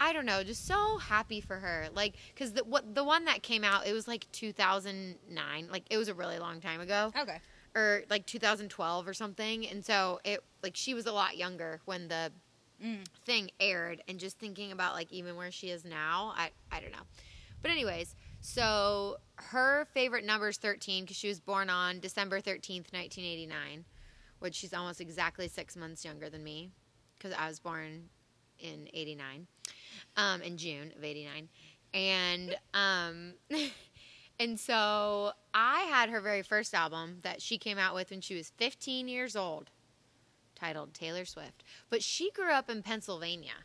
I 0.00 0.12
don't 0.12 0.26
know, 0.26 0.42
just 0.42 0.66
so 0.66 0.98
happy 0.98 1.40
for 1.40 1.56
her. 1.56 1.88
Like 1.94 2.14
cuz 2.36 2.52
the 2.52 2.64
what 2.64 2.94
the 2.94 3.04
one 3.04 3.24
that 3.26 3.42
came 3.42 3.64
out, 3.64 3.86
it 3.86 3.92
was 3.92 4.08
like 4.08 4.26
2009. 4.32 5.68
Like 5.70 5.84
it 5.90 5.96
was 5.96 6.08
a 6.08 6.14
really 6.14 6.38
long 6.38 6.60
time 6.60 6.80
ago 6.80 7.12
Okay. 7.16 7.40
Or 7.74 8.02
like 8.10 8.26
2012 8.26 9.08
or 9.08 9.14
something. 9.14 9.66
And 9.66 9.84
so 9.84 10.20
it 10.24 10.42
like 10.62 10.76
she 10.76 10.94
was 10.94 11.06
a 11.06 11.12
lot 11.12 11.36
younger 11.36 11.80
when 11.84 12.08
the 12.08 12.32
Mm. 12.82 13.06
thing 13.24 13.48
aired 13.60 14.02
and 14.08 14.18
just 14.18 14.40
thinking 14.40 14.72
about 14.72 14.94
like 14.94 15.12
even 15.12 15.36
where 15.36 15.52
she 15.52 15.70
is 15.70 15.84
now, 15.84 16.32
I 16.36 16.50
I 16.72 16.80
don't 16.80 16.90
know. 16.90 17.06
But 17.60 17.70
anyways, 17.70 18.16
so 18.40 19.18
her 19.36 19.86
favorite 19.94 20.24
number 20.24 20.48
is 20.48 20.56
13 20.56 21.04
because 21.04 21.16
she 21.16 21.28
was 21.28 21.38
born 21.38 21.70
on 21.70 22.00
December 22.00 22.40
13th, 22.40 22.92
1989, 22.92 23.84
which 24.40 24.56
she's 24.56 24.74
almost 24.74 25.00
exactly 25.00 25.46
six 25.46 25.76
months 25.76 26.04
younger 26.04 26.28
than 26.28 26.42
me 26.42 26.72
because 27.16 27.32
I 27.38 27.46
was 27.46 27.60
born 27.60 28.08
in 28.58 28.88
89, 28.92 29.46
um, 30.16 30.42
in 30.42 30.56
June 30.56 30.92
of 30.96 31.04
89. 31.04 31.48
And, 31.94 32.56
um, 32.74 33.34
and 34.40 34.58
so 34.58 35.32
I 35.54 35.80
had 35.82 36.08
her 36.08 36.20
very 36.20 36.42
first 36.42 36.74
album 36.74 37.18
that 37.22 37.42
she 37.42 37.58
came 37.58 37.78
out 37.78 37.94
with 37.94 38.10
when 38.10 38.20
she 38.20 38.34
was 38.34 38.52
15 38.56 39.08
years 39.08 39.36
old 39.36 39.70
titled 40.54 40.94
Taylor 40.94 41.24
Swift. 41.24 41.62
But 41.90 42.02
she 42.02 42.30
grew 42.30 42.52
up 42.52 42.70
in 42.70 42.82
Pennsylvania, 42.82 43.64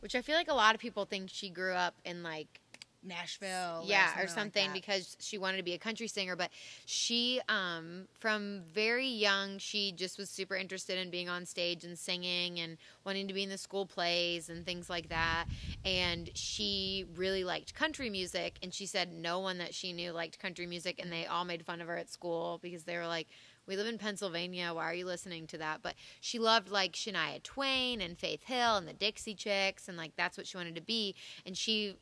which 0.00 0.14
I 0.14 0.22
feel 0.22 0.34
like 0.34 0.50
a 0.50 0.54
lot 0.54 0.74
of 0.74 0.80
people 0.80 1.04
think 1.04 1.30
she 1.30 1.50
grew 1.50 1.74
up 1.74 1.96
in 2.04 2.22
like 2.22 2.60
Nashville. 3.08 3.82
yeah 3.84 4.08
something 4.08 4.24
or 4.24 4.28
something 4.28 4.66
that. 4.66 4.74
because 4.74 5.16
she 5.20 5.38
wanted 5.38 5.56
to 5.56 5.62
be 5.62 5.74
a 5.74 5.78
country 5.78 6.06
singer 6.06 6.36
but 6.36 6.50
she 6.86 7.40
um 7.48 8.06
from 8.18 8.62
very 8.72 9.06
young 9.08 9.58
she 9.58 9.92
just 9.92 10.18
was 10.18 10.28
super 10.30 10.54
interested 10.54 10.98
in 10.98 11.10
being 11.10 11.28
on 11.28 11.46
stage 11.46 11.84
and 11.84 11.98
singing 11.98 12.60
and 12.60 12.76
wanting 13.04 13.26
to 13.26 13.34
be 13.34 13.42
in 13.42 13.48
the 13.48 13.58
school 13.58 13.86
plays 13.86 14.48
and 14.48 14.64
things 14.64 14.88
like 14.88 15.08
that 15.08 15.46
and 15.84 16.30
she 16.34 17.04
really 17.16 17.44
liked 17.44 17.74
country 17.74 18.10
music 18.10 18.58
and 18.62 18.72
she 18.72 18.86
said 18.86 19.12
no 19.12 19.38
one 19.38 19.58
that 19.58 19.74
she 19.74 19.92
knew 19.92 20.12
liked 20.12 20.38
country 20.38 20.66
music 20.66 21.00
and 21.02 21.10
they 21.10 21.26
all 21.26 21.44
made 21.44 21.64
fun 21.64 21.80
of 21.80 21.88
her 21.88 21.96
at 21.96 22.10
school 22.10 22.58
because 22.62 22.84
they 22.84 22.96
were 22.96 23.06
like 23.06 23.28
we 23.68 23.76
live 23.76 23.86
in 23.86 23.98
Pennsylvania. 23.98 24.72
Why 24.72 24.84
are 24.84 24.94
you 24.94 25.04
listening 25.04 25.46
to 25.48 25.58
that? 25.58 25.80
But 25.82 25.94
she 26.20 26.38
loved 26.38 26.70
like 26.70 26.94
Shania 26.94 27.42
Twain 27.42 28.00
and 28.00 28.18
Faith 28.18 28.44
Hill 28.44 28.76
and 28.76 28.88
the 28.88 28.94
Dixie 28.94 29.34
Chicks, 29.34 29.88
and 29.88 29.96
like 29.96 30.12
that's 30.16 30.38
what 30.38 30.46
she 30.46 30.56
wanted 30.56 30.74
to 30.76 30.80
be. 30.80 31.14
And 31.44 31.56
she 31.56 31.96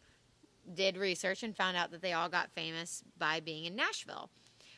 did 0.75 0.97
research 0.97 1.43
and 1.43 1.57
found 1.57 1.77
out 1.77 1.91
that 1.91 2.03
they 2.03 2.13
all 2.13 2.29
got 2.29 2.51
famous 2.51 3.03
by 3.19 3.41
being 3.41 3.65
in 3.65 3.77
Nashville. 3.77 4.31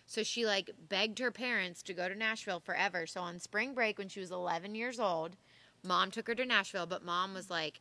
So 0.06 0.22
she 0.22 0.46
like 0.46 0.70
begged 0.88 1.18
her 1.18 1.30
parents 1.30 1.82
to 1.82 1.94
go 1.94 2.08
to 2.08 2.14
Nashville 2.14 2.60
forever. 2.60 3.06
So 3.06 3.20
on 3.20 3.38
spring 3.38 3.74
break 3.74 3.98
when 3.98 4.08
she 4.08 4.20
was 4.20 4.30
11 4.30 4.74
years 4.74 4.98
old, 4.98 5.36
mom 5.84 6.10
took 6.10 6.26
her 6.28 6.34
to 6.34 6.46
Nashville, 6.46 6.86
but 6.86 7.04
mom 7.04 7.34
was 7.34 7.50
like, 7.50 7.80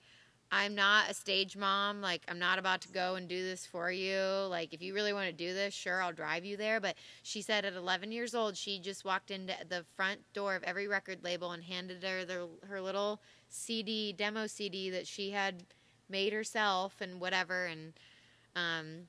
"I'm 0.51 0.75
not 0.75 1.09
a 1.09 1.13
stage 1.13 1.55
mom. 1.55 2.01
Like 2.01 2.23
I'm 2.27 2.37
not 2.37 2.59
about 2.59 2.81
to 2.81 2.89
go 2.89 3.15
and 3.15 3.29
do 3.29 3.41
this 3.41 3.65
for 3.65 3.91
you. 3.91 4.19
Like 4.49 4.73
if 4.73 4.81
you 4.81 4.93
really 4.93 5.13
want 5.13 5.27
to 5.27 5.33
do 5.33 5.53
this, 5.53 5.73
sure, 5.73 6.01
I'll 6.01 6.11
drive 6.11 6.43
you 6.43 6.57
there." 6.57 6.81
But 6.81 6.97
she 7.23 7.41
said 7.41 7.63
at 7.63 7.75
11 7.75 8.11
years 8.11 8.35
old, 8.35 8.57
she 8.57 8.77
just 8.77 9.05
walked 9.05 9.31
into 9.31 9.53
the 9.67 9.85
front 9.95 10.21
door 10.33 10.55
of 10.55 10.63
every 10.63 10.87
record 10.87 11.23
label 11.23 11.51
and 11.51 11.63
handed 11.63 12.03
her 12.03 12.25
their, 12.25 12.47
her 12.67 12.81
little 12.81 13.21
CD 13.47 14.11
demo 14.11 14.47
CD 14.47 14.89
that 14.89 15.07
she 15.07 15.31
had 15.31 15.63
made 16.09 16.33
herself 16.33 17.01
and 17.01 17.19
whatever 17.19 17.65
and 17.65 17.93
um 18.55 19.07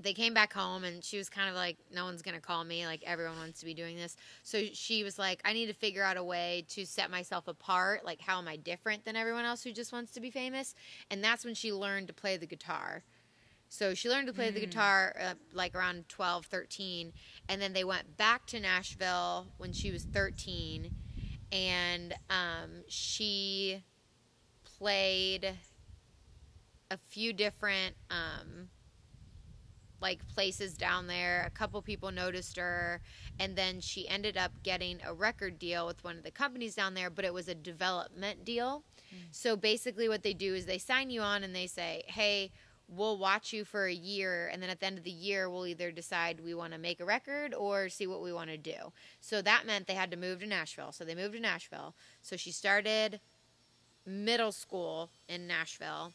they 0.00 0.12
came 0.12 0.34
back 0.34 0.52
home 0.52 0.82
and 0.84 1.04
she 1.04 1.16
was 1.16 1.28
kind 1.28 1.48
of 1.48 1.54
like 1.54 1.76
no 1.92 2.04
one's 2.04 2.22
going 2.22 2.34
to 2.34 2.40
call 2.40 2.64
me 2.64 2.84
like 2.86 3.02
everyone 3.06 3.38
wants 3.38 3.60
to 3.60 3.66
be 3.66 3.74
doing 3.74 3.96
this. 3.96 4.16
So 4.42 4.64
she 4.72 5.04
was 5.04 5.18
like 5.18 5.40
i 5.44 5.52
need 5.52 5.66
to 5.66 5.72
figure 5.72 6.02
out 6.02 6.16
a 6.16 6.24
way 6.24 6.64
to 6.70 6.84
set 6.84 7.10
myself 7.10 7.46
apart 7.48 8.04
like 8.04 8.20
how 8.20 8.38
am 8.38 8.48
i 8.48 8.56
different 8.56 9.04
than 9.04 9.16
everyone 9.16 9.44
else 9.44 9.62
who 9.62 9.72
just 9.72 9.92
wants 9.92 10.12
to 10.12 10.20
be 10.20 10.30
famous? 10.30 10.74
And 11.10 11.22
that's 11.22 11.44
when 11.44 11.54
she 11.54 11.72
learned 11.72 12.08
to 12.08 12.14
play 12.14 12.36
the 12.36 12.46
guitar. 12.46 13.04
So 13.68 13.94
she 13.94 14.08
learned 14.08 14.28
to 14.28 14.32
play 14.32 14.50
the 14.50 14.60
guitar 14.60 15.16
uh, 15.20 15.34
like 15.52 15.74
around 15.74 16.08
12 16.08 16.46
13 16.46 17.12
and 17.48 17.60
then 17.60 17.72
they 17.72 17.84
went 17.84 18.16
back 18.16 18.46
to 18.46 18.60
nashville 18.60 19.46
when 19.58 19.72
she 19.72 19.90
was 19.90 20.04
13 20.04 20.90
and 21.50 22.14
um, 22.30 22.82
she 22.88 23.82
played 24.78 25.54
a 26.90 26.98
few 27.08 27.32
different 27.32 27.94
um, 28.10 28.68
like 30.00 30.26
places 30.28 30.74
down 30.74 31.06
there. 31.06 31.44
A 31.46 31.50
couple 31.50 31.80
people 31.82 32.10
noticed 32.10 32.56
her, 32.56 33.00
and 33.38 33.56
then 33.56 33.80
she 33.80 34.08
ended 34.08 34.36
up 34.36 34.52
getting 34.62 34.98
a 35.04 35.14
record 35.14 35.58
deal 35.58 35.86
with 35.86 36.02
one 36.04 36.16
of 36.16 36.22
the 36.22 36.30
companies 36.30 36.74
down 36.74 36.94
there, 36.94 37.10
but 37.10 37.24
it 37.24 37.32
was 37.32 37.48
a 37.48 37.54
development 37.54 38.44
deal. 38.44 38.82
So 39.30 39.56
basically, 39.56 40.08
what 40.08 40.22
they 40.22 40.34
do 40.34 40.54
is 40.54 40.66
they 40.66 40.78
sign 40.78 41.10
you 41.10 41.20
on 41.20 41.44
and 41.44 41.54
they 41.54 41.66
say, 41.66 42.02
"Hey, 42.06 42.50
we'll 42.88 43.16
watch 43.18 43.52
you 43.52 43.64
for 43.64 43.86
a 43.86 43.94
year 43.94 44.48
and 44.52 44.62
then 44.62 44.70
at 44.70 44.80
the 44.80 44.86
end 44.86 44.98
of 44.98 45.04
the 45.04 45.10
year 45.10 45.48
we'll 45.48 45.66
either 45.66 45.90
decide 45.90 46.40
we 46.40 46.54
want 46.54 46.72
to 46.72 46.78
make 46.78 47.00
a 47.00 47.04
record 47.04 47.54
or 47.54 47.88
see 47.88 48.06
what 48.06 48.22
we 48.22 48.32
want 48.32 48.50
to 48.50 48.58
do. 48.58 48.92
So 49.20 49.40
that 49.42 49.66
meant 49.66 49.86
they 49.86 49.94
had 49.94 50.10
to 50.10 50.16
move 50.16 50.40
to 50.40 50.46
nashville. 50.46 50.92
So 50.92 51.04
they 51.04 51.14
moved 51.14 51.34
to 51.34 51.40
nashville. 51.40 51.94
So 52.22 52.36
she 52.36 52.52
started 52.52 53.20
middle 54.06 54.52
school 54.52 55.10
in 55.28 55.46
nashville 55.46 56.12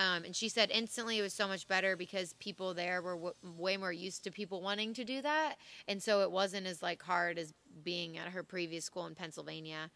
um, 0.00 0.24
and 0.24 0.34
she 0.34 0.48
said 0.48 0.68
instantly 0.72 1.18
it 1.18 1.22
was 1.22 1.32
so 1.32 1.46
much 1.46 1.68
better 1.68 1.96
because 1.96 2.32
people 2.34 2.74
there 2.74 3.00
were 3.00 3.14
w- 3.14 3.34
way 3.56 3.76
more 3.76 3.92
used 3.92 4.24
to 4.24 4.30
people 4.32 4.60
wanting 4.60 4.92
to 4.92 5.04
do 5.04 5.22
that 5.22 5.54
and 5.86 6.02
so 6.02 6.22
it 6.22 6.30
wasn't 6.32 6.66
as 6.66 6.82
like 6.82 7.02
hard 7.02 7.38
as 7.38 7.54
being 7.84 8.18
at 8.18 8.28
her 8.28 8.42
previous 8.42 8.84
school 8.84 9.06
in 9.06 9.14
pennsylvania 9.14 9.90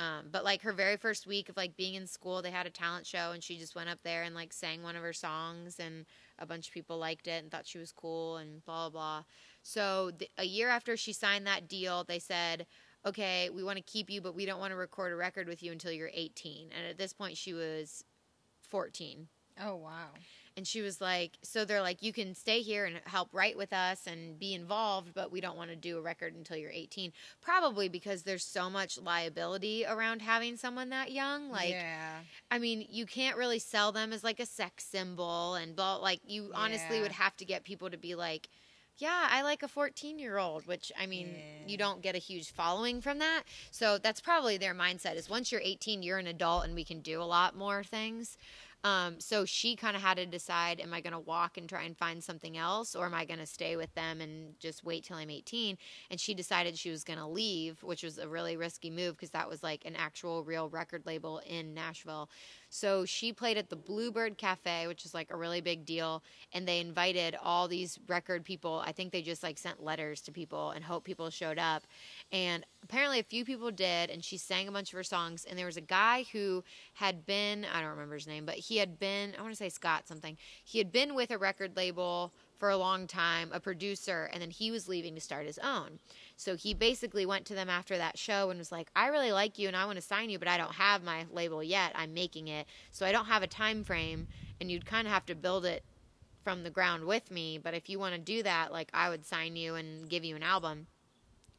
um, 0.00 0.26
but 0.32 0.44
like 0.44 0.62
her 0.62 0.72
very 0.72 0.96
first 0.96 1.26
week 1.26 1.48
of 1.48 1.56
like 1.56 1.76
being 1.76 1.94
in 1.94 2.06
school, 2.06 2.42
they 2.42 2.50
had 2.50 2.66
a 2.66 2.70
talent 2.70 3.06
show, 3.06 3.30
and 3.32 3.42
she 3.42 3.58
just 3.58 3.76
went 3.76 3.88
up 3.88 4.00
there 4.02 4.24
and 4.24 4.34
like 4.34 4.52
sang 4.52 4.82
one 4.82 4.96
of 4.96 5.02
her 5.02 5.12
songs, 5.12 5.78
and 5.78 6.04
a 6.38 6.46
bunch 6.46 6.66
of 6.66 6.74
people 6.74 6.98
liked 6.98 7.28
it 7.28 7.42
and 7.42 7.50
thought 7.50 7.66
she 7.66 7.78
was 7.78 7.92
cool, 7.92 8.38
and 8.38 8.64
blah 8.64 8.88
blah 8.88 9.20
blah. 9.20 9.24
So 9.62 10.10
a 10.36 10.44
year 10.44 10.68
after 10.68 10.96
she 10.96 11.12
signed 11.12 11.46
that 11.46 11.68
deal, 11.68 12.02
they 12.02 12.18
said, 12.18 12.66
"Okay, 13.06 13.50
we 13.50 13.62
want 13.62 13.76
to 13.76 13.84
keep 13.84 14.10
you, 14.10 14.20
but 14.20 14.34
we 14.34 14.46
don't 14.46 14.58
want 14.58 14.72
to 14.72 14.76
record 14.76 15.12
a 15.12 15.16
record 15.16 15.46
with 15.46 15.62
you 15.62 15.70
until 15.70 15.92
you're 15.92 16.10
18." 16.12 16.70
And 16.76 16.86
at 16.88 16.98
this 16.98 17.12
point, 17.12 17.36
she 17.36 17.52
was 17.52 18.02
14. 18.68 19.28
Oh 19.62 19.76
wow. 19.76 20.08
And 20.56 20.68
she 20.68 20.82
was 20.82 21.00
like, 21.00 21.32
so 21.42 21.64
they're 21.64 21.82
like, 21.82 22.00
you 22.00 22.12
can 22.12 22.32
stay 22.36 22.60
here 22.60 22.84
and 22.84 23.00
help 23.06 23.28
write 23.32 23.56
with 23.58 23.72
us 23.72 24.06
and 24.06 24.38
be 24.38 24.54
involved, 24.54 25.12
but 25.12 25.32
we 25.32 25.40
don't 25.40 25.56
want 25.56 25.70
to 25.70 25.76
do 25.76 25.98
a 25.98 26.00
record 26.00 26.36
until 26.36 26.56
you're 26.56 26.70
18. 26.70 27.12
Probably 27.40 27.88
because 27.88 28.22
there's 28.22 28.44
so 28.44 28.70
much 28.70 28.96
liability 28.96 29.84
around 29.84 30.22
having 30.22 30.56
someone 30.56 30.90
that 30.90 31.10
young. 31.10 31.50
Like, 31.50 31.70
yeah. 31.70 32.18
I 32.52 32.60
mean, 32.60 32.86
you 32.88 33.04
can't 33.04 33.36
really 33.36 33.58
sell 33.58 33.90
them 33.90 34.12
as 34.12 34.22
like 34.22 34.38
a 34.38 34.46
sex 34.46 34.84
symbol 34.84 35.56
and 35.56 35.74
blah, 35.74 35.96
like, 35.96 36.20
you 36.24 36.52
honestly 36.54 37.00
would 37.00 37.10
have 37.12 37.36
to 37.38 37.44
get 37.44 37.64
people 37.64 37.90
to 37.90 37.98
be 37.98 38.14
like, 38.14 38.48
yeah, 38.96 39.26
I 39.28 39.42
like 39.42 39.64
a 39.64 39.68
14 39.68 40.20
year 40.20 40.38
old, 40.38 40.68
which 40.68 40.92
I 40.96 41.06
mean, 41.06 41.34
Yeah. 41.34 41.66
you 41.66 41.76
don't 41.76 42.00
get 42.00 42.14
a 42.14 42.18
huge 42.18 42.52
following 42.52 43.00
from 43.00 43.18
that. 43.18 43.42
So 43.72 43.98
that's 43.98 44.20
probably 44.20 44.56
their 44.56 44.72
mindset 44.74 45.16
is 45.16 45.28
once 45.28 45.50
you're 45.50 45.60
18, 45.64 46.04
you're 46.04 46.18
an 46.18 46.28
adult 46.28 46.64
and 46.64 46.76
we 46.76 46.84
can 46.84 47.00
do 47.00 47.20
a 47.20 47.24
lot 47.24 47.56
more 47.56 47.82
things. 47.82 48.38
Um, 48.84 49.18
so 49.18 49.46
she 49.46 49.76
kind 49.76 49.96
of 49.96 50.02
had 50.02 50.18
to 50.18 50.26
decide 50.26 50.78
am 50.78 50.92
I 50.92 51.00
going 51.00 51.14
to 51.14 51.18
walk 51.18 51.56
and 51.56 51.66
try 51.66 51.84
and 51.84 51.96
find 51.96 52.22
something 52.22 52.58
else 52.58 52.94
or 52.94 53.06
am 53.06 53.14
I 53.14 53.24
going 53.24 53.38
to 53.38 53.46
stay 53.46 53.76
with 53.76 53.92
them 53.94 54.20
and 54.20 54.58
just 54.60 54.84
wait 54.84 55.04
till 55.04 55.16
I'm 55.16 55.30
18? 55.30 55.78
And 56.10 56.20
she 56.20 56.34
decided 56.34 56.78
she 56.78 56.90
was 56.90 57.02
going 57.02 57.18
to 57.18 57.26
leave, 57.26 57.82
which 57.82 58.02
was 58.02 58.18
a 58.18 58.28
really 58.28 58.58
risky 58.58 58.90
move 58.90 59.16
because 59.16 59.30
that 59.30 59.48
was 59.48 59.62
like 59.62 59.86
an 59.86 59.96
actual 59.96 60.44
real 60.44 60.68
record 60.68 61.06
label 61.06 61.40
in 61.46 61.72
Nashville. 61.72 62.28
So 62.68 63.04
she 63.04 63.32
played 63.32 63.56
at 63.56 63.70
the 63.70 63.76
Bluebird 63.76 64.36
Cafe, 64.36 64.88
which 64.88 65.04
is 65.06 65.14
like 65.14 65.32
a 65.32 65.36
really 65.36 65.60
big 65.60 65.86
deal, 65.86 66.24
and 66.52 66.66
they 66.66 66.80
invited 66.80 67.36
all 67.40 67.68
these 67.68 68.00
record 68.08 68.44
people. 68.44 68.82
I 68.84 68.90
think 68.90 69.12
they 69.12 69.22
just 69.22 69.44
like 69.44 69.58
sent 69.58 69.84
letters 69.84 70.20
to 70.22 70.32
people 70.32 70.70
and 70.72 70.84
hope 70.84 71.04
people 71.04 71.30
showed 71.30 71.58
up. 71.58 71.86
And 72.32 72.66
apparently 72.82 73.20
a 73.20 73.22
few 73.22 73.44
people 73.44 73.70
did, 73.70 74.10
and 74.10 74.24
she 74.24 74.36
sang 74.36 74.66
a 74.66 74.72
bunch 74.72 74.92
of 74.92 74.96
her 74.96 75.04
songs. 75.04 75.46
And 75.48 75.56
there 75.56 75.66
was 75.66 75.76
a 75.76 75.82
guy 75.82 76.24
who 76.32 76.64
had 76.94 77.24
been, 77.24 77.64
I 77.72 77.80
don't 77.80 77.90
remember 77.90 78.16
his 78.16 78.26
name, 78.26 78.44
but 78.44 78.56
he 78.56 78.73
had 78.78 78.98
been, 78.98 79.34
I 79.38 79.42
want 79.42 79.52
to 79.52 79.58
say 79.58 79.68
Scott 79.68 80.06
something. 80.06 80.36
He 80.64 80.78
had 80.78 80.92
been 80.92 81.14
with 81.14 81.30
a 81.30 81.38
record 81.38 81.76
label 81.76 82.32
for 82.58 82.70
a 82.70 82.76
long 82.76 83.06
time, 83.06 83.50
a 83.52 83.60
producer, 83.60 84.30
and 84.32 84.40
then 84.40 84.50
he 84.50 84.70
was 84.70 84.88
leaving 84.88 85.14
to 85.14 85.20
start 85.20 85.46
his 85.46 85.58
own. 85.58 85.98
So 86.36 86.56
he 86.56 86.72
basically 86.72 87.26
went 87.26 87.44
to 87.46 87.54
them 87.54 87.68
after 87.68 87.98
that 87.98 88.18
show 88.18 88.50
and 88.50 88.58
was 88.58 88.72
like, 88.72 88.90
I 88.94 89.08
really 89.08 89.32
like 89.32 89.58
you 89.58 89.68
and 89.68 89.76
I 89.76 89.86
want 89.86 89.96
to 89.96 90.02
sign 90.02 90.30
you, 90.30 90.38
but 90.38 90.48
I 90.48 90.56
don't 90.56 90.74
have 90.74 91.02
my 91.02 91.26
label 91.32 91.62
yet. 91.62 91.92
I'm 91.94 92.14
making 92.14 92.48
it. 92.48 92.66
So 92.90 93.04
I 93.04 93.12
don't 93.12 93.26
have 93.26 93.42
a 93.42 93.48
time 93.48 93.84
frame 93.84 94.28
and 94.60 94.70
you'd 94.70 94.86
kind 94.86 95.06
of 95.06 95.12
have 95.12 95.26
to 95.26 95.34
build 95.34 95.64
it 95.64 95.84
from 96.44 96.62
the 96.62 96.70
ground 96.70 97.04
with 97.04 97.30
me, 97.30 97.58
but 97.58 97.74
if 97.74 97.88
you 97.88 97.98
want 97.98 98.14
to 98.14 98.20
do 98.20 98.42
that, 98.42 98.70
like 98.70 98.90
I 98.92 99.08
would 99.08 99.24
sign 99.24 99.56
you 99.56 99.74
and 99.74 100.08
give 100.08 100.24
you 100.24 100.36
an 100.36 100.42
album. 100.42 100.86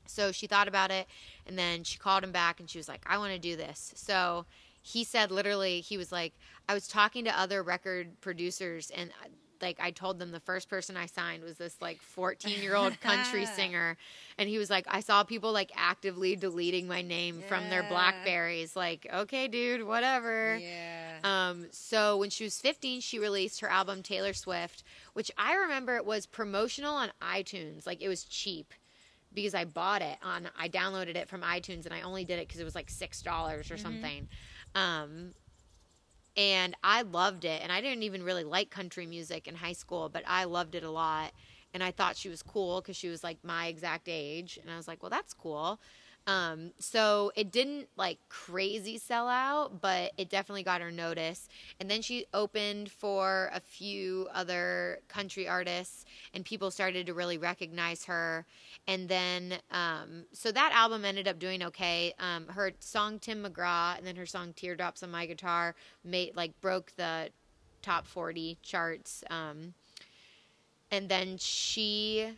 So 0.05 0.31
she 0.31 0.47
thought 0.47 0.67
about 0.67 0.91
it 0.91 1.07
and 1.45 1.57
then 1.57 1.83
she 1.83 1.97
called 1.97 2.23
him 2.23 2.31
back 2.31 2.59
and 2.59 2.69
she 2.69 2.77
was 2.77 2.87
like, 2.87 3.03
I 3.07 3.17
want 3.17 3.33
to 3.33 3.39
do 3.39 3.55
this. 3.55 3.93
So 3.95 4.45
he 4.81 5.03
said 5.03 5.31
literally, 5.31 5.81
he 5.81 5.97
was 5.97 6.11
like, 6.11 6.33
I 6.67 6.73
was 6.73 6.87
talking 6.87 7.25
to 7.25 7.39
other 7.39 7.63
record 7.63 8.19
producers 8.21 8.91
and 8.95 9.09
uh, 9.23 9.27
like 9.61 9.79
I 9.79 9.91
told 9.91 10.19
them 10.19 10.31
the 10.31 10.39
first 10.39 10.69
person 10.69 10.97
I 10.97 11.05
signed 11.05 11.43
was 11.43 11.57
this 11.57 11.75
like 11.81 12.01
14 12.01 12.61
year 12.61 12.75
old 12.75 12.99
country 13.01 13.45
singer. 13.45 13.97
And 14.37 14.49
he 14.49 14.57
was 14.57 14.69
like, 14.69 14.85
I 14.87 14.99
saw 14.99 15.23
people 15.23 15.51
like 15.51 15.71
actively 15.75 16.35
deleting 16.35 16.87
my 16.87 17.01
name 17.01 17.41
from 17.47 17.69
their 17.69 17.83
Blackberries. 17.83 18.75
Like, 18.75 19.07
okay, 19.13 19.47
dude, 19.47 19.85
whatever. 19.85 20.57
Yeah. 20.57 21.17
Um, 21.23 21.67
so 21.71 22.17
when 22.17 22.29
she 22.29 22.43
was 22.43 22.59
15, 22.59 23.01
she 23.01 23.19
released 23.19 23.61
her 23.61 23.69
album 23.69 24.03
Taylor 24.03 24.33
Swift, 24.33 24.83
which 25.13 25.31
I 25.37 25.55
remember 25.55 25.95
it 25.95 26.05
was 26.05 26.25
promotional 26.25 26.93
on 26.93 27.11
iTunes. 27.21 27.87
Like 27.87 28.01
it 28.01 28.09
was 28.09 28.23
cheap 28.23 28.73
because 29.33 29.55
I 29.55 29.65
bought 29.65 30.01
it 30.01 30.17
on, 30.23 30.49
I 30.57 30.69
downloaded 30.69 31.15
it 31.15 31.27
from 31.27 31.41
iTunes 31.41 31.85
and 31.85 31.93
I 31.93 32.01
only 32.01 32.23
did 32.25 32.39
it 32.39 32.47
because 32.47 32.61
it 32.61 32.63
was 32.63 32.75
like 32.75 32.87
$6 32.89 33.71
or 33.71 33.77
something. 33.77 34.27
Um, 34.75 35.31
and 36.37 36.75
I 36.83 37.01
loved 37.03 37.45
it. 37.45 37.61
And 37.61 37.71
I 37.71 37.81
didn't 37.81 38.03
even 38.03 38.23
really 38.23 38.43
like 38.43 38.69
country 38.69 39.05
music 39.05 39.47
in 39.47 39.55
high 39.55 39.73
school, 39.73 40.09
but 40.09 40.23
I 40.27 40.45
loved 40.45 40.75
it 40.75 40.83
a 40.83 40.91
lot. 40.91 41.31
And 41.73 41.83
I 41.83 41.91
thought 41.91 42.15
she 42.15 42.29
was 42.29 42.41
cool 42.41 42.81
because 42.81 42.95
she 42.95 43.09
was 43.09 43.23
like 43.23 43.37
my 43.43 43.67
exact 43.67 44.07
age. 44.09 44.57
And 44.61 44.71
I 44.71 44.77
was 44.77 44.87
like, 44.87 45.03
well, 45.03 45.09
that's 45.09 45.33
cool. 45.33 45.79
Um, 46.27 46.71
so 46.79 47.31
it 47.35 47.51
didn't 47.51 47.87
like 47.97 48.17
crazy 48.29 48.97
sell 48.97 49.27
out, 49.27 49.79
but 49.79 50.11
it 50.17 50.29
definitely 50.29 50.63
got 50.63 50.81
her 50.81 50.91
notice. 50.91 51.47
And 51.79 51.89
then 51.89 52.01
she 52.01 52.25
opened 52.33 52.89
for 52.91 53.51
a 53.53 53.59
few 53.59 54.27
other 54.33 55.01
country 55.07 55.47
artists, 55.47 56.03
and 56.33 56.43
people 56.43 56.71
started 56.71 57.05
to 57.05 57.13
really 57.13 57.37
recognize 57.37 58.05
her. 58.05 58.45
And 58.87 59.07
then, 59.07 59.59
um, 59.69 60.25
so 60.31 60.51
that 60.51 60.71
album 60.73 61.05
ended 61.05 61.27
up 61.27 61.37
doing 61.37 61.61
okay. 61.61 62.13
Um, 62.19 62.47
her 62.47 62.71
song 62.79 63.19
Tim 63.19 63.43
McGraw, 63.43 63.95
and 63.95 64.07
then 64.07 64.15
her 64.15 64.25
song 64.25 64.53
Teardrops 64.53 65.03
on 65.03 65.11
My 65.11 65.27
Guitar, 65.27 65.75
made 66.03 66.35
like 66.35 66.59
broke 66.59 66.91
the 66.95 67.29
top 67.83 68.07
forty 68.07 68.57
charts. 68.63 69.23
Um, 69.29 69.75
and 70.89 71.07
then 71.07 71.37
she 71.37 72.31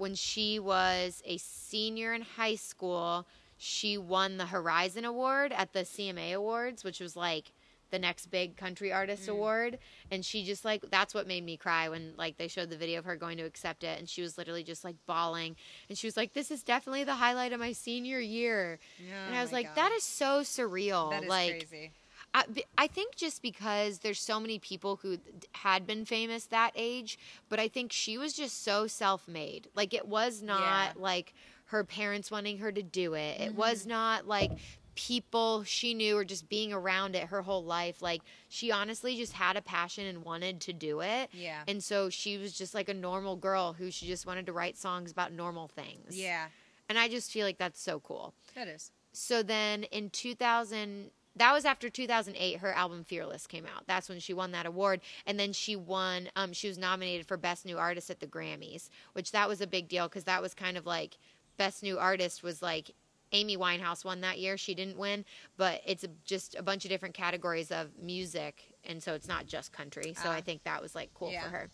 when 0.00 0.14
she 0.14 0.58
was 0.58 1.22
a 1.26 1.36
senior 1.36 2.14
in 2.14 2.22
high 2.22 2.54
school, 2.54 3.26
she 3.58 3.98
won 3.98 4.38
the 4.38 4.46
Horizon 4.46 5.04
Award 5.04 5.52
at 5.52 5.74
the 5.74 5.80
CMA 5.80 6.32
Awards, 6.32 6.82
which 6.82 7.00
was 7.00 7.16
like 7.16 7.52
the 7.90 7.98
next 7.98 8.30
big 8.30 8.56
country 8.56 8.90
artist 8.90 9.26
mm. 9.26 9.32
award. 9.32 9.78
And 10.10 10.24
she 10.24 10.42
just 10.42 10.64
like 10.64 10.88
that's 10.90 11.12
what 11.12 11.26
made 11.26 11.44
me 11.44 11.58
cry 11.58 11.90
when 11.90 12.14
like 12.16 12.38
they 12.38 12.48
showed 12.48 12.70
the 12.70 12.78
video 12.78 12.98
of 12.98 13.04
her 13.04 13.14
going 13.14 13.36
to 13.36 13.42
accept 13.44 13.84
it. 13.84 13.98
And 13.98 14.08
she 14.08 14.22
was 14.22 14.38
literally 14.38 14.64
just 14.64 14.84
like 14.84 14.96
bawling. 15.06 15.54
And 15.90 15.98
she 15.98 16.06
was 16.06 16.16
like 16.16 16.32
this 16.32 16.50
is 16.50 16.62
definitely 16.62 17.04
the 17.04 17.16
highlight 17.16 17.52
of 17.52 17.60
my 17.60 17.72
senior 17.72 18.20
year. 18.20 18.78
And 19.26 19.34
i 19.36 19.40
oh 19.40 19.42
was 19.42 19.52
like 19.52 19.74
that 19.74 19.92
is 19.92 20.02
so 20.02 20.40
surreal. 20.40 21.08
Oh 21.08 21.10
that 21.10 21.24
is 21.24 21.28
like 21.28 21.68
crazy. 21.68 21.90
I, 22.32 22.86
think 22.86 23.16
just 23.16 23.42
because 23.42 23.98
there's 23.98 24.20
so 24.20 24.38
many 24.38 24.58
people 24.58 24.96
who 25.02 25.18
had 25.52 25.86
been 25.86 26.04
famous 26.04 26.46
that 26.46 26.72
age, 26.76 27.18
but 27.48 27.58
I 27.58 27.68
think 27.68 27.92
she 27.92 28.16
was 28.18 28.32
just 28.32 28.62
so 28.62 28.86
self 28.86 29.26
made. 29.26 29.68
Like, 29.74 29.92
it 29.92 30.06
was 30.06 30.42
not 30.42 30.60
Yeah. 30.60 30.92
like 30.96 31.34
her 31.66 31.84
parents 31.84 32.30
wanting 32.30 32.58
her 32.58 32.72
to 32.72 32.82
do 32.82 33.14
it, 33.14 33.40
it 33.40 33.54
was 33.54 33.80
mm-hmm. 33.80 33.90
not 33.90 34.26
like 34.26 34.52
people 34.96 35.64
she 35.64 35.94
knew 35.94 36.16
or 36.16 36.24
just 36.24 36.48
being 36.48 36.72
around 36.72 37.14
it 37.14 37.28
her 37.28 37.42
whole 37.42 37.64
life. 37.64 38.02
Like, 38.02 38.22
she 38.48 38.70
honestly 38.70 39.16
just 39.16 39.32
had 39.32 39.56
a 39.56 39.62
passion 39.62 40.06
and 40.06 40.24
wanted 40.24 40.60
to 40.62 40.72
do 40.72 41.00
it. 41.00 41.30
Yeah. 41.32 41.62
And 41.66 41.82
so 41.82 42.10
she 42.10 42.36
was 42.38 42.52
just 42.52 42.74
like 42.74 42.88
a 42.88 42.94
normal 42.94 43.36
girl 43.36 43.72
who 43.72 43.90
she 43.90 44.06
just 44.06 44.26
wanted 44.26 44.46
to 44.46 44.52
write 44.52 44.76
songs 44.76 45.10
about 45.10 45.32
normal 45.32 45.68
things. 45.68 46.18
Yeah. 46.18 46.46
And 46.88 46.98
I 46.98 47.08
just 47.08 47.30
feel 47.30 47.46
like 47.46 47.56
that's 47.58 47.80
so 47.80 48.00
cool 48.00 48.34
That 48.56 48.66
is. 48.66 48.90
so 49.12 49.42
then 49.44 49.84
in 49.84 50.10
2000 50.10 51.12
that 51.40 51.52
was 51.52 51.64
after 51.64 51.88
2008 51.88 52.58
her 52.58 52.72
album 52.72 53.02
fearless 53.04 53.46
came 53.46 53.64
out. 53.66 53.86
That's 53.86 54.08
when 54.08 54.20
she 54.20 54.32
won 54.34 54.52
that 54.52 54.66
award. 54.66 55.00
And 55.26 55.38
then 55.40 55.52
she 55.52 55.74
won 55.76 56.28
um, 56.36 56.52
she 56.52 56.68
was 56.68 56.78
nominated 56.78 57.26
for 57.26 57.36
best 57.36 57.64
new 57.66 57.78
artist 57.78 58.10
at 58.10 58.20
the 58.20 58.26
grammys 58.26 58.88
which 59.14 59.32
that 59.32 59.48
was 59.48 59.60
a 59.60 59.66
big 59.66 59.88
deal 59.88 60.06
because 60.08 60.24
that 60.24 60.42
was 60.42 60.54
kind 60.54 60.76
of 60.76 60.86
like 60.86 61.16
best 61.56 61.82
new 61.82 61.98
artist 61.98 62.42
was 62.42 62.62
like 62.62 62.90
amy 63.32 63.56
winehouse 63.56 64.04
won 64.04 64.20
that 64.20 64.38
year. 64.38 64.56
She 64.56 64.74
didn't 64.74 64.98
win 64.98 65.24
but 65.56 65.80
it's 65.86 66.04
just 66.24 66.54
a 66.56 66.62
bunch 66.62 66.84
of 66.84 66.90
different 66.90 67.14
categories 67.14 67.70
of 67.70 67.88
music. 68.00 68.62
And 68.84 69.02
so 69.02 69.14
it's 69.14 69.28
not 69.28 69.46
just 69.46 69.72
country. 69.72 70.14
So 70.14 70.28
Ah. 70.28 70.32
i 70.32 70.40
think 70.40 70.64
that 70.64 70.80
was 70.82 70.94
like 70.94 71.10
cool 71.14 71.30
Yeah. 71.32 71.44
for 71.44 71.50
her. 71.56 71.70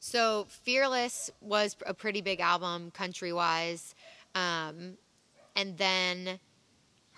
So 0.00 0.46
fearless 0.48 1.30
was 1.40 1.76
a 1.86 1.94
pretty 1.94 2.20
big 2.20 2.40
album 2.40 2.90
country 2.90 3.32
wise 3.32 3.94
um, 4.34 4.98
and 5.54 5.76
then 5.78 6.38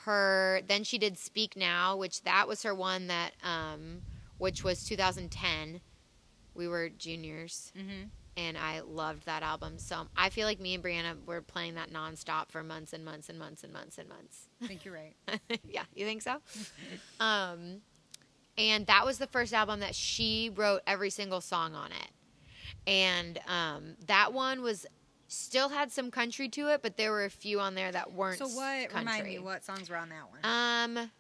her 0.09 0.61
then 0.67 0.83
she 0.85 0.99
did 0.99 1.17
speak 1.19 1.57
now 1.57 1.97
which 1.97 2.23
that 2.23 2.49
was 2.49 2.63
her 2.63 2.75
one 2.75 3.07
that 3.09 3.33
um 3.45 4.03
which 4.39 4.65
was 4.65 4.85
2010 4.85 5.81
we 6.55 6.67
were 6.67 6.89
juniors 6.89 7.73
Mm-hmm. 7.79 8.09
and 8.37 8.57
i 8.59 8.81
loved 8.81 9.27
that 9.27 9.43
album 9.43 9.79
so 9.79 10.07
i 10.17 10.29
feel 10.31 10.47
like 10.47 10.61
me 10.61 10.75
and 10.75 10.83
brianna 10.83 11.15
were 11.27 11.41
playing 11.43 11.75
that 11.75 11.93
nonstop 11.93 12.51
for 12.51 12.63
months 12.63 12.93
and 12.93 13.05
months 13.05 13.29
and 13.29 13.39
months 13.39 13.63
and 13.65 13.73
months 13.73 13.99
and 13.99 14.09
months 14.09 14.49
I 14.63 14.67
think 14.67 14.85
you're 14.85 14.95
right. 14.95 15.15
yeah 15.65 15.85
you 15.95 16.05
think 16.07 16.23
so 16.23 16.37
um 17.21 17.81
and 18.57 18.87
that 18.89 19.05
was 19.07 19.19
the 19.19 19.27
first 19.29 19.53
album 19.55 19.81
that 19.81 19.95
she 19.95 20.51
wrote 20.55 20.81
every 20.85 21.11
single 21.11 21.41
song 21.41 21.77
on 21.77 21.93
it. 21.93 22.11
And 22.89 23.39
um, 23.47 23.95
that 24.09 24.33
one 24.33 24.63
was 24.63 24.85
still 25.29 25.69
had 25.69 25.93
some 25.93 26.11
country 26.11 26.49
to 26.49 26.69
it, 26.73 26.83
but 26.83 26.97
there 26.97 27.11
were 27.13 27.25
a 27.25 27.31
few 27.31 27.61
on 27.61 27.75
there 27.75 27.93
that 27.93 28.13
weren't. 28.13 28.39
So 28.39 28.49
what? 28.49 28.89
Country. 28.91 28.99
Remind 28.99 29.25
me 29.27 29.39
what 29.39 29.65
songs 29.65 29.89
were 29.89 29.97
on 29.97 30.09
that 30.09 30.31
one? 30.31 30.41
Um, 31.01 31.11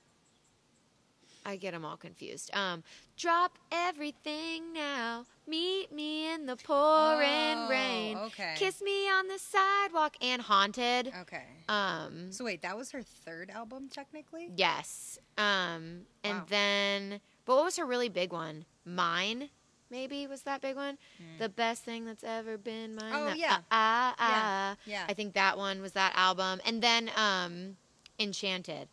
I 1.46 1.56
get 1.56 1.72
them 1.72 1.84
all 1.84 1.96
confused. 1.96 2.50
Um, 2.54 2.82
drop 3.16 3.58
everything 3.72 4.72
now. 4.74 5.24
Meet 5.46 5.92
me 5.92 6.30
in 6.30 6.44
the 6.44 6.56
pouring 6.56 7.56
Oh, 7.58 7.68
rain. 7.70 8.16
okay. 8.18 8.54
Kiss 8.58 8.82
me 8.82 9.08
on 9.08 9.28
the 9.28 9.38
sidewalk 9.38 10.16
and 10.20 10.42
haunted. 10.42 11.10
okay. 11.22 11.44
Um, 11.68 12.32
So 12.32 12.44
wait, 12.44 12.60
that 12.62 12.76
was 12.76 12.90
her 12.90 13.02
third 13.02 13.48
album 13.50 13.88
technically. 13.88 14.50
yes. 14.54 15.18
Um, 15.38 16.02
and 16.22 16.38
Wow. 16.40 16.46
then, 16.50 17.20
but 17.46 17.56
what 17.56 17.64
was 17.64 17.76
her 17.76 17.86
really 17.86 18.10
big 18.10 18.30
one? 18.32 18.66
Mine. 18.84 19.48
Maybe 19.90 20.26
was 20.26 20.42
that 20.42 20.60
big 20.60 20.76
one? 20.76 20.98
Mm. 21.20 21.38
The 21.38 21.48
best 21.48 21.82
thing 21.82 22.04
that's 22.04 22.22
ever 22.24 22.58
been 22.58 22.94
mine. 22.94 23.12
Oh, 23.14 23.30
The- 23.30 23.38
yeah. 23.38 23.58
ah, 23.70 24.14
ah, 24.18 24.18
ah. 24.18 24.76
Yeah. 24.84 25.04
I 25.08 25.14
think 25.14 25.32
that 25.34 25.56
one 25.56 25.80
was 25.80 25.92
that 25.92 26.12
album. 26.14 26.60
And 26.66 26.82
then 26.82 27.10
um 27.16 27.76
Enchanted. 28.18 28.88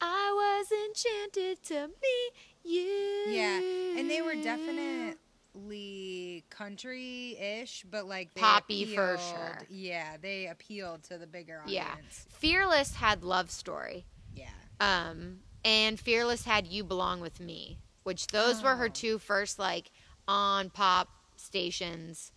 I 0.00 0.32
was 0.32 0.70
enchanted 0.72 1.62
to 1.64 1.88
meet 1.88 2.32
you. 2.64 3.32
Yeah, 3.32 3.58
and 3.98 4.08
they 4.08 4.22
were 4.22 4.34
definitely 4.34 6.44
country-ish, 6.50 7.84
but 7.90 8.06
like 8.06 8.34
Poppy 8.34 8.84
for 8.94 9.18
sure. 9.18 9.58
Yeah, 9.68 10.16
they 10.20 10.46
appealed 10.46 11.02
to 11.04 11.18
the 11.18 11.26
bigger 11.26 11.60
audience. 11.62 11.72
Yeah. 11.74 11.94
Fearless 12.38 12.94
had 12.94 13.24
Love 13.24 13.50
Story. 13.50 14.04
Yeah. 14.34 14.46
Um 14.80 15.40
and 15.64 15.98
Fearless 16.00 16.44
had 16.44 16.66
You 16.66 16.84
Belong 16.84 17.20
with 17.20 17.40
Me, 17.40 17.78
which 18.04 18.28
those 18.28 18.62
were 18.62 18.76
her 18.76 18.86
Oh. 18.86 18.88
two 18.88 19.18
first 19.18 19.58
like 19.58 19.90
on 20.30 20.70
pop 20.70 21.08
stations 21.36 22.30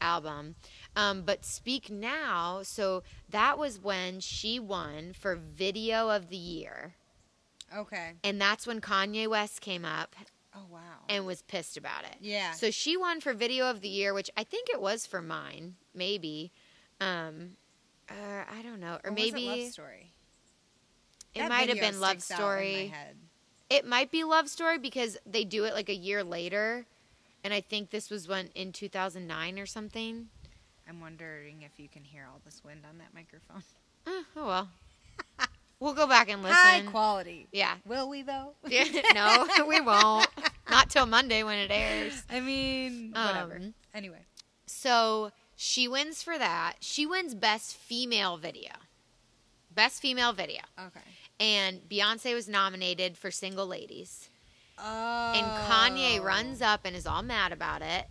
album. 0.00 0.54
Um, 0.96 1.22
but 1.22 1.44
Speak 1.44 1.90
Now, 1.90 2.60
so 2.62 3.02
that 3.28 3.58
was 3.58 3.78
when 3.78 4.20
she 4.20 4.58
won 4.58 5.12
for 5.12 5.36
Video 5.36 6.08
of 6.08 6.30
the 6.30 6.36
Year. 6.36 6.94
Okay. 7.76 8.12
And 8.22 8.40
that's 8.40 8.66
when 8.66 8.80
Kanye 8.80 9.28
West 9.28 9.60
came 9.60 9.84
up 9.84 10.14
Oh 10.56 10.66
wow. 10.70 10.80
and 11.08 11.26
was 11.26 11.42
pissed 11.42 11.76
about 11.76 12.04
it. 12.04 12.16
yeah. 12.20 12.52
So 12.52 12.70
she 12.70 12.96
won 12.96 13.20
for 13.20 13.32
Video 13.34 13.68
of 13.68 13.80
the 13.82 13.88
Year, 13.88 14.14
which 14.14 14.30
I 14.36 14.44
think 14.44 14.68
it 14.70 14.80
was 14.80 15.04
for 15.06 15.20
mine, 15.20 15.74
maybe. 15.94 16.50
Um, 17.00 17.56
uh, 18.08 18.44
I 18.50 18.62
don't 18.62 18.80
know, 18.80 18.98
or 19.04 19.10
Or 19.10 19.12
maybe 19.12 19.46
it 19.46 19.62
Love 19.64 19.72
Story. 19.72 20.12
it 21.34 21.40
That 21.40 21.48
might 21.50 21.68
have 21.68 21.80
been 21.80 22.00
Love 22.00 22.22
sticks 22.22 22.30
in 22.30 22.36
my 22.36 22.40
Story. 22.40 22.94
It 23.70 23.86
might 23.86 24.10
be 24.10 24.24
Love 24.24 24.48
Story 24.48 24.78
because 24.78 25.16
they 25.26 25.44
do 25.44 25.64
it 25.64 25.74
like 25.74 25.88
a 25.88 25.94
year 25.94 26.22
later, 26.22 26.86
and 27.44 27.52
I 27.54 27.60
think 27.60 27.90
this 27.90 28.10
was 28.10 28.26
when 28.26 28.48
in 28.54 28.72
2009 28.72 29.58
or 29.58 29.66
something. 29.66 30.26
I'm 30.88 31.00
wondering 31.00 31.62
if 31.62 31.78
you 31.78 31.88
can 31.88 32.02
hear 32.04 32.26
all 32.30 32.40
this 32.44 32.62
wind 32.64 32.80
on 32.88 32.98
that 32.98 33.14
microphone. 33.14 33.62
Eh, 34.06 34.22
oh 34.36 34.46
well, 34.46 34.68
we'll 35.80 35.94
go 35.94 36.06
back 36.06 36.28
and 36.28 36.42
listen. 36.42 36.56
High 36.56 36.82
quality. 36.82 37.46
yeah. 37.52 37.76
Will 37.86 38.08
we 38.08 38.22
though? 38.22 38.54
Yeah, 38.68 38.84
no, 39.14 39.46
we 39.68 39.80
won't. 39.80 40.26
Not 40.70 40.90
till 40.90 41.06
Monday 41.06 41.42
when 41.42 41.58
it 41.58 41.70
airs. 41.70 42.22
I 42.30 42.40
mean, 42.40 43.12
whatever. 43.14 43.56
Um, 43.56 43.74
anyway. 43.94 44.24
So 44.66 45.30
she 45.54 45.86
wins 45.86 46.22
for 46.22 46.36
that. 46.38 46.74
She 46.80 47.06
wins 47.06 47.34
Best 47.34 47.76
Female 47.76 48.36
Video. 48.38 48.70
Best 49.74 50.00
Female 50.00 50.32
Video. 50.32 50.60
Okay. 50.78 51.00
And 51.40 51.80
Beyonce 51.88 52.34
was 52.34 52.48
nominated 52.48 53.16
for 53.16 53.30
Single 53.30 53.66
Ladies. 53.66 54.30
Oh. 54.78 55.32
And 55.34 55.46
Kanye 55.68 56.20
oh. 56.20 56.24
runs 56.24 56.62
up 56.62 56.80
and 56.84 56.96
is 56.96 57.06
all 57.06 57.22
mad 57.22 57.52
about 57.52 57.82
it. 57.82 58.06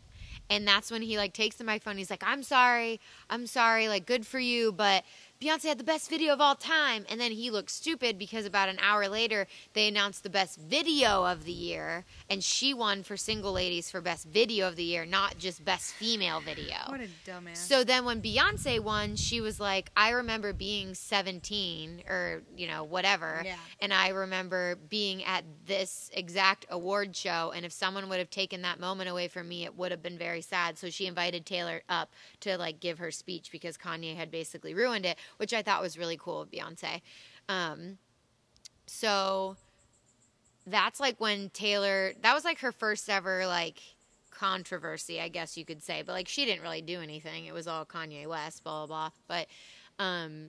And 0.49 0.67
that's 0.67 0.91
when 0.91 1.01
he 1.01 1.17
like 1.17 1.33
takes 1.33 1.55
the 1.55 1.63
microphone. 1.63 1.97
He's 1.97 2.09
like, 2.09 2.23
"I'm 2.25 2.43
sorry, 2.43 2.99
I'm 3.29 3.47
sorry. 3.47 3.87
Like, 3.87 4.05
good 4.05 4.27
for 4.27 4.39
you, 4.39 4.71
but 4.71 5.03
Beyonce 5.43 5.63
had 5.63 5.77
the 5.77 5.83
best 5.83 6.09
video 6.09 6.31
of 6.33 6.39
all 6.39 6.55
time." 6.55 7.05
And 7.09 7.19
then 7.19 7.31
he 7.31 7.49
looked 7.49 7.71
stupid 7.71 8.17
because 8.17 8.45
about 8.45 8.69
an 8.69 8.77
hour 8.81 9.07
later 9.07 9.47
they 9.73 9.87
announced 9.87 10.23
the 10.23 10.29
best 10.29 10.57
video 10.57 11.25
of 11.25 11.43
the 11.45 11.51
year, 11.51 12.05
and 12.29 12.43
she 12.43 12.73
won 12.73 13.03
for 13.03 13.17
Single 13.17 13.51
Ladies 13.51 13.91
for 13.91 13.99
best 13.99 14.25
video 14.27 14.67
of 14.67 14.75
the 14.75 14.83
year, 14.83 15.05
not 15.05 15.37
just 15.37 15.65
best 15.65 15.93
female 15.93 16.39
video. 16.39 16.77
What 16.87 17.01
a 17.01 17.09
dumbass. 17.29 17.57
So 17.57 17.83
then 17.83 18.05
when 18.05 18.21
Beyonce 18.21 18.79
won, 18.79 19.15
she 19.15 19.41
was 19.41 19.59
like, 19.59 19.91
I 19.97 20.11
remember 20.11 20.53
being 20.53 20.93
17 20.93 22.03
or, 22.07 22.43
you 22.55 22.67
know, 22.67 22.83
whatever. 22.83 23.41
Yeah. 23.43 23.55
And 23.79 23.93
I 23.93 24.09
remember 24.09 24.77
being 24.89 25.23
at 25.23 25.43
this 25.65 26.09
exact 26.13 26.65
award 26.69 27.15
show. 27.15 27.51
And 27.55 27.65
if 27.65 27.71
someone 27.71 28.07
would 28.09 28.19
have 28.19 28.29
taken 28.29 28.61
that 28.61 28.79
moment 28.79 29.09
away 29.09 29.27
from 29.27 29.47
me, 29.47 29.65
it 29.65 29.75
would 29.75 29.91
have 29.91 30.01
been 30.01 30.17
very 30.17 30.41
sad. 30.41 30.77
So 30.77 30.89
she 30.89 31.07
invited 31.07 31.45
Taylor 31.45 31.81
up 31.89 32.11
to 32.41 32.57
like 32.57 32.79
give 32.79 32.99
her 32.99 33.11
speech 33.11 33.51
because 33.51 33.77
Kanye 33.77 34.15
had 34.15 34.31
basically 34.31 34.73
ruined 34.73 35.05
it, 35.05 35.17
which 35.37 35.53
I 35.53 35.61
thought 35.61 35.81
was 35.81 35.97
really 35.97 36.17
cool 36.17 36.41
of 36.41 36.51
Beyonce. 36.51 37.01
Um, 37.49 37.97
so 38.85 39.57
that's 40.65 40.99
like 40.99 41.19
when 41.19 41.49
Taylor, 41.49 42.13
that 42.21 42.33
was 42.33 42.45
like 42.45 42.59
her 42.59 42.71
first 42.71 43.09
ever 43.09 43.45
like 43.47 43.81
controversy, 44.31 45.21
I 45.21 45.29
guess 45.29 45.57
you 45.57 45.65
could 45.65 45.83
say. 45.83 46.03
But 46.05 46.13
like 46.13 46.27
she 46.27 46.45
didn't 46.45 46.63
really 46.63 46.81
do 46.81 47.01
anything. 47.01 47.45
It 47.45 47.53
was 47.53 47.67
all 47.67 47.85
Kanye 47.85 48.27
West, 48.27 48.63
blah 48.63 48.85
blah 48.85 48.87
blah. 48.87 49.09
But 49.27 49.47
um, 50.03 50.47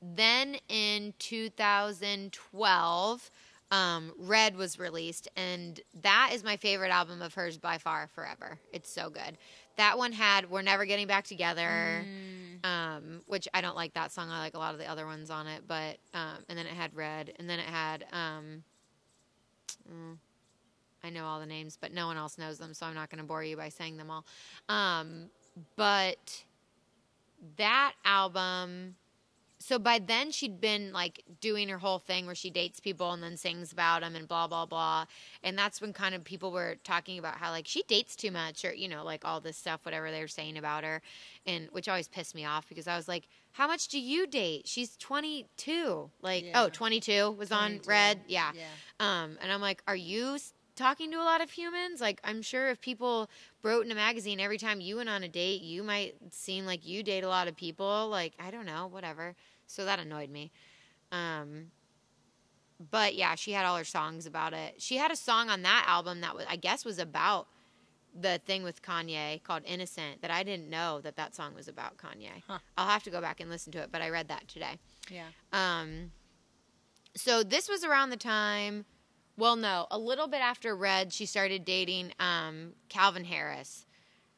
then 0.00 0.56
in 0.68 1.14
2012, 1.18 3.30
um, 3.70 4.12
Red 4.18 4.56
was 4.56 4.78
released, 4.78 5.28
and 5.36 5.80
that 6.02 6.30
is 6.32 6.44
my 6.44 6.56
favorite 6.56 6.90
album 6.90 7.22
of 7.22 7.34
hers 7.34 7.56
by 7.56 7.78
far, 7.78 8.08
forever. 8.14 8.58
It's 8.72 8.92
so 8.92 9.08
good. 9.08 9.38
That 9.76 9.96
one 9.96 10.12
had 10.12 10.50
"We're 10.50 10.62
Never 10.62 10.84
Getting 10.84 11.06
Back 11.06 11.24
Together," 11.24 12.04
Mm. 12.04 12.41
Um, 12.64 13.20
which 13.26 13.48
I 13.52 13.60
don't 13.60 13.76
like 13.76 13.94
that 13.94 14.12
song. 14.12 14.30
I 14.30 14.38
like 14.38 14.54
a 14.54 14.58
lot 14.58 14.74
of 14.74 14.78
the 14.78 14.86
other 14.86 15.06
ones 15.06 15.30
on 15.30 15.46
it, 15.46 15.62
but 15.66 15.98
um, 16.14 16.38
and 16.48 16.58
then 16.58 16.66
it 16.66 16.72
had 16.72 16.94
Red, 16.94 17.32
and 17.38 17.48
then 17.48 17.58
it 17.58 17.66
had. 17.66 18.04
Um, 18.12 18.64
mm, 19.90 20.16
I 21.04 21.10
know 21.10 21.24
all 21.24 21.40
the 21.40 21.46
names, 21.46 21.76
but 21.80 21.92
no 21.92 22.06
one 22.06 22.16
else 22.16 22.38
knows 22.38 22.58
them, 22.58 22.74
so 22.74 22.86
I'm 22.86 22.94
not 22.94 23.10
going 23.10 23.18
to 23.18 23.24
bore 23.24 23.42
you 23.42 23.56
by 23.56 23.68
saying 23.70 23.96
them 23.96 24.10
all. 24.10 24.24
Um, 24.68 25.30
but 25.76 26.44
that 27.56 27.94
album 28.04 28.94
so 29.62 29.78
by 29.78 29.98
then 29.98 30.30
she'd 30.30 30.60
been 30.60 30.92
like 30.92 31.22
doing 31.40 31.68
her 31.68 31.78
whole 31.78 31.98
thing 31.98 32.26
where 32.26 32.34
she 32.34 32.50
dates 32.50 32.80
people 32.80 33.12
and 33.12 33.22
then 33.22 33.36
sings 33.36 33.72
about 33.72 34.00
them 34.02 34.16
and 34.16 34.26
blah 34.26 34.46
blah 34.46 34.66
blah 34.66 35.04
and 35.42 35.56
that's 35.56 35.80
when 35.80 35.92
kind 35.92 36.14
of 36.14 36.24
people 36.24 36.50
were 36.52 36.76
talking 36.84 37.18
about 37.18 37.36
how 37.36 37.50
like 37.50 37.66
she 37.68 37.82
dates 37.84 38.16
too 38.16 38.30
much 38.30 38.64
or 38.64 38.72
you 38.74 38.88
know 38.88 39.04
like 39.04 39.24
all 39.24 39.40
this 39.40 39.56
stuff 39.56 39.84
whatever 39.84 40.10
they 40.10 40.20
were 40.20 40.28
saying 40.28 40.56
about 40.58 40.84
her 40.84 41.00
and 41.46 41.68
which 41.72 41.88
always 41.88 42.08
pissed 42.08 42.34
me 42.34 42.44
off 42.44 42.68
because 42.68 42.86
i 42.88 42.96
was 42.96 43.06
like 43.08 43.28
how 43.52 43.66
much 43.66 43.88
do 43.88 44.00
you 44.00 44.26
date 44.26 44.66
she's 44.66 44.96
22 44.96 46.10
like 46.22 46.44
Yeah. 46.44 46.62
oh 46.64 46.68
22 46.68 47.30
was 47.32 47.52
on 47.52 47.80
red 47.86 48.20
yeah 48.26 48.52
Yeah. 48.54 48.62
um, 49.00 49.38
and 49.42 49.52
I'm 49.52 49.60
like, 49.60 49.82
are 49.86 49.96
you 49.96 50.38
talking 50.74 51.10
to 51.10 51.18
a 51.18 51.22
lot 51.24 51.42
of 51.42 51.50
humans? 51.50 52.00
Like, 52.00 52.18
I'm 52.24 52.40
sure 52.40 52.70
if 52.70 52.80
people 52.80 53.28
wrote 53.62 53.84
in 53.84 53.92
a 53.92 53.94
magazine 53.94 54.40
every 54.40 54.56
time 54.58 54.80
you 54.80 54.96
went 54.96 55.08
on 55.10 55.22
a 55.22 55.28
date, 55.28 55.60
you 55.60 55.82
might 55.82 56.14
seem 56.30 56.64
like 56.64 56.86
you 56.86 57.02
date 57.02 57.24
a 57.24 57.28
lot 57.28 57.46
of 57.46 57.54
people. 57.56 58.08
Like, 58.08 58.32
I 58.40 58.50
don't 58.50 58.64
know, 58.64 58.86
whatever. 58.86 59.34
So 59.72 59.84
that 59.84 59.98
annoyed 59.98 60.30
me. 60.30 60.52
Um, 61.10 61.70
but 62.90 63.14
yeah, 63.14 63.34
she 63.34 63.52
had 63.52 63.64
all 63.64 63.76
her 63.76 63.84
songs 63.84 64.26
about 64.26 64.52
it. 64.52 64.80
She 64.82 64.96
had 64.96 65.10
a 65.10 65.16
song 65.16 65.48
on 65.48 65.62
that 65.62 65.84
album 65.86 66.20
that 66.20 66.34
was, 66.34 66.46
I 66.48 66.56
guess, 66.56 66.84
was 66.84 66.98
about 66.98 67.46
the 68.14 68.40
thing 68.44 68.62
with 68.62 68.82
Kanye 68.82 69.42
called 69.42 69.62
"Innocent" 69.64 70.20
that 70.20 70.30
I 70.30 70.42
didn't 70.42 70.68
know 70.68 71.00
that 71.00 71.16
that 71.16 71.34
song 71.34 71.54
was 71.54 71.68
about 71.68 71.96
Kanye. 71.96 72.42
Huh. 72.46 72.58
I'll 72.76 72.88
have 72.88 73.02
to 73.04 73.10
go 73.10 73.20
back 73.20 73.40
and 73.40 73.48
listen 73.48 73.72
to 73.72 73.78
it, 73.78 73.90
but 73.90 74.02
I 74.02 74.10
read 74.10 74.28
that 74.28 74.48
today. 74.48 74.78
Yeah. 75.10 75.28
Um, 75.52 76.12
so 77.14 77.42
this 77.42 77.68
was 77.68 77.84
around 77.84 78.10
the 78.10 78.16
time. 78.16 78.84
Well, 79.36 79.56
no, 79.56 79.86
a 79.90 79.98
little 79.98 80.28
bit 80.28 80.42
after 80.42 80.76
Red, 80.76 81.12
she 81.12 81.24
started 81.24 81.64
dating 81.64 82.12
um, 82.20 82.72
Calvin 82.90 83.24
Harris, 83.24 83.86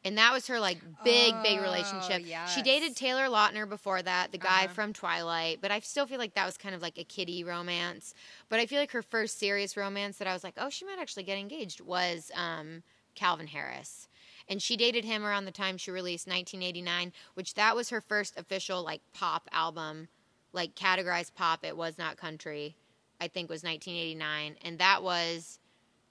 and 0.05 0.18
that 0.18 0.32
was 0.32 0.46
her 0.48 0.61
like 0.61 0.78
big, 1.05 1.42
big 1.42 1.59
Oh, 1.59 1.62
relationship. 1.62 2.22
She 2.55 2.62
dated 2.62 2.96
Taylor 2.96 3.24
Lautner 3.26 3.68
before 3.68 4.02
that, 4.02 4.32
the 4.32 4.38
guy 4.38 4.64
Uh-huh. 4.64 4.74
from 4.74 4.92
Twilight, 4.92 5.61
but 5.61 5.70
I 5.70 5.80
still 5.80 6.07
feel 6.07 6.18
like 6.18 6.34
that 6.34 6.46
was 6.46 6.57
kind 6.59 6.74
of 6.74 6.82
like 6.82 6.98
a 6.98 7.05
kiddie 7.05 7.44
romance. 7.44 8.14
But 8.48 8.61
I 8.61 8.66
feel 8.66 8.80
like 8.80 8.92
her 8.92 9.02
first 9.02 9.38
serious 9.38 9.76
romance 9.76 10.18
that 10.18 10.28
I 10.28 10.32
was 10.32 10.44
like, 10.44 10.55
oh, 10.57 10.68
she 10.70 10.84
might 10.84 10.98
actually 10.98 11.22
get 11.24 11.38
engaged 11.38 11.80
was 11.80 12.30
um, 12.34 12.82
Calvin 13.14 13.46
Harris. 13.48 14.09
And 14.48 14.61
she 14.61 14.76
dated 14.76 15.05
him 15.07 15.24
around 15.24 15.46
the 15.46 15.50
time 15.52 15.78
she 15.78 15.90
released 15.90 16.26
1989, 16.26 17.12
which 17.32 17.55
that 17.55 17.74
was 17.74 17.88
her 17.90 18.00
first 18.02 18.36
official 18.38 18.82
like 18.82 19.00
pop 19.14 19.48
album, 19.52 20.09
like 20.52 20.74
categorized 20.74 21.34
pop. 21.34 21.64
It 21.64 21.76
was 21.76 21.96
not 21.96 22.16
country. 22.18 22.76
I 23.20 23.28
think 23.28 23.48
was 23.48 23.62
1989, 23.62 24.57
and 24.62 24.78
that 24.80 25.02
was 25.02 25.59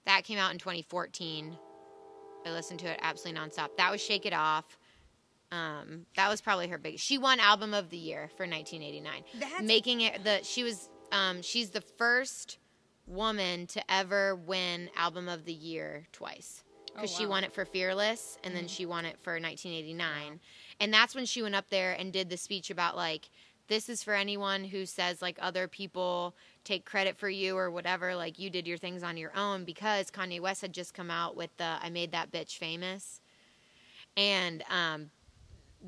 that 0.06 0.24
came 0.24 0.40
out 0.40 0.52
in 0.52 0.58
2014. 0.58 1.58
I 2.46 2.52
listened 2.52 2.80
to 2.82 2.88
it 2.88 3.00
absolutely 3.02 3.42
nonstop. 3.42 3.78
That 3.78 3.92
was 3.92 4.02
Shake 4.02 4.26
It 4.26 4.34
Off. 4.34 4.78
Um, 5.52 6.08
that 6.16 6.30
was 6.30 6.42
probably 6.42 6.68
her 6.70 6.78
big. 6.78 6.98
She 7.00 7.18
won 7.18 7.40
Album 7.40 7.74
of 7.74 7.90
the 7.90 7.98
Year 7.98 8.30
for 8.38 8.48
1989, 8.48 9.24
That's 9.40 9.62
making 9.64 10.02
it 10.02 10.24
the. 10.24 10.40
She 10.44 10.64
was 10.64 10.90
um, 11.12 11.42
she's 11.42 11.70
the 11.70 11.82
first 11.82 12.58
woman 13.06 13.68
to 13.68 13.92
ever 13.92 14.36
win 14.36 14.90
album 14.96 15.28
of 15.30 15.46
the 15.46 15.54
year 15.54 16.08
twice 16.12 16.64
because 16.96 17.14
Oh, 17.14 17.18
she 17.20 17.26
won 17.26 17.44
it 17.44 17.54
for 17.54 17.66
Fearless 17.66 18.38
and 18.44 18.56
then 18.56 18.68
she 18.68 18.86
won 18.86 19.06
it 19.06 19.18
for 19.22 19.34
1989. 19.34 20.40
And 20.80 20.94
that's 20.94 21.14
when 21.14 21.26
she 21.26 21.42
went 21.42 21.56
up 21.56 21.70
there 21.70 21.92
and 21.92 22.14
did 22.14 22.30
the 22.30 22.38
speech 22.38 22.70
about 22.70 22.96
like 22.96 23.30
this 23.68 23.90
is 23.90 24.04
for 24.04 24.14
anyone 24.14 24.64
who 24.64 24.86
says 24.86 25.22
like 25.22 25.38
other 25.42 25.68
people 25.68 26.36
take 26.64 26.86
credit 26.86 27.18
for 27.18 27.30
you 27.30 27.58
or 27.58 27.70
whatever 27.70 28.16
like 28.16 28.40
you 28.40 28.50
did 28.50 28.66
your 28.68 28.78
things 28.78 29.04
on 29.04 29.18
your 29.18 29.32
own 29.36 29.64
because 29.66 30.10
Kanye 30.10 30.40
West 30.40 30.62
had 30.62 30.74
just 30.74 30.94
come 30.94 31.12
out 31.12 31.36
with 31.36 31.56
the 31.58 31.78
I 31.82 31.90
made 31.90 32.12
that 32.12 32.32
bitch 32.32 32.58
famous. 32.58 33.20
And 34.16 34.64
um 34.70 35.10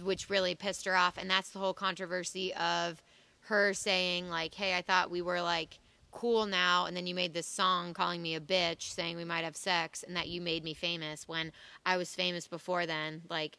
which 0.04 0.30
really 0.30 0.56
pissed 0.56 0.86
her 0.86 0.96
off 0.96 1.18
and 1.18 1.30
that's 1.30 1.50
the 1.52 1.60
whole 1.60 1.74
controversy 1.74 2.54
of 2.56 3.02
her 3.48 3.74
saying 3.74 4.28
like 4.30 4.54
hey 4.56 4.76
i 4.76 4.82
thought 4.82 5.10
we 5.10 5.22
were 5.22 5.42
like 5.42 5.80
cool 6.12 6.46
now 6.46 6.86
and 6.86 6.98
then 6.98 7.08
you 7.08 7.16
made 7.16 7.34
this 7.34 7.48
song 7.48 7.94
calling 7.94 8.22
me 8.22 8.36
a 8.36 8.40
bitch 8.42 8.84
saying 8.84 9.16
we 9.16 9.24
might 9.24 9.44
have 9.46 9.56
sex 9.56 10.04
and 10.04 10.16
that 10.16 10.28
you 10.28 10.42
made 10.42 10.64
me 10.66 10.74
famous 10.74 11.28
when 11.30 11.52
i 11.86 11.96
was 11.96 12.14
famous 12.14 12.46
before 12.48 12.86
then 12.86 13.22
like 13.30 13.58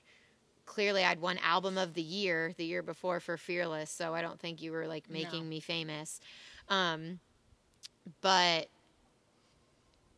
clearly 0.66 1.04
i'd 1.04 1.20
won 1.20 1.38
album 1.38 1.78
of 1.78 1.94
the 1.94 2.02
year 2.02 2.52
the 2.58 2.64
year 2.64 2.82
before 2.82 3.18
for 3.20 3.36
fearless 3.38 3.90
so 3.90 4.14
i 4.14 4.20
don't 4.20 4.40
think 4.40 4.60
you 4.60 4.72
were 4.72 4.86
like 4.86 5.08
making 5.08 5.44
No. 5.44 5.48
me 5.50 5.60
famous 5.60 6.20
um 6.68 7.18
but 8.20 8.68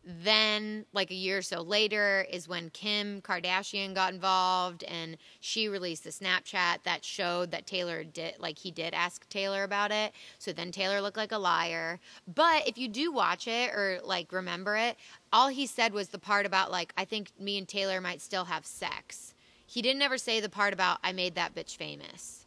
then 0.09 0.87
like 0.95 1.11
a 1.11 1.15
year 1.15 1.39
or 1.39 1.43
so 1.43 1.61
later 1.61 2.25
is 2.31 2.49
when 2.49 2.71
Kim 2.71 3.21
Kardashian 3.21 3.95
got 3.95 4.15
involved 4.15 4.83
and 4.85 5.19
she 5.41 5.69
released 5.69 6.05
the 6.05 6.11
Snapchat 6.11 6.83
that 6.85 7.05
showed 7.05 7.51
that 7.51 7.67
Taylor 7.67 8.05
did 8.05 8.35
like 8.39 8.59
he 8.59 8.71
did 8.71 8.95
ask 8.95 9.29
Taylor 9.29 9.65
about 9.65 9.91
it. 9.91 10.13
So 10.39 10.53
then 10.53 10.73
Taylor 10.73 11.03
looked 11.03 11.19
like 11.19 11.33
a 11.33 11.39
liar. 11.39 12.01
But 12.35 12.67
if 12.67 12.79
you 12.79 12.89
do 12.89 13.13
watch 13.13 13.47
it 13.47 13.71
or 13.75 14.01
like 14.03 14.33
remember 14.33 14.77
it, 14.77 14.97
all 15.31 15.49
he 15.49 15.67
said 15.67 15.93
was 15.93 16.09
the 16.09 16.19
part 16.19 16.47
about 16.47 16.71
like 16.71 16.95
I 16.97 17.05
think 17.05 17.31
me 17.39 17.59
and 17.59 17.69
Taylor 17.69 18.01
might 18.01 18.23
still 18.23 18.47
have 18.47 18.65
sex. 18.65 19.35
He 19.67 19.83
didn't 19.83 20.01
ever 20.01 20.17
say 20.17 20.41
the 20.41 20.49
part 20.49 20.73
about 20.73 21.01
I 21.05 21.13
made 21.13 21.35
that 21.35 21.55
bitch 21.55 21.77
famous. 21.77 22.47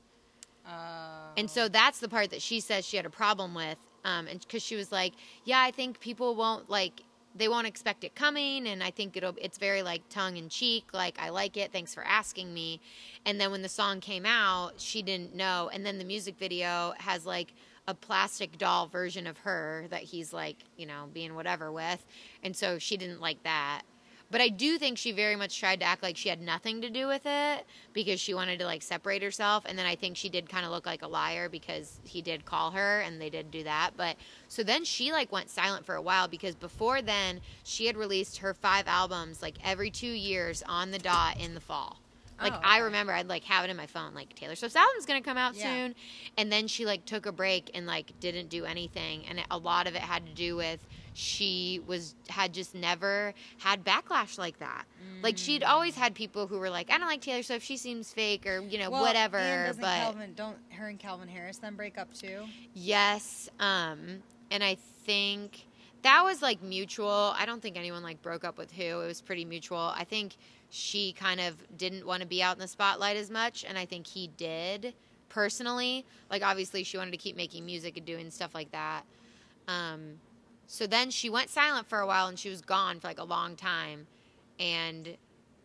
Uh, 0.65 0.71
And 1.37 1.49
so 1.49 1.67
that's 1.67 1.99
the 1.99 2.09
part 2.09 2.31
that 2.31 2.41
she 2.41 2.59
says 2.59 2.85
she 2.87 2.97
had 2.97 3.05
a 3.05 3.11
problem 3.11 3.53
with. 3.53 3.77
Um, 4.03 4.27
and 4.27 4.39
because 4.39 4.63
she 4.63 4.75
was 4.75 4.91
like, 4.91 5.13
yeah, 5.45 5.59
I 5.59 5.71
think 5.71 5.99
people 5.99 6.35
won't 6.35 6.69
like, 6.69 7.01
they 7.35 7.47
won't 7.47 7.67
expect 7.67 8.03
it 8.03 8.15
coming. 8.15 8.67
And 8.67 8.83
I 8.83 8.91
think 8.91 9.15
it'll, 9.15 9.35
it's 9.39 9.57
very 9.57 9.83
like 9.83 10.01
tongue 10.09 10.37
in 10.37 10.49
cheek. 10.49 10.85
Like, 10.93 11.17
I 11.19 11.29
like 11.29 11.57
it. 11.57 11.71
Thanks 11.71 11.93
for 11.93 12.03
asking 12.03 12.53
me. 12.53 12.81
And 13.25 13.39
then 13.39 13.51
when 13.51 13.61
the 13.61 13.69
song 13.69 13.99
came 13.99 14.25
out, 14.25 14.73
she 14.77 15.01
didn't 15.01 15.35
know. 15.35 15.69
And 15.73 15.85
then 15.85 15.97
the 15.97 16.05
music 16.05 16.37
video 16.37 16.93
has 16.97 17.25
like 17.25 17.53
a 17.87 17.93
plastic 17.93 18.57
doll 18.57 18.87
version 18.87 19.27
of 19.27 19.37
her 19.39 19.85
that 19.89 20.01
he's 20.03 20.33
like, 20.33 20.57
you 20.77 20.85
know, 20.85 21.09
being 21.13 21.35
whatever 21.35 21.71
with. 21.71 22.05
And 22.43 22.55
so 22.55 22.77
she 22.77 22.97
didn't 22.97 23.21
like 23.21 23.41
that. 23.43 23.83
But 24.31 24.39
I 24.39 24.47
do 24.47 24.77
think 24.77 24.97
she 24.97 25.11
very 25.11 25.35
much 25.35 25.59
tried 25.59 25.81
to 25.81 25.85
act 25.85 26.01
like 26.01 26.15
she 26.15 26.29
had 26.29 26.41
nothing 26.41 26.81
to 26.81 26.89
do 26.89 27.05
with 27.05 27.23
it 27.25 27.65
because 27.93 28.19
she 28.19 28.33
wanted 28.33 28.59
to 28.59 28.65
like 28.65 28.81
separate 28.81 29.21
herself. 29.21 29.65
And 29.67 29.77
then 29.77 29.85
I 29.85 29.95
think 29.95 30.15
she 30.15 30.29
did 30.29 30.49
kind 30.49 30.65
of 30.65 30.71
look 30.71 30.85
like 30.85 31.01
a 31.01 31.07
liar 31.07 31.49
because 31.49 31.99
he 32.05 32.21
did 32.21 32.45
call 32.45 32.71
her 32.71 33.01
and 33.01 33.19
they 33.21 33.29
did 33.29 33.51
do 33.51 33.63
that. 33.65 33.91
But 33.97 34.15
so 34.47 34.63
then 34.63 34.85
she 34.85 35.11
like 35.11 35.31
went 35.33 35.49
silent 35.49 35.85
for 35.85 35.95
a 35.95 36.01
while 36.01 36.29
because 36.29 36.55
before 36.55 37.01
then 37.01 37.41
she 37.63 37.87
had 37.87 37.97
released 37.97 38.37
her 38.37 38.53
five 38.53 38.87
albums 38.87 39.41
like 39.41 39.57
every 39.63 39.91
two 39.91 40.07
years 40.07 40.63
on 40.67 40.91
the 40.91 40.99
dot 40.99 41.37
in 41.37 41.53
the 41.53 41.59
fall. 41.61 41.97
Oh, 42.39 42.43
like 42.45 42.53
Oh, 42.53 42.59
I 42.63 42.77
remember 42.79 43.11
I'd 43.11 43.27
like 43.27 43.43
have 43.43 43.65
it 43.65 43.69
in 43.69 43.75
my 43.77 43.85
phone 43.85 44.13
like 44.15 44.33
Taylor 44.35 44.55
Swift's 44.55 44.77
album's 44.77 45.05
gonna 45.05 45.21
come 45.21 45.37
out 45.37 45.55
Yeah. 45.55 45.63
soon, 45.87 45.95
and 46.37 46.51
then 46.51 46.67
she 46.67 46.85
like 46.85 47.05
took 47.05 47.25
a 47.25 47.31
break 47.33 47.69
and 47.73 47.85
like 47.85 48.17
didn't 48.21 48.47
do 48.47 48.63
anything, 48.65 49.25
and 49.27 49.43
a 49.51 49.57
lot 49.57 49.87
of 49.87 49.95
it 49.95 50.01
had 50.01 50.25
to 50.25 50.33
do 50.33 50.55
with 50.55 50.79
she 51.13 51.81
was 51.85 52.15
had 52.29 52.53
just 52.53 52.73
never 52.73 53.33
had 53.57 53.83
backlash 53.83 54.37
like 54.37 54.59
that. 54.59 54.85
Like 55.21 55.37
she'd 55.37 55.63
always 55.63 55.95
had 55.95 56.15
people 56.15 56.47
who 56.47 56.57
were 56.57 56.69
like, 56.69 56.91
I 56.91 56.97
don't 56.97 57.07
like 57.07 57.21
Taylor 57.21 57.43
Swift, 57.43 57.65
she 57.65 57.77
seems 57.77 58.11
fake 58.11 58.45
or 58.47 58.61
you 58.61 58.79
know 58.79 58.89
well, 58.89 59.01
whatever. 59.03 59.73
but 59.79 59.81
Calvin, 59.81 60.33
don't 60.33 60.57
her 60.71 60.87
and 60.87 60.99
Calvin 60.99 61.27
Harris 61.27 61.57
then 61.57 61.75
break 61.75 61.97
up 61.97 62.13
too? 62.13 62.45
yes, 62.73 63.49
um, 63.59 64.23
and 64.49 64.63
I 64.63 64.77
think 65.05 65.65
that 66.03 66.23
was 66.23 66.41
like 66.41 66.61
mutual. 66.61 67.33
I 67.37 67.45
don't 67.45 67.61
think 67.61 67.77
anyone 67.77 68.03
like 68.03 68.21
broke 68.21 68.43
up 68.43 68.57
with 68.57 68.71
who. 68.71 69.01
It 69.01 69.07
was 69.07 69.21
pretty 69.21 69.45
mutual. 69.45 69.93
I 69.95 70.03
think 70.03 70.35
she 70.69 71.13
kind 71.13 71.39
of 71.39 71.55
didn't 71.77 72.05
want 72.05 72.21
to 72.21 72.27
be 72.27 72.41
out 72.41 72.55
in 72.55 72.59
the 72.59 72.67
spotlight 72.67 73.17
as 73.17 73.29
much, 73.29 73.65
and 73.67 73.77
I 73.77 73.85
think 73.85 74.07
he 74.07 74.27
did 74.37 74.93
personally. 75.29 76.05
Like 76.29 76.43
obviously, 76.43 76.83
she 76.83 76.97
wanted 76.97 77.11
to 77.11 77.17
keep 77.17 77.35
making 77.35 77.65
music 77.65 77.97
and 77.97 78.05
doing 78.05 78.31
stuff 78.31 78.55
like 78.55 78.71
that. 78.71 79.03
Um, 79.67 80.13
so 80.71 80.87
then 80.87 81.11
she 81.11 81.29
went 81.29 81.49
silent 81.49 81.89
for 81.89 81.99
a 81.99 82.07
while, 82.07 82.27
and 82.27 82.39
she 82.39 82.47
was 82.47 82.61
gone 82.61 83.01
for 83.01 83.09
like 83.09 83.19
a 83.19 83.25
long 83.25 83.57
time, 83.57 84.07
and 84.57 85.17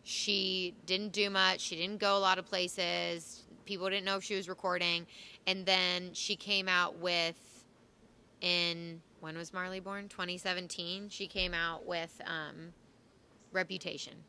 she 0.03 0.73
didn't 0.85 1.13
do 1.13 1.29
much. 1.29 1.61
She 1.61 1.77
didn't 1.77 2.01
go 2.01 2.17
a 2.17 2.19
lot 2.19 2.37
of 2.37 2.45
places. 2.45 3.45
People 3.63 3.89
didn't 3.89 4.03
know 4.03 4.17
if 4.17 4.25
she 4.25 4.35
was 4.35 4.49
recording, 4.49 5.07
and 5.47 5.65
then 5.65 6.09
she 6.11 6.35
came 6.35 6.67
out 6.67 6.97
with 6.97 7.37
in 8.41 9.01
when 9.21 9.37
was 9.37 9.53
Marley 9.53 9.79
born? 9.79 10.09
2017. 10.09 11.07
She 11.07 11.25
came 11.27 11.53
out 11.53 11.85
with 11.85 12.21
um, 12.25 12.73
Reputation 13.53 14.25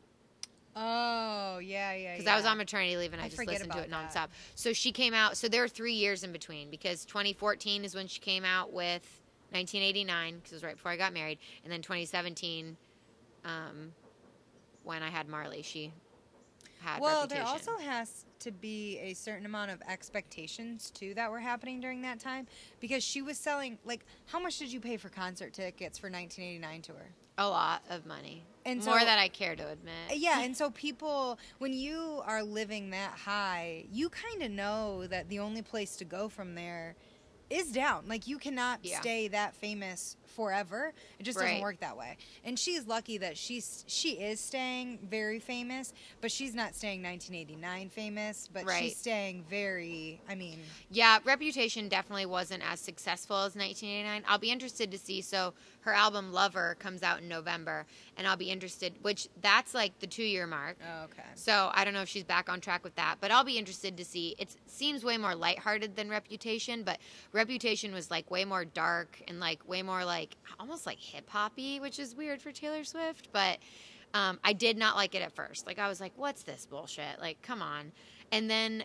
Oh 0.81 1.59
yeah, 1.61 1.93
yeah. 1.93 2.13
because 2.13 2.25
yeah. 2.25 2.33
I 2.33 2.37
was 2.37 2.45
on 2.45 2.57
maternity 2.57 2.95
leave 2.95 3.11
and 3.11 3.21
I, 3.21 3.25
I 3.25 3.29
just 3.29 3.45
listened 3.45 3.71
to 3.73 3.79
it 3.79 3.91
nonstop. 3.91 4.13
that. 4.13 4.29
So 4.55 4.71
she 4.71 4.93
came 4.93 5.13
out. 5.13 5.35
So 5.35 5.49
there 5.49 5.61
were 5.61 5.67
three 5.67 5.93
years 5.93 6.23
in 6.23 6.31
between 6.31 6.69
because 6.69 7.03
2014 7.03 7.83
is 7.83 7.95
when 7.95 8.07
she 8.07 8.19
came 8.19 8.45
out 8.45 8.71
with 8.71 9.18
1989 9.51 10.35
because 10.35 10.51
it 10.51 10.55
was 10.55 10.63
right 10.63 10.75
before 10.75 10.91
I 10.91 10.97
got 10.97 11.13
married, 11.13 11.39
and 11.63 11.71
then 11.71 11.81
2017, 11.81 12.77
um, 13.45 13.93
when 14.83 15.01
I 15.03 15.09
had 15.09 15.27
Marley, 15.27 15.61
she 15.61 15.91
had 16.81 17.01
Well, 17.01 17.21
Reputation. 17.21 17.43
there 17.45 17.51
also 17.53 17.77
has 17.77 18.25
to 18.39 18.51
be 18.51 18.97
a 18.99 19.13
certain 19.13 19.45
amount 19.45 19.71
of 19.71 19.81
expectations 19.87 20.91
too 20.91 21.13
that 21.15 21.29
were 21.29 21.39
happening 21.41 21.81
during 21.81 22.01
that 22.03 22.19
time 22.21 22.47
because 22.79 23.03
she 23.03 23.21
was 23.21 23.37
selling 23.37 23.77
like 23.83 24.05
how 24.27 24.39
much 24.39 24.59
did 24.59 24.71
you 24.71 24.79
pay 24.79 24.95
for 24.95 25.09
concert 25.09 25.51
tickets 25.53 25.97
for 25.97 26.09
1989 26.09 26.81
tour? 26.81 26.95
a 27.37 27.47
lot 27.47 27.81
of 27.89 28.05
money, 28.05 28.43
And 28.65 28.83
more 28.83 28.99
so- 28.99 29.05
than 29.05 29.17
I 29.17 29.29
care 29.29 29.55
to 29.55 29.69
admit. 29.69 29.93
Yeah, 30.17 30.39
and 30.43 30.55
so 30.57 30.71
people, 30.71 31.39
when 31.59 31.71
you 31.71 32.21
are 32.25 32.43
living 32.43 32.89
that 32.89 33.11
high, 33.11 33.85
you 33.93 34.09
kind 34.09 34.43
of 34.43 34.51
know 34.51 35.07
that 35.07 35.29
the 35.29 35.39
only 35.39 35.61
place 35.61 35.95
to 35.97 36.05
go 36.05 36.27
from 36.27 36.53
there 36.55 36.95
is 37.49 37.71
down. 37.71 38.07
Like 38.07 38.27
you 38.27 38.37
cannot 38.37 38.79
Yeah. 38.83 38.99
stay 39.01 39.27
that 39.29 39.55
famous 39.55 40.15
forever. 40.25 40.93
It 41.19 41.23
just 41.23 41.37
doesn't 41.39 41.61
work 41.61 41.79
that 41.79 41.97
way. 41.97 42.17
And 42.43 42.57
she's 42.57 42.85
lucky 42.87 43.17
that 43.17 43.37
she's 43.37 43.83
she 43.87 44.11
is 44.21 44.39
staying 44.39 44.99
very 45.03 45.39
famous, 45.39 45.93
but 46.21 46.31
she's 46.31 46.53
not 46.53 46.75
staying 46.75 47.01
1989 47.01 47.89
famous, 47.89 48.47
but 48.51 48.65
Right. 48.65 48.83
she's 48.83 48.97
staying 48.97 49.43
very. 49.43 50.21
I 50.27 50.35
mean, 50.35 50.59
Yeah, 50.89 51.19
Reputation 51.23 51.89
definitely 51.89 52.25
wasn't 52.25 52.63
as 52.63 52.79
successful 52.79 53.37
as 53.37 53.55
1989. 53.55 54.23
I'll 54.27 54.37
be 54.37 54.51
interested 54.51 54.91
to 54.91 54.97
see. 54.97 55.21
So 55.21 55.53
her 55.81 55.93
album 55.93 56.33
Lover 56.33 56.75
comes 56.79 57.03
out 57.03 57.21
in 57.21 57.27
November, 57.27 57.85
and 58.17 58.27
I'll 58.27 58.37
be 58.37 58.49
interested. 58.49 58.93
Which 59.01 59.27
that's 59.41 59.73
like 59.73 59.97
the 59.99 60.07
two 60.07 60.23
year 60.23 60.45
mark. 60.45 60.77
oh, 60.81 61.05
okay. 61.05 61.23
So 61.35 61.71
I 61.73 61.85
don't 61.85 61.93
know 61.93 62.01
if 62.01 62.09
she's 62.09 62.23
back 62.23 62.49
on 62.49 62.59
track 62.61 62.83
with 62.83 62.95
that, 62.95 63.15
but 63.21 63.31
I'll 63.31 63.43
be 63.43 63.57
interested 63.57 63.97
to 63.97 64.05
see. 64.05 64.35
It 64.37 64.55
seems 64.65 65.03
way 65.03 65.17
more 65.17 65.35
lighthearted 65.35 65.95
than 65.95 66.09
Reputation, 66.09 66.83
but 66.83 66.99
Reputation 67.31 67.93
was 67.93 68.11
like 68.11 68.29
way 68.29 68.45
more 68.45 68.65
dark 68.65 69.21
and 69.27 69.39
like 69.39 69.67
way 69.67 69.81
more 69.81 70.03
like 70.03 70.35
almost 70.59 70.85
like 70.85 70.99
hip 70.99 71.29
hoppy, 71.29 71.79
which 71.79 71.99
is 71.99 72.15
weird 72.15 72.41
for 72.41 72.51
Taylor 72.51 72.83
Swift. 72.83 73.29
But 73.31 73.59
um, 74.13 74.39
I 74.43 74.53
did 74.53 74.77
not 74.77 74.95
like 74.95 75.15
it 75.15 75.21
at 75.21 75.33
first. 75.33 75.65
Like 75.65 75.79
I 75.79 75.87
was 75.87 75.99
like, 76.01 76.13
"What's 76.15 76.43
this 76.43 76.65
bullshit?" 76.65 77.19
Like, 77.19 77.41
come 77.41 77.61
on. 77.61 77.91
And 78.31 78.49
then 78.49 78.83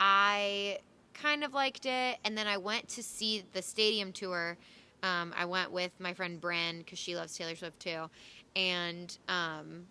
I 0.00 0.78
kind 1.14 1.44
of 1.44 1.54
liked 1.54 1.86
it, 1.86 2.18
and 2.24 2.36
then 2.36 2.46
I 2.46 2.56
went 2.58 2.88
to 2.90 3.02
see 3.02 3.44
the 3.52 3.62
stadium 3.62 4.12
tour. 4.12 4.58
Um, 5.04 5.34
I 5.36 5.44
went 5.44 5.70
with 5.70 5.92
my 5.98 6.14
friend 6.14 6.40
Bren 6.40 6.78
because 6.78 6.98
she 6.98 7.14
loves 7.14 7.36
Taylor 7.36 7.54
Swift 7.54 7.78
too, 7.78 8.08
and 8.56 9.16
um, 9.28 9.86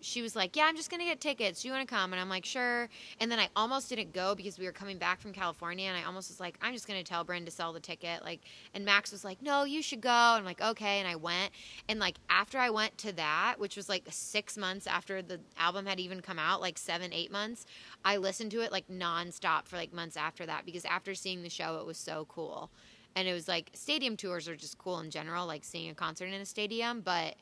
she 0.00 0.22
was 0.22 0.34
like, 0.34 0.56
"Yeah, 0.56 0.64
I'm 0.64 0.74
just 0.74 0.90
gonna 0.90 1.04
get 1.04 1.20
tickets. 1.20 1.60
Do 1.60 1.68
you 1.68 1.74
want 1.74 1.86
to 1.86 1.94
come?" 1.94 2.14
And 2.14 2.20
I'm 2.20 2.30
like, 2.30 2.46
"Sure." 2.46 2.88
And 3.20 3.30
then 3.30 3.38
I 3.38 3.50
almost 3.54 3.90
didn't 3.90 4.14
go 4.14 4.34
because 4.34 4.58
we 4.58 4.64
were 4.64 4.72
coming 4.72 4.96
back 4.96 5.20
from 5.20 5.34
California, 5.34 5.86
and 5.86 5.98
I 5.98 6.04
almost 6.04 6.30
was 6.30 6.40
like, 6.40 6.56
"I'm 6.62 6.72
just 6.72 6.88
gonna 6.88 7.04
tell 7.04 7.24
Bryn 7.24 7.44
to 7.44 7.50
sell 7.50 7.74
the 7.74 7.80
ticket." 7.80 8.24
Like, 8.24 8.40
and 8.72 8.86
Max 8.86 9.12
was 9.12 9.22
like, 9.22 9.42
"No, 9.42 9.64
you 9.64 9.82
should 9.82 10.00
go." 10.00 10.08
And 10.08 10.38
I'm 10.38 10.44
like, 10.46 10.62
"Okay." 10.62 10.98
And 10.98 11.06
I 11.06 11.16
went, 11.16 11.52
and 11.86 12.00
like 12.00 12.16
after 12.30 12.58
I 12.58 12.70
went 12.70 12.96
to 12.98 13.12
that, 13.12 13.56
which 13.58 13.76
was 13.76 13.90
like 13.90 14.04
six 14.08 14.56
months 14.56 14.86
after 14.86 15.20
the 15.20 15.40
album 15.58 15.84
had 15.84 16.00
even 16.00 16.22
come 16.22 16.38
out, 16.38 16.62
like 16.62 16.78
seven, 16.78 17.12
eight 17.12 17.30
months, 17.30 17.66
I 18.02 18.16
listened 18.16 18.50
to 18.52 18.60
it 18.62 18.72
like 18.72 18.88
nonstop 18.88 19.66
for 19.66 19.76
like 19.76 19.92
months 19.92 20.16
after 20.16 20.46
that 20.46 20.64
because 20.64 20.86
after 20.86 21.14
seeing 21.14 21.42
the 21.42 21.50
show, 21.50 21.78
it 21.78 21.86
was 21.86 21.98
so 21.98 22.26
cool. 22.30 22.70
And 23.14 23.28
it 23.28 23.32
was 23.32 23.48
like 23.48 23.70
stadium 23.74 24.16
tours 24.16 24.48
are 24.48 24.56
just 24.56 24.78
cool 24.78 25.00
in 25.00 25.10
general, 25.10 25.46
like 25.46 25.64
seeing 25.64 25.90
a 25.90 25.94
concert 25.94 26.26
in 26.26 26.34
a 26.34 26.46
stadium, 26.46 27.00
but 27.00 27.36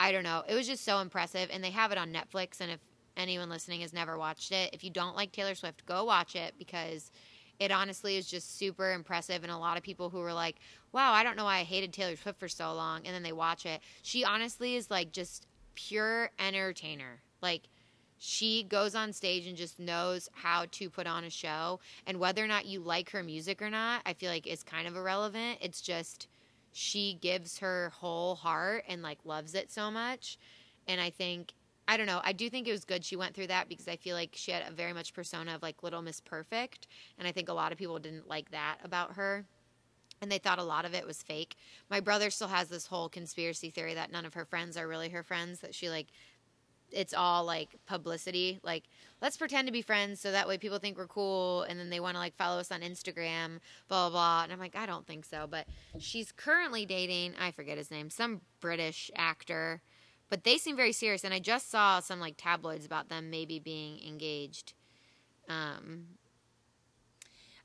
I 0.00 0.12
don't 0.12 0.22
know. 0.22 0.44
It 0.48 0.54
was 0.54 0.66
just 0.66 0.84
so 0.84 1.00
impressive, 1.00 1.48
and 1.52 1.62
they 1.62 1.70
have 1.70 1.90
it 1.90 1.98
on 1.98 2.12
Netflix. 2.12 2.60
And 2.60 2.70
if 2.70 2.78
anyone 3.16 3.48
listening 3.48 3.80
has 3.80 3.92
never 3.92 4.16
watched 4.16 4.52
it, 4.52 4.70
if 4.72 4.84
you 4.84 4.90
don't 4.90 5.16
like 5.16 5.32
Taylor 5.32 5.54
Swift, 5.54 5.84
go 5.86 6.04
watch 6.04 6.36
it 6.36 6.54
because 6.58 7.10
it 7.58 7.72
honestly 7.72 8.16
is 8.16 8.28
just 8.28 8.56
super 8.56 8.92
impressive. 8.92 9.42
And 9.42 9.50
a 9.50 9.58
lot 9.58 9.76
of 9.76 9.82
people 9.82 10.10
who 10.10 10.18
were 10.18 10.32
like, 10.32 10.56
wow, 10.92 11.12
I 11.12 11.24
don't 11.24 11.36
know 11.36 11.44
why 11.44 11.58
I 11.58 11.64
hated 11.64 11.92
Taylor 11.92 12.14
Swift 12.14 12.38
for 12.38 12.48
so 12.48 12.72
long. 12.72 13.00
And 13.04 13.14
then 13.14 13.24
they 13.24 13.32
watch 13.32 13.66
it. 13.66 13.80
She 14.02 14.24
honestly 14.24 14.76
is 14.76 14.90
like 14.90 15.10
just 15.10 15.46
pure 15.74 16.30
entertainer. 16.38 17.20
Like, 17.42 17.62
she 18.18 18.64
goes 18.64 18.94
on 18.94 19.12
stage 19.12 19.46
and 19.46 19.56
just 19.56 19.78
knows 19.78 20.28
how 20.32 20.66
to 20.72 20.90
put 20.90 21.06
on 21.06 21.24
a 21.24 21.30
show. 21.30 21.80
And 22.06 22.18
whether 22.18 22.42
or 22.42 22.48
not 22.48 22.66
you 22.66 22.80
like 22.80 23.10
her 23.10 23.22
music 23.22 23.62
or 23.62 23.70
not, 23.70 24.02
I 24.04 24.12
feel 24.12 24.30
like 24.30 24.46
is 24.46 24.62
kind 24.62 24.88
of 24.88 24.96
irrelevant. 24.96 25.58
It's 25.60 25.80
just 25.80 26.26
she 26.72 27.18
gives 27.20 27.58
her 27.58 27.92
whole 27.94 28.34
heart 28.34 28.84
and 28.88 29.02
like 29.02 29.18
loves 29.24 29.54
it 29.54 29.70
so 29.70 29.90
much. 29.90 30.38
And 30.86 31.00
I 31.00 31.10
think 31.10 31.52
I 31.86 31.96
don't 31.96 32.06
know. 32.06 32.20
I 32.22 32.32
do 32.32 32.50
think 32.50 32.68
it 32.68 32.72
was 32.72 32.84
good 32.84 33.02
she 33.02 33.16
went 33.16 33.34
through 33.34 33.46
that 33.46 33.66
because 33.66 33.88
I 33.88 33.96
feel 33.96 34.14
like 34.14 34.30
she 34.34 34.50
had 34.52 34.62
a 34.68 34.72
very 34.72 34.92
much 34.92 35.14
persona 35.14 35.54
of 35.54 35.62
like 35.62 35.82
Little 35.82 36.02
Miss 36.02 36.20
Perfect, 36.20 36.86
and 37.18 37.26
I 37.26 37.32
think 37.32 37.48
a 37.48 37.54
lot 37.54 37.72
of 37.72 37.78
people 37.78 37.98
didn't 37.98 38.28
like 38.28 38.50
that 38.50 38.76
about 38.84 39.14
her. 39.14 39.46
And 40.20 40.30
they 40.30 40.38
thought 40.38 40.58
a 40.58 40.64
lot 40.64 40.84
of 40.84 40.94
it 40.94 41.06
was 41.06 41.22
fake. 41.22 41.54
My 41.88 42.00
brother 42.00 42.28
still 42.28 42.48
has 42.48 42.68
this 42.68 42.86
whole 42.86 43.08
conspiracy 43.08 43.70
theory 43.70 43.94
that 43.94 44.10
none 44.12 44.26
of 44.26 44.34
her 44.34 44.44
friends 44.44 44.76
are 44.76 44.88
really 44.88 45.08
her 45.10 45.22
friends, 45.22 45.60
that 45.60 45.74
she 45.74 45.88
like 45.88 46.08
it's 46.92 47.14
all 47.14 47.44
like 47.44 47.76
publicity. 47.86 48.60
Like, 48.62 48.84
let's 49.20 49.36
pretend 49.36 49.66
to 49.68 49.72
be 49.72 49.82
friends 49.82 50.20
so 50.20 50.32
that 50.32 50.48
way 50.48 50.58
people 50.58 50.78
think 50.78 50.96
we're 50.96 51.06
cool 51.06 51.62
and 51.62 51.78
then 51.78 51.90
they 51.90 52.00
want 52.00 52.14
to 52.14 52.20
like 52.20 52.36
follow 52.36 52.58
us 52.58 52.72
on 52.72 52.80
Instagram, 52.80 53.58
blah, 53.88 54.08
blah, 54.08 54.10
blah. 54.10 54.42
And 54.44 54.52
I'm 54.52 54.58
like, 54.58 54.76
I 54.76 54.86
don't 54.86 55.06
think 55.06 55.24
so. 55.24 55.46
But 55.48 55.66
she's 55.98 56.32
currently 56.32 56.86
dating, 56.86 57.34
I 57.38 57.50
forget 57.50 57.78
his 57.78 57.90
name, 57.90 58.10
some 58.10 58.40
British 58.60 59.10
actor 59.16 59.82
but 60.30 60.44
they 60.44 60.58
seem 60.58 60.76
very 60.76 60.92
serious, 60.92 61.24
and 61.24 61.32
I 61.32 61.38
just 61.38 61.70
saw 61.70 62.00
some 62.00 62.20
like 62.20 62.34
tabloids 62.36 62.84
about 62.84 63.08
them 63.08 63.30
maybe 63.30 63.58
being 63.58 64.00
engaged. 64.06 64.74
Um, 65.48 66.17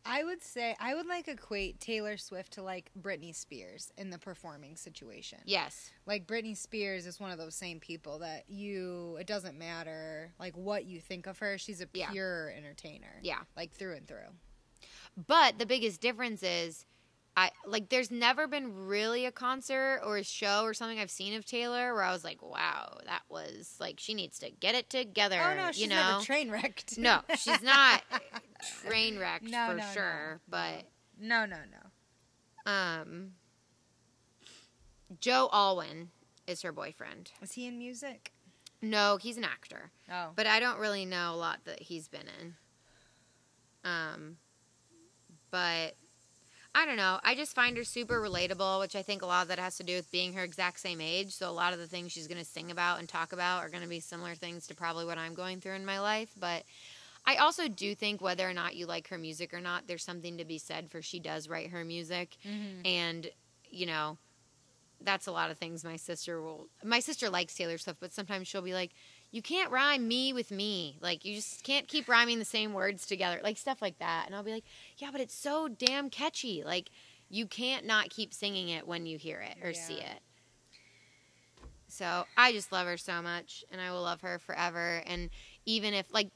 I 0.05 0.23
would 0.23 0.43
say 0.43 0.75
I 0.79 0.95
would 0.95 1.05
like 1.07 1.27
equate 1.27 1.79
Taylor 1.79 2.17
Swift 2.17 2.53
to 2.53 2.61
like 2.63 2.91
Britney 3.01 3.33
Spears 3.33 3.91
in 3.97 4.09
the 4.09 4.17
performing 4.17 4.75
situation. 4.75 5.39
yes, 5.45 5.91
Like 6.05 6.27
Britney 6.27 6.57
Spears 6.57 7.05
is 7.05 7.19
one 7.19 7.31
of 7.31 7.37
those 7.37 7.55
same 7.55 7.79
people 7.79 8.19
that 8.19 8.43
you 8.49 9.17
it 9.19 9.27
doesn't 9.27 9.57
matter 9.57 10.33
like 10.39 10.55
what 10.57 10.85
you 10.85 10.99
think 10.99 11.25
of 11.27 11.39
her, 11.39 11.57
she's 11.57 11.81
a 11.81 11.87
Yeah. 11.93 12.11
pure 12.11 12.51
entertainer. 12.55 13.19
yeah. 13.21 13.39
Like 13.55 13.71
through 13.71 13.95
and 13.95 14.07
through. 14.07 14.29
But 15.27 15.57
the 15.59 15.65
biggest 15.65 16.01
difference 16.01 16.43
is, 16.43 16.85
I 17.35 17.49
like. 17.65 17.89
There's 17.89 18.11
never 18.11 18.47
been 18.47 18.85
really 18.85 19.25
a 19.25 19.31
concert 19.31 20.01
or 20.05 20.17
a 20.17 20.23
show 20.23 20.63
or 20.63 20.73
something 20.75 20.99
I've 20.99 21.09
seen 21.09 21.33
of 21.33 21.45
Taylor 21.45 21.93
where 21.93 22.03
I 22.03 22.11
was 22.13 22.23
like, 22.23 22.41
wow, 22.43 22.99
that 23.05 23.23
was 23.27 23.75
like 23.79 23.99
she 23.99 24.13
needs 24.13 24.37
to 24.39 24.51
get 24.51 24.75
it 24.75 24.89
together. 24.89 25.39
oh 25.43 25.55
no, 25.55 25.71
she's 25.71 25.81
you 25.81 25.87
know, 25.87 25.95
never 26.11 26.23
train 26.23 26.51
wrecked. 26.51 26.97
no, 26.97 27.21
she's 27.37 27.61
not 27.63 28.03
train 28.87 29.17
wrecked 29.17 29.45
No, 29.45 29.67
for 29.69 29.73
no, 29.75 29.83
no. 29.83 29.91
sure, 29.93 30.41
but. 30.47 30.83
no, 31.19 31.45
no, 31.45 31.57
no. 31.71 32.71
Um, 32.71 33.31
Joe 35.19 35.49
Alwyn 35.51 36.09
is 36.47 36.61
her 36.61 36.71
boyfriend. 36.71 37.31
Is 37.41 37.53
he 37.53 37.65
in 37.67 37.77
music? 37.77 38.31
No, 38.81 39.17
he's 39.17 39.37
an 39.37 39.43
actor, 39.43 39.91
Oh. 40.11 40.29
but 40.35 40.45
I 40.45 40.59
don't 40.59 40.77
really 40.79 41.05
know 41.05 41.33
a 41.33 41.37
lot 41.37 41.59
that 41.65 41.81
he's 41.81 42.07
been 42.07 42.27
in. 42.39 42.55
Um, 43.85 44.37
but 45.51 45.95
I 46.75 46.85
don't 46.85 46.97
know. 46.97 47.19
I 47.23 47.35
just 47.35 47.53
find 47.53 47.77
her 47.77 47.83
super 47.83 48.19
relatable, 48.19 48.79
which 48.79 48.95
I 48.95 49.03
think 49.03 49.21
a 49.21 49.27
lot 49.27 49.43
of 49.43 49.47
that 49.49 49.59
has 49.59 49.77
to 49.77 49.83
do 49.83 49.95
with 49.95 50.09
being 50.11 50.33
her 50.33 50.43
exact 50.43 50.79
same 50.79 51.01
age. 51.01 51.31
So 51.33 51.47
a 51.49 51.51
lot 51.51 51.71
of 51.73 51.79
the 51.79 51.85
things 51.87 52.11
she's 52.11 52.27
going 52.27 52.39
to 52.39 52.45
sing 52.45 52.71
about 52.71 52.99
and 52.99 53.07
talk 53.07 53.31
about 53.31 53.59
are 53.63 53.69
going 53.69 53.83
to 53.83 53.89
be 53.89 53.99
similar 53.99 54.33
things 54.33 54.65
to 54.67 54.75
probably 54.75 55.05
what 55.05 55.17
I'm 55.19 55.35
going 55.35 55.59
through 55.59 55.73
in 55.75 55.85
my 55.85 55.99
life. 55.99 56.29
But 56.39 56.63
I 57.25 57.35
also 57.35 57.67
do 57.67 57.93
think 57.93 58.21
whether 58.21 58.49
or 58.49 58.53
not 58.53 58.75
you 58.75 58.87
like 58.87 59.07
her 59.09 59.17
music 59.19 59.53
or 59.53 59.61
not, 59.61 59.85
there's 59.87 60.03
something 60.03 60.37
to 60.39 60.45
be 60.45 60.57
said 60.57 60.89
for 60.89 61.01
she 61.01 61.19
does 61.19 61.47
write 61.47 61.69
her 61.69 61.85
music 61.85 62.37
Mhm. 62.43 62.85
and 62.85 63.29
you 63.69 63.85
know 63.85 64.17
that's 65.01 65.27
a 65.27 65.31
lot 65.31 65.49
of 65.51 65.57
things 65.57 65.83
my 65.83 65.95
sister 65.95 66.41
will 66.41 66.67
my 66.83 66.99
sister 66.99 67.29
likes 67.29 67.55
taylor 67.55 67.77
swift 67.77 67.99
but 67.99 68.13
sometimes 68.13 68.47
she'll 68.47 68.61
be 68.61 68.73
like 68.73 68.91
you 69.33 69.41
can't 69.41 69.71
rhyme 69.71 70.07
me 70.07 70.31
with 70.31 70.51
me. 70.51 70.99
Like 71.01 71.25
you 71.25 71.35
just 71.35 71.63
can't 71.63 71.87
keep 71.87 72.07
rhyming 72.07 72.37
the 72.37 72.45
same 72.45 72.71
words 72.71 73.07
together 73.07 73.41
like 73.43 73.57
stuff 73.57 73.81
like 73.81 73.97
that. 73.97 74.27
And 74.27 74.35
i'll 74.35 74.43
be 74.43 74.53
like 74.53 74.63
yeah 74.97 75.09
but 75.11 75.19
it's 75.19 75.33
so 75.33 75.67
damn 75.67 76.09
catchy. 76.09 76.63
Like 76.63 76.91
you 77.29 77.47
can't 77.47 77.85
not 77.85 78.11
keep 78.11 78.31
singing 78.31 78.69
it 78.69 78.87
when 78.87 79.07
you 79.07 79.17
hear 79.17 79.41
it 79.41 79.57
or 79.61 79.73
see 79.73 79.95
it. 79.95 80.19
So 81.87 82.25
i 82.37 82.51
just 82.51 82.71
love 82.71 82.85
her 82.85 82.97
so 82.97 83.21
much 83.21 83.65
and 83.71 83.81
i 83.81 83.91
will 83.91 84.03
love 84.03 84.21
her 84.21 84.37
forever. 84.37 85.01
And 85.07 85.31
even 85.65 85.95
if 85.95 86.13
like 86.13 86.29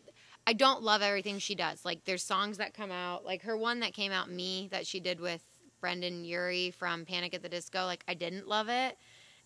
I 0.47 0.53
don't 0.53 0.81
love 0.81 1.01
everything 1.01 1.37
she 1.37 1.55
does. 1.55 1.85
Like 1.85 2.03
there's 2.05 2.23
songs 2.23 2.57
that 2.57 2.73
come 2.73 2.89
out, 2.89 3.25
like 3.25 3.43
her 3.43 3.57
one 3.57 3.81
that 3.81 3.93
came 3.93 4.11
out, 4.11 4.31
"Me," 4.31 4.69
that 4.71 4.87
she 4.87 4.99
did 4.99 5.19
with 5.19 5.43
Brendon 5.81 6.23
Urie 6.23 6.71
from 6.71 7.05
Panic 7.05 7.33
at 7.35 7.43
the 7.43 7.49
Disco. 7.49 7.85
Like 7.85 8.03
I 8.07 8.13
didn't 8.13 8.47
love 8.47 8.69
it, 8.69 8.97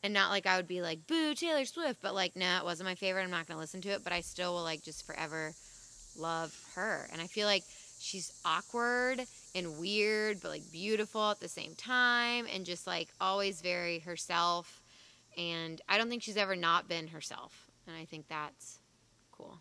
and 0.03 0.13
not 0.13 0.29
like 0.29 0.45
I 0.45 0.57
would 0.57 0.67
be 0.67 0.81
like 0.81 1.07
boo 1.07 1.33
Taylor 1.33 1.65
Swift, 1.65 2.01
but 2.01 2.13
like 2.15 2.35
nah, 2.35 2.59
it 2.59 2.65
wasn't 2.65 2.89
my 2.89 2.95
favorite. 2.95 3.23
I'm 3.23 3.31
not 3.31 3.47
gonna 3.47 3.59
listen 3.59 3.81
to 3.81 3.89
it, 3.89 4.03
but 4.03 4.13
I 4.13 4.21
still 4.21 4.53
will 4.53 4.63
like 4.63 4.83
just 4.83 5.05
forever 5.05 5.53
love 6.17 6.57
her. 6.75 7.07
And 7.11 7.21
I 7.21 7.27
feel 7.27 7.47
like 7.47 7.63
she's 7.99 8.33
awkward 8.43 9.21
and 9.55 9.79
weird, 9.79 10.41
but 10.41 10.49
like 10.49 10.71
beautiful 10.71 11.31
at 11.31 11.39
the 11.39 11.47
same 11.47 11.75
time, 11.75 12.47
and 12.53 12.65
just 12.65 12.87
like 12.87 13.09
always 13.19 13.61
very 13.61 13.99
herself. 13.99 14.81
And 15.37 15.79
I 15.87 15.97
don't 15.97 16.09
think 16.09 16.23
she's 16.23 16.37
ever 16.37 16.55
not 16.55 16.89
been 16.89 17.07
herself, 17.07 17.69
and 17.87 17.95
I 17.95 18.05
think 18.05 18.27
that's 18.27 18.79
cool. 19.31 19.59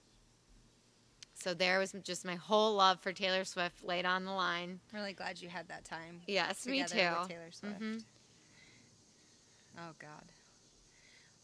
So 1.35 1.55
there 1.55 1.79
was 1.79 1.95
just 2.05 2.25
my 2.27 2.35
whole 2.35 2.75
love 2.75 3.01
for 3.01 3.13
Taylor 3.13 3.45
Swift 3.45 3.83
laid 3.83 4.05
on 4.05 4.25
the 4.27 4.33
line. 4.33 4.81
Really 4.93 5.15
glad 5.15 5.41
you 5.41 5.49
had 5.49 5.69
that 5.69 5.85
time. 5.87 6.21
Yes, 6.27 6.67
me 6.67 6.85
too. 6.85 6.97
With 6.97 7.29
Taylor 7.29 7.51
Swift. 7.51 7.81
Mhm. 7.81 8.05
Oh 9.81 9.93
God. 9.99 10.33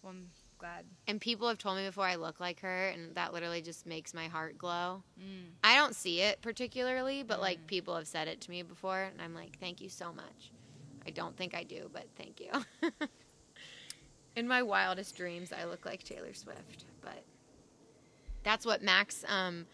Well, 0.02 0.12
I'm 0.12 0.28
glad. 0.58 0.84
And 1.08 1.20
people 1.20 1.48
have 1.48 1.58
told 1.58 1.78
me 1.78 1.86
before 1.86 2.04
I 2.06 2.16
look 2.16 2.38
like 2.38 2.60
her, 2.60 2.88
and 2.88 3.14
that 3.14 3.32
literally 3.32 3.62
just 3.62 3.86
makes 3.86 4.12
my 4.12 4.26
heart 4.28 4.58
glow. 4.58 5.02
Mm. 5.18 5.52
I 5.64 5.76
don't 5.76 5.94
see 5.96 6.20
it 6.20 6.42
particularly, 6.42 7.22
but 7.22 7.40
like 7.40 7.58
Mm. 7.60 7.66
people 7.66 7.96
have 7.96 8.06
said 8.06 8.28
it 8.28 8.40
to 8.42 8.50
me 8.50 8.62
before, 8.62 9.02
and 9.04 9.20
I'm 9.22 9.34
like, 9.34 9.58
thank 9.58 9.80
you 9.80 9.88
so 9.88 10.12
much. 10.12 10.52
I 11.06 11.10
don't 11.10 11.36
think 11.36 11.54
I 11.54 11.62
do, 11.62 11.88
but 11.92 12.06
thank 12.16 12.40
you. 12.40 12.50
In 14.36 14.46
my 14.46 14.62
wildest 14.62 15.16
dreams, 15.16 15.52
I 15.52 15.64
look 15.64 15.86
like 15.86 16.02
Taylor 16.02 16.34
Swift, 16.34 16.84
but 17.00 17.24
that's 18.42 18.66
what 18.66 18.82
Max, 18.82 19.24
um, 19.28 19.66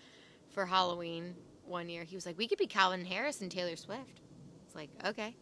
for 0.50 0.66
Halloween 0.66 1.34
one 1.66 1.88
year, 1.88 2.04
he 2.04 2.14
was 2.14 2.26
like, 2.26 2.38
we 2.38 2.46
could 2.46 2.58
be 2.58 2.66
Calvin 2.66 3.04
Harris 3.04 3.40
and 3.40 3.50
Taylor 3.50 3.76
Swift. 3.76 4.20
It's 4.66 4.76
like, 4.76 4.90
okay. 5.04 5.34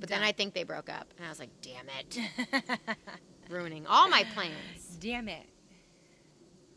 But 0.00 0.08
then 0.08 0.22
I 0.22 0.32
think 0.32 0.54
they 0.54 0.64
broke 0.64 0.88
up, 0.88 1.06
and 1.16 1.26
I 1.26 1.28
was 1.28 1.38
like, 1.38 1.50
damn 1.60 1.86
it, 1.98 2.96
ruining 3.50 3.86
all 3.86 4.08
my 4.08 4.24
plans. 4.34 4.96
Damn 4.98 5.28
it. 5.28 5.46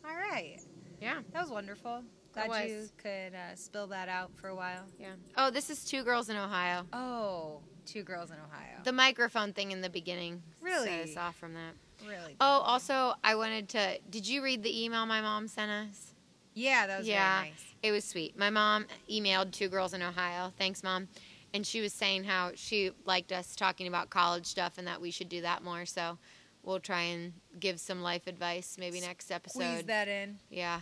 All 0.06 0.14
right. 0.14 0.58
Yeah. 1.00 1.20
That 1.32 1.40
was 1.40 1.50
wonderful. 1.50 2.02
Glad 2.34 2.48
was. 2.48 2.70
you 2.70 2.88
could 2.98 3.34
uh, 3.34 3.54
spill 3.54 3.86
that 3.88 4.08
out 4.08 4.30
for 4.36 4.48
a 4.48 4.54
while. 4.54 4.84
Yeah. 4.98 5.12
Oh, 5.36 5.50
this 5.50 5.70
is 5.70 5.84
Two 5.84 6.02
Girls 6.02 6.28
in 6.28 6.36
Ohio. 6.36 6.84
Oh, 6.92 7.60
two 7.86 8.02
girls 8.02 8.30
in 8.30 8.36
Ohio. 8.36 8.80
The 8.82 8.92
microphone 8.92 9.52
thing 9.52 9.70
in 9.70 9.80
the 9.80 9.90
beginning 9.90 10.42
Really? 10.60 10.86
set 10.88 11.08
us 11.08 11.16
off 11.16 11.36
from 11.36 11.54
that. 11.54 11.74
really? 12.06 12.36
Oh, 12.40 12.62
also, 12.64 13.14
I 13.22 13.34
wanted 13.36 13.68
to. 13.70 13.98
Did 14.10 14.26
you 14.26 14.42
read 14.42 14.62
the 14.62 14.84
email 14.84 15.06
my 15.06 15.20
mom 15.20 15.48
sent 15.48 15.70
us? 15.70 16.14
yeah, 16.54 16.86
that 16.86 16.98
was 16.98 17.08
yeah. 17.08 17.40
very 17.40 17.50
nice. 17.50 17.64
It 17.82 17.92
was 17.92 18.04
sweet. 18.04 18.38
My 18.38 18.50
mom 18.50 18.86
emailed 19.10 19.52
Two 19.52 19.68
Girls 19.68 19.94
in 19.94 20.02
Ohio. 20.02 20.52
Thanks, 20.58 20.82
mom. 20.82 21.08
And 21.54 21.64
she 21.64 21.80
was 21.80 21.92
saying 21.92 22.24
how 22.24 22.50
she 22.56 22.90
liked 23.06 23.30
us 23.30 23.54
talking 23.54 23.86
about 23.86 24.10
college 24.10 24.44
stuff 24.44 24.76
and 24.76 24.86
that 24.88 25.00
we 25.00 25.12
should 25.12 25.28
do 25.28 25.40
that 25.42 25.62
more. 25.62 25.86
So 25.86 26.18
we'll 26.64 26.80
try 26.80 27.02
and 27.02 27.32
give 27.60 27.78
some 27.78 28.02
life 28.02 28.26
advice 28.26 28.76
maybe 28.78 29.00
next 29.00 29.30
episode. 29.30 29.62
Squeeze 29.62 29.84
that 29.84 30.08
in. 30.08 30.40
Yeah. 30.50 30.80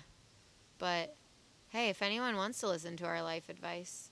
But 0.78 1.14
hey, 1.68 1.90
if 1.90 2.00
anyone 2.00 2.36
wants 2.36 2.58
to 2.60 2.68
listen 2.68 2.96
to 2.96 3.04
our 3.04 3.22
life 3.22 3.50
advice. 3.50 4.08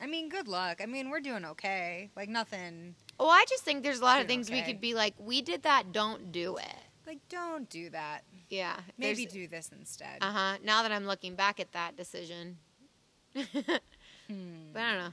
I 0.00 0.06
mean, 0.06 0.28
good 0.28 0.46
luck. 0.48 0.80
I 0.80 0.86
mean, 0.86 1.10
we're 1.10 1.20
doing 1.20 1.44
okay. 1.44 2.08
Like 2.16 2.28
nothing. 2.28 2.94
Well, 3.18 3.28
I 3.28 3.44
just 3.48 3.64
think 3.64 3.82
there's 3.82 4.00
a 4.00 4.04
lot 4.04 4.20
of 4.20 4.28
things 4.28 4.48
we 4.48 4.62
could 4.62 4.80
be 4.80 4.94
like, 4.94 5.14
we 5.18 5.42
did 5.42 5.64
that, 5.64 5.92
don't 5.92 6.32
do 6.32 6.56
it. 6.56 6.76
Like, 7.06 7.18
don't 7.28 7.68
do 7.68 7.90
that. 7.90 8.20
Yeah. 8.48 8.76
Maybe 8.96 9.26
do 9.26 9.48
this 9.48 9.70
instead. 9.76 10.18
Uh 10.20 10.30
huh. 10.30 10.56
Now 10.62 10.84
that 10.84 10.92
I'm 10.92 11.04
looking 11.04 11.34
back 11.34 11.58
at 11.58 11.72
that 11.72 11.96
decision, 11.96 12.58
but 13.34 13.82
Hmm. 14.28 14.76
I 14.76 14.92
don't 14.92 14.98
know. 15.00 15.10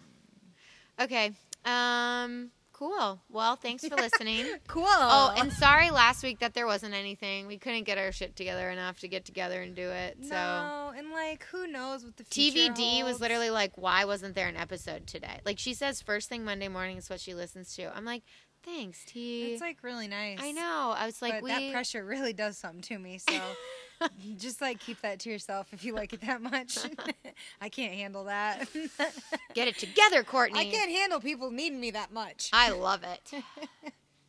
Okay. 1.00 1.32
Um. 1.66 2.52
Cool. 2.74 3.20
Well, 3.30 3.56
thanks 3.56 3.88
for 3.88 3.95
listening. 3.98 4.45
Cool. 4.68 4.86
oh, 4.88 5.34
and 5.36 5.52
sorry 5.52 5.89
last 5.89 6.22
week 6.22 6.39
that 6.39 6.54
there 6.54 6.68
wasn't 6.68 6.93
anything. 6.93 7.48
We 7.48 7.58
couldn't 7.58 7.86
get 7.86 7.98
our 7.98 8.12
shit 8.12 8.36
together 8.36 8.70
enough 8.70 9.00
to 9.00 9.08
get 9.08 9.26
together 9.26 9.64
and 9.64 9.76
do 9.76 9.89
it. 9.89 10.18
So 10.22 10.36
no, 10.36 10.93
and 10.95 11.10
like, 11.10 11.43
who 11.52 11.66
knows 11.66 12.04
what 12.04 12.18
the 12.18 12.24
future 12.24 12.72
TVD 12.72 13.04
was 13.04 13.20
literally 13.20 13.50
like, 13.50 13.76
"Why 13.80 14.06
wasn't 14.06 14.36
there 14.36 14.48
an 14.48 14.56
episode 14.58 15.08
today?" 15.08 15.39
Like 15.43 15.58
she 15.58 15.74
says, 15.74 16.02
first 16.04 16.30
thing 16.30 16.45
Monday 16.45 16.68
morning 16.68 16.98
is 16.98 17.10
what 17.10 17.20
she 17.20 17.34
listens 17.34 17.76
to. 17.78 17.95
I'm 17.98 18.06
like, 18.06 18.22
thanks, 18.64 19.04
T. 19.06 19.54
It's 19.54 19.62
like 19.62 19.82
really 19.82 20.08
nice. 20.08 20.38
I 20.39 20.52
know. 20.52 20.93
I 20.95 21.08
was 21.08 21.20
like, 21.20 21.34
but 21.34 21.43
we. 21.43 21.50
that 21.50 21.72
pressure 21.72 22.06
really 22.06 22.34
does 22.34 22.60
something 22.60 22.82
to 22.82 23.00
me. 23.00 23.18
So 23.18 23.34
Just 24.38 24.62
like 24.62 24.80
keep 24.80 25.02
that 25.02 25.20
to 25.22 25.30
yourself 25.30 25.68
if 25.72 25.84
you 25.84 25.93
like 25.93 26.14
it 26.14 26.22
that 26.22 26.41
much. 26.41 26.78
I 27.62 27.70
can't 27.70 27.93
handle 27.93 28.26
that. 28.26 28.68
Get 29.54 29.68
it 29.68 29.78
together, 29.78 30.24
Courtney. 30.24 30.60
I 30.60 30.66
can't 30.66 30.91
handle 30.91 31.20
people 31.20 31.52
needing 31.52 31.80
me 31.80 31.91
that 31.91 32.12
much. 32.12 32.50
I 32.54 32.72
love 32.72 33.04
it. 33.04 33.43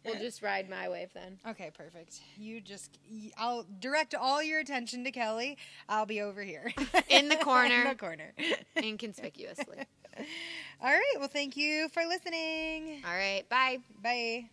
we'll 0.05 0.19
just 0.19 0.43
ride 0.43 0.69
my 0.71 0.89
wave 0.89 1.11
then. 1.15 1.39
Okay, 1.47 1.71
perfect. 1.75 2.21
You 2.37 2.61
just, 2.61 2.99
I'll 3.37 3.67
direct 3.81 4.15
all 4.15 4.43
your 4.43 4.61
attention 4.61 5.05
to 5.05 5.11
Kelly. 5.11 5.59
I'll 5.89 6.07
be 6.07 6.21
over 6.21 6.43
here 6.43 6.73
In 7.09 7.29
the 7.29 7.37
corner. 7.37 7.83
In 7.83 7.89
the 7.89 7.95
corner. 7.95 8.33
Inconspicuously. 8.77 9.85
All 10.81 10.91
right. 10.91 11.15
Well, 11.19 11.29
thank 11.29 11.57
you 11.57 11.89
for 11.91 12.05
listening. 12.05 13.03
All 13.07 13.15
right. 13.15 13.49
Bye. 13.49 13.79
Bye. 14.03 14.51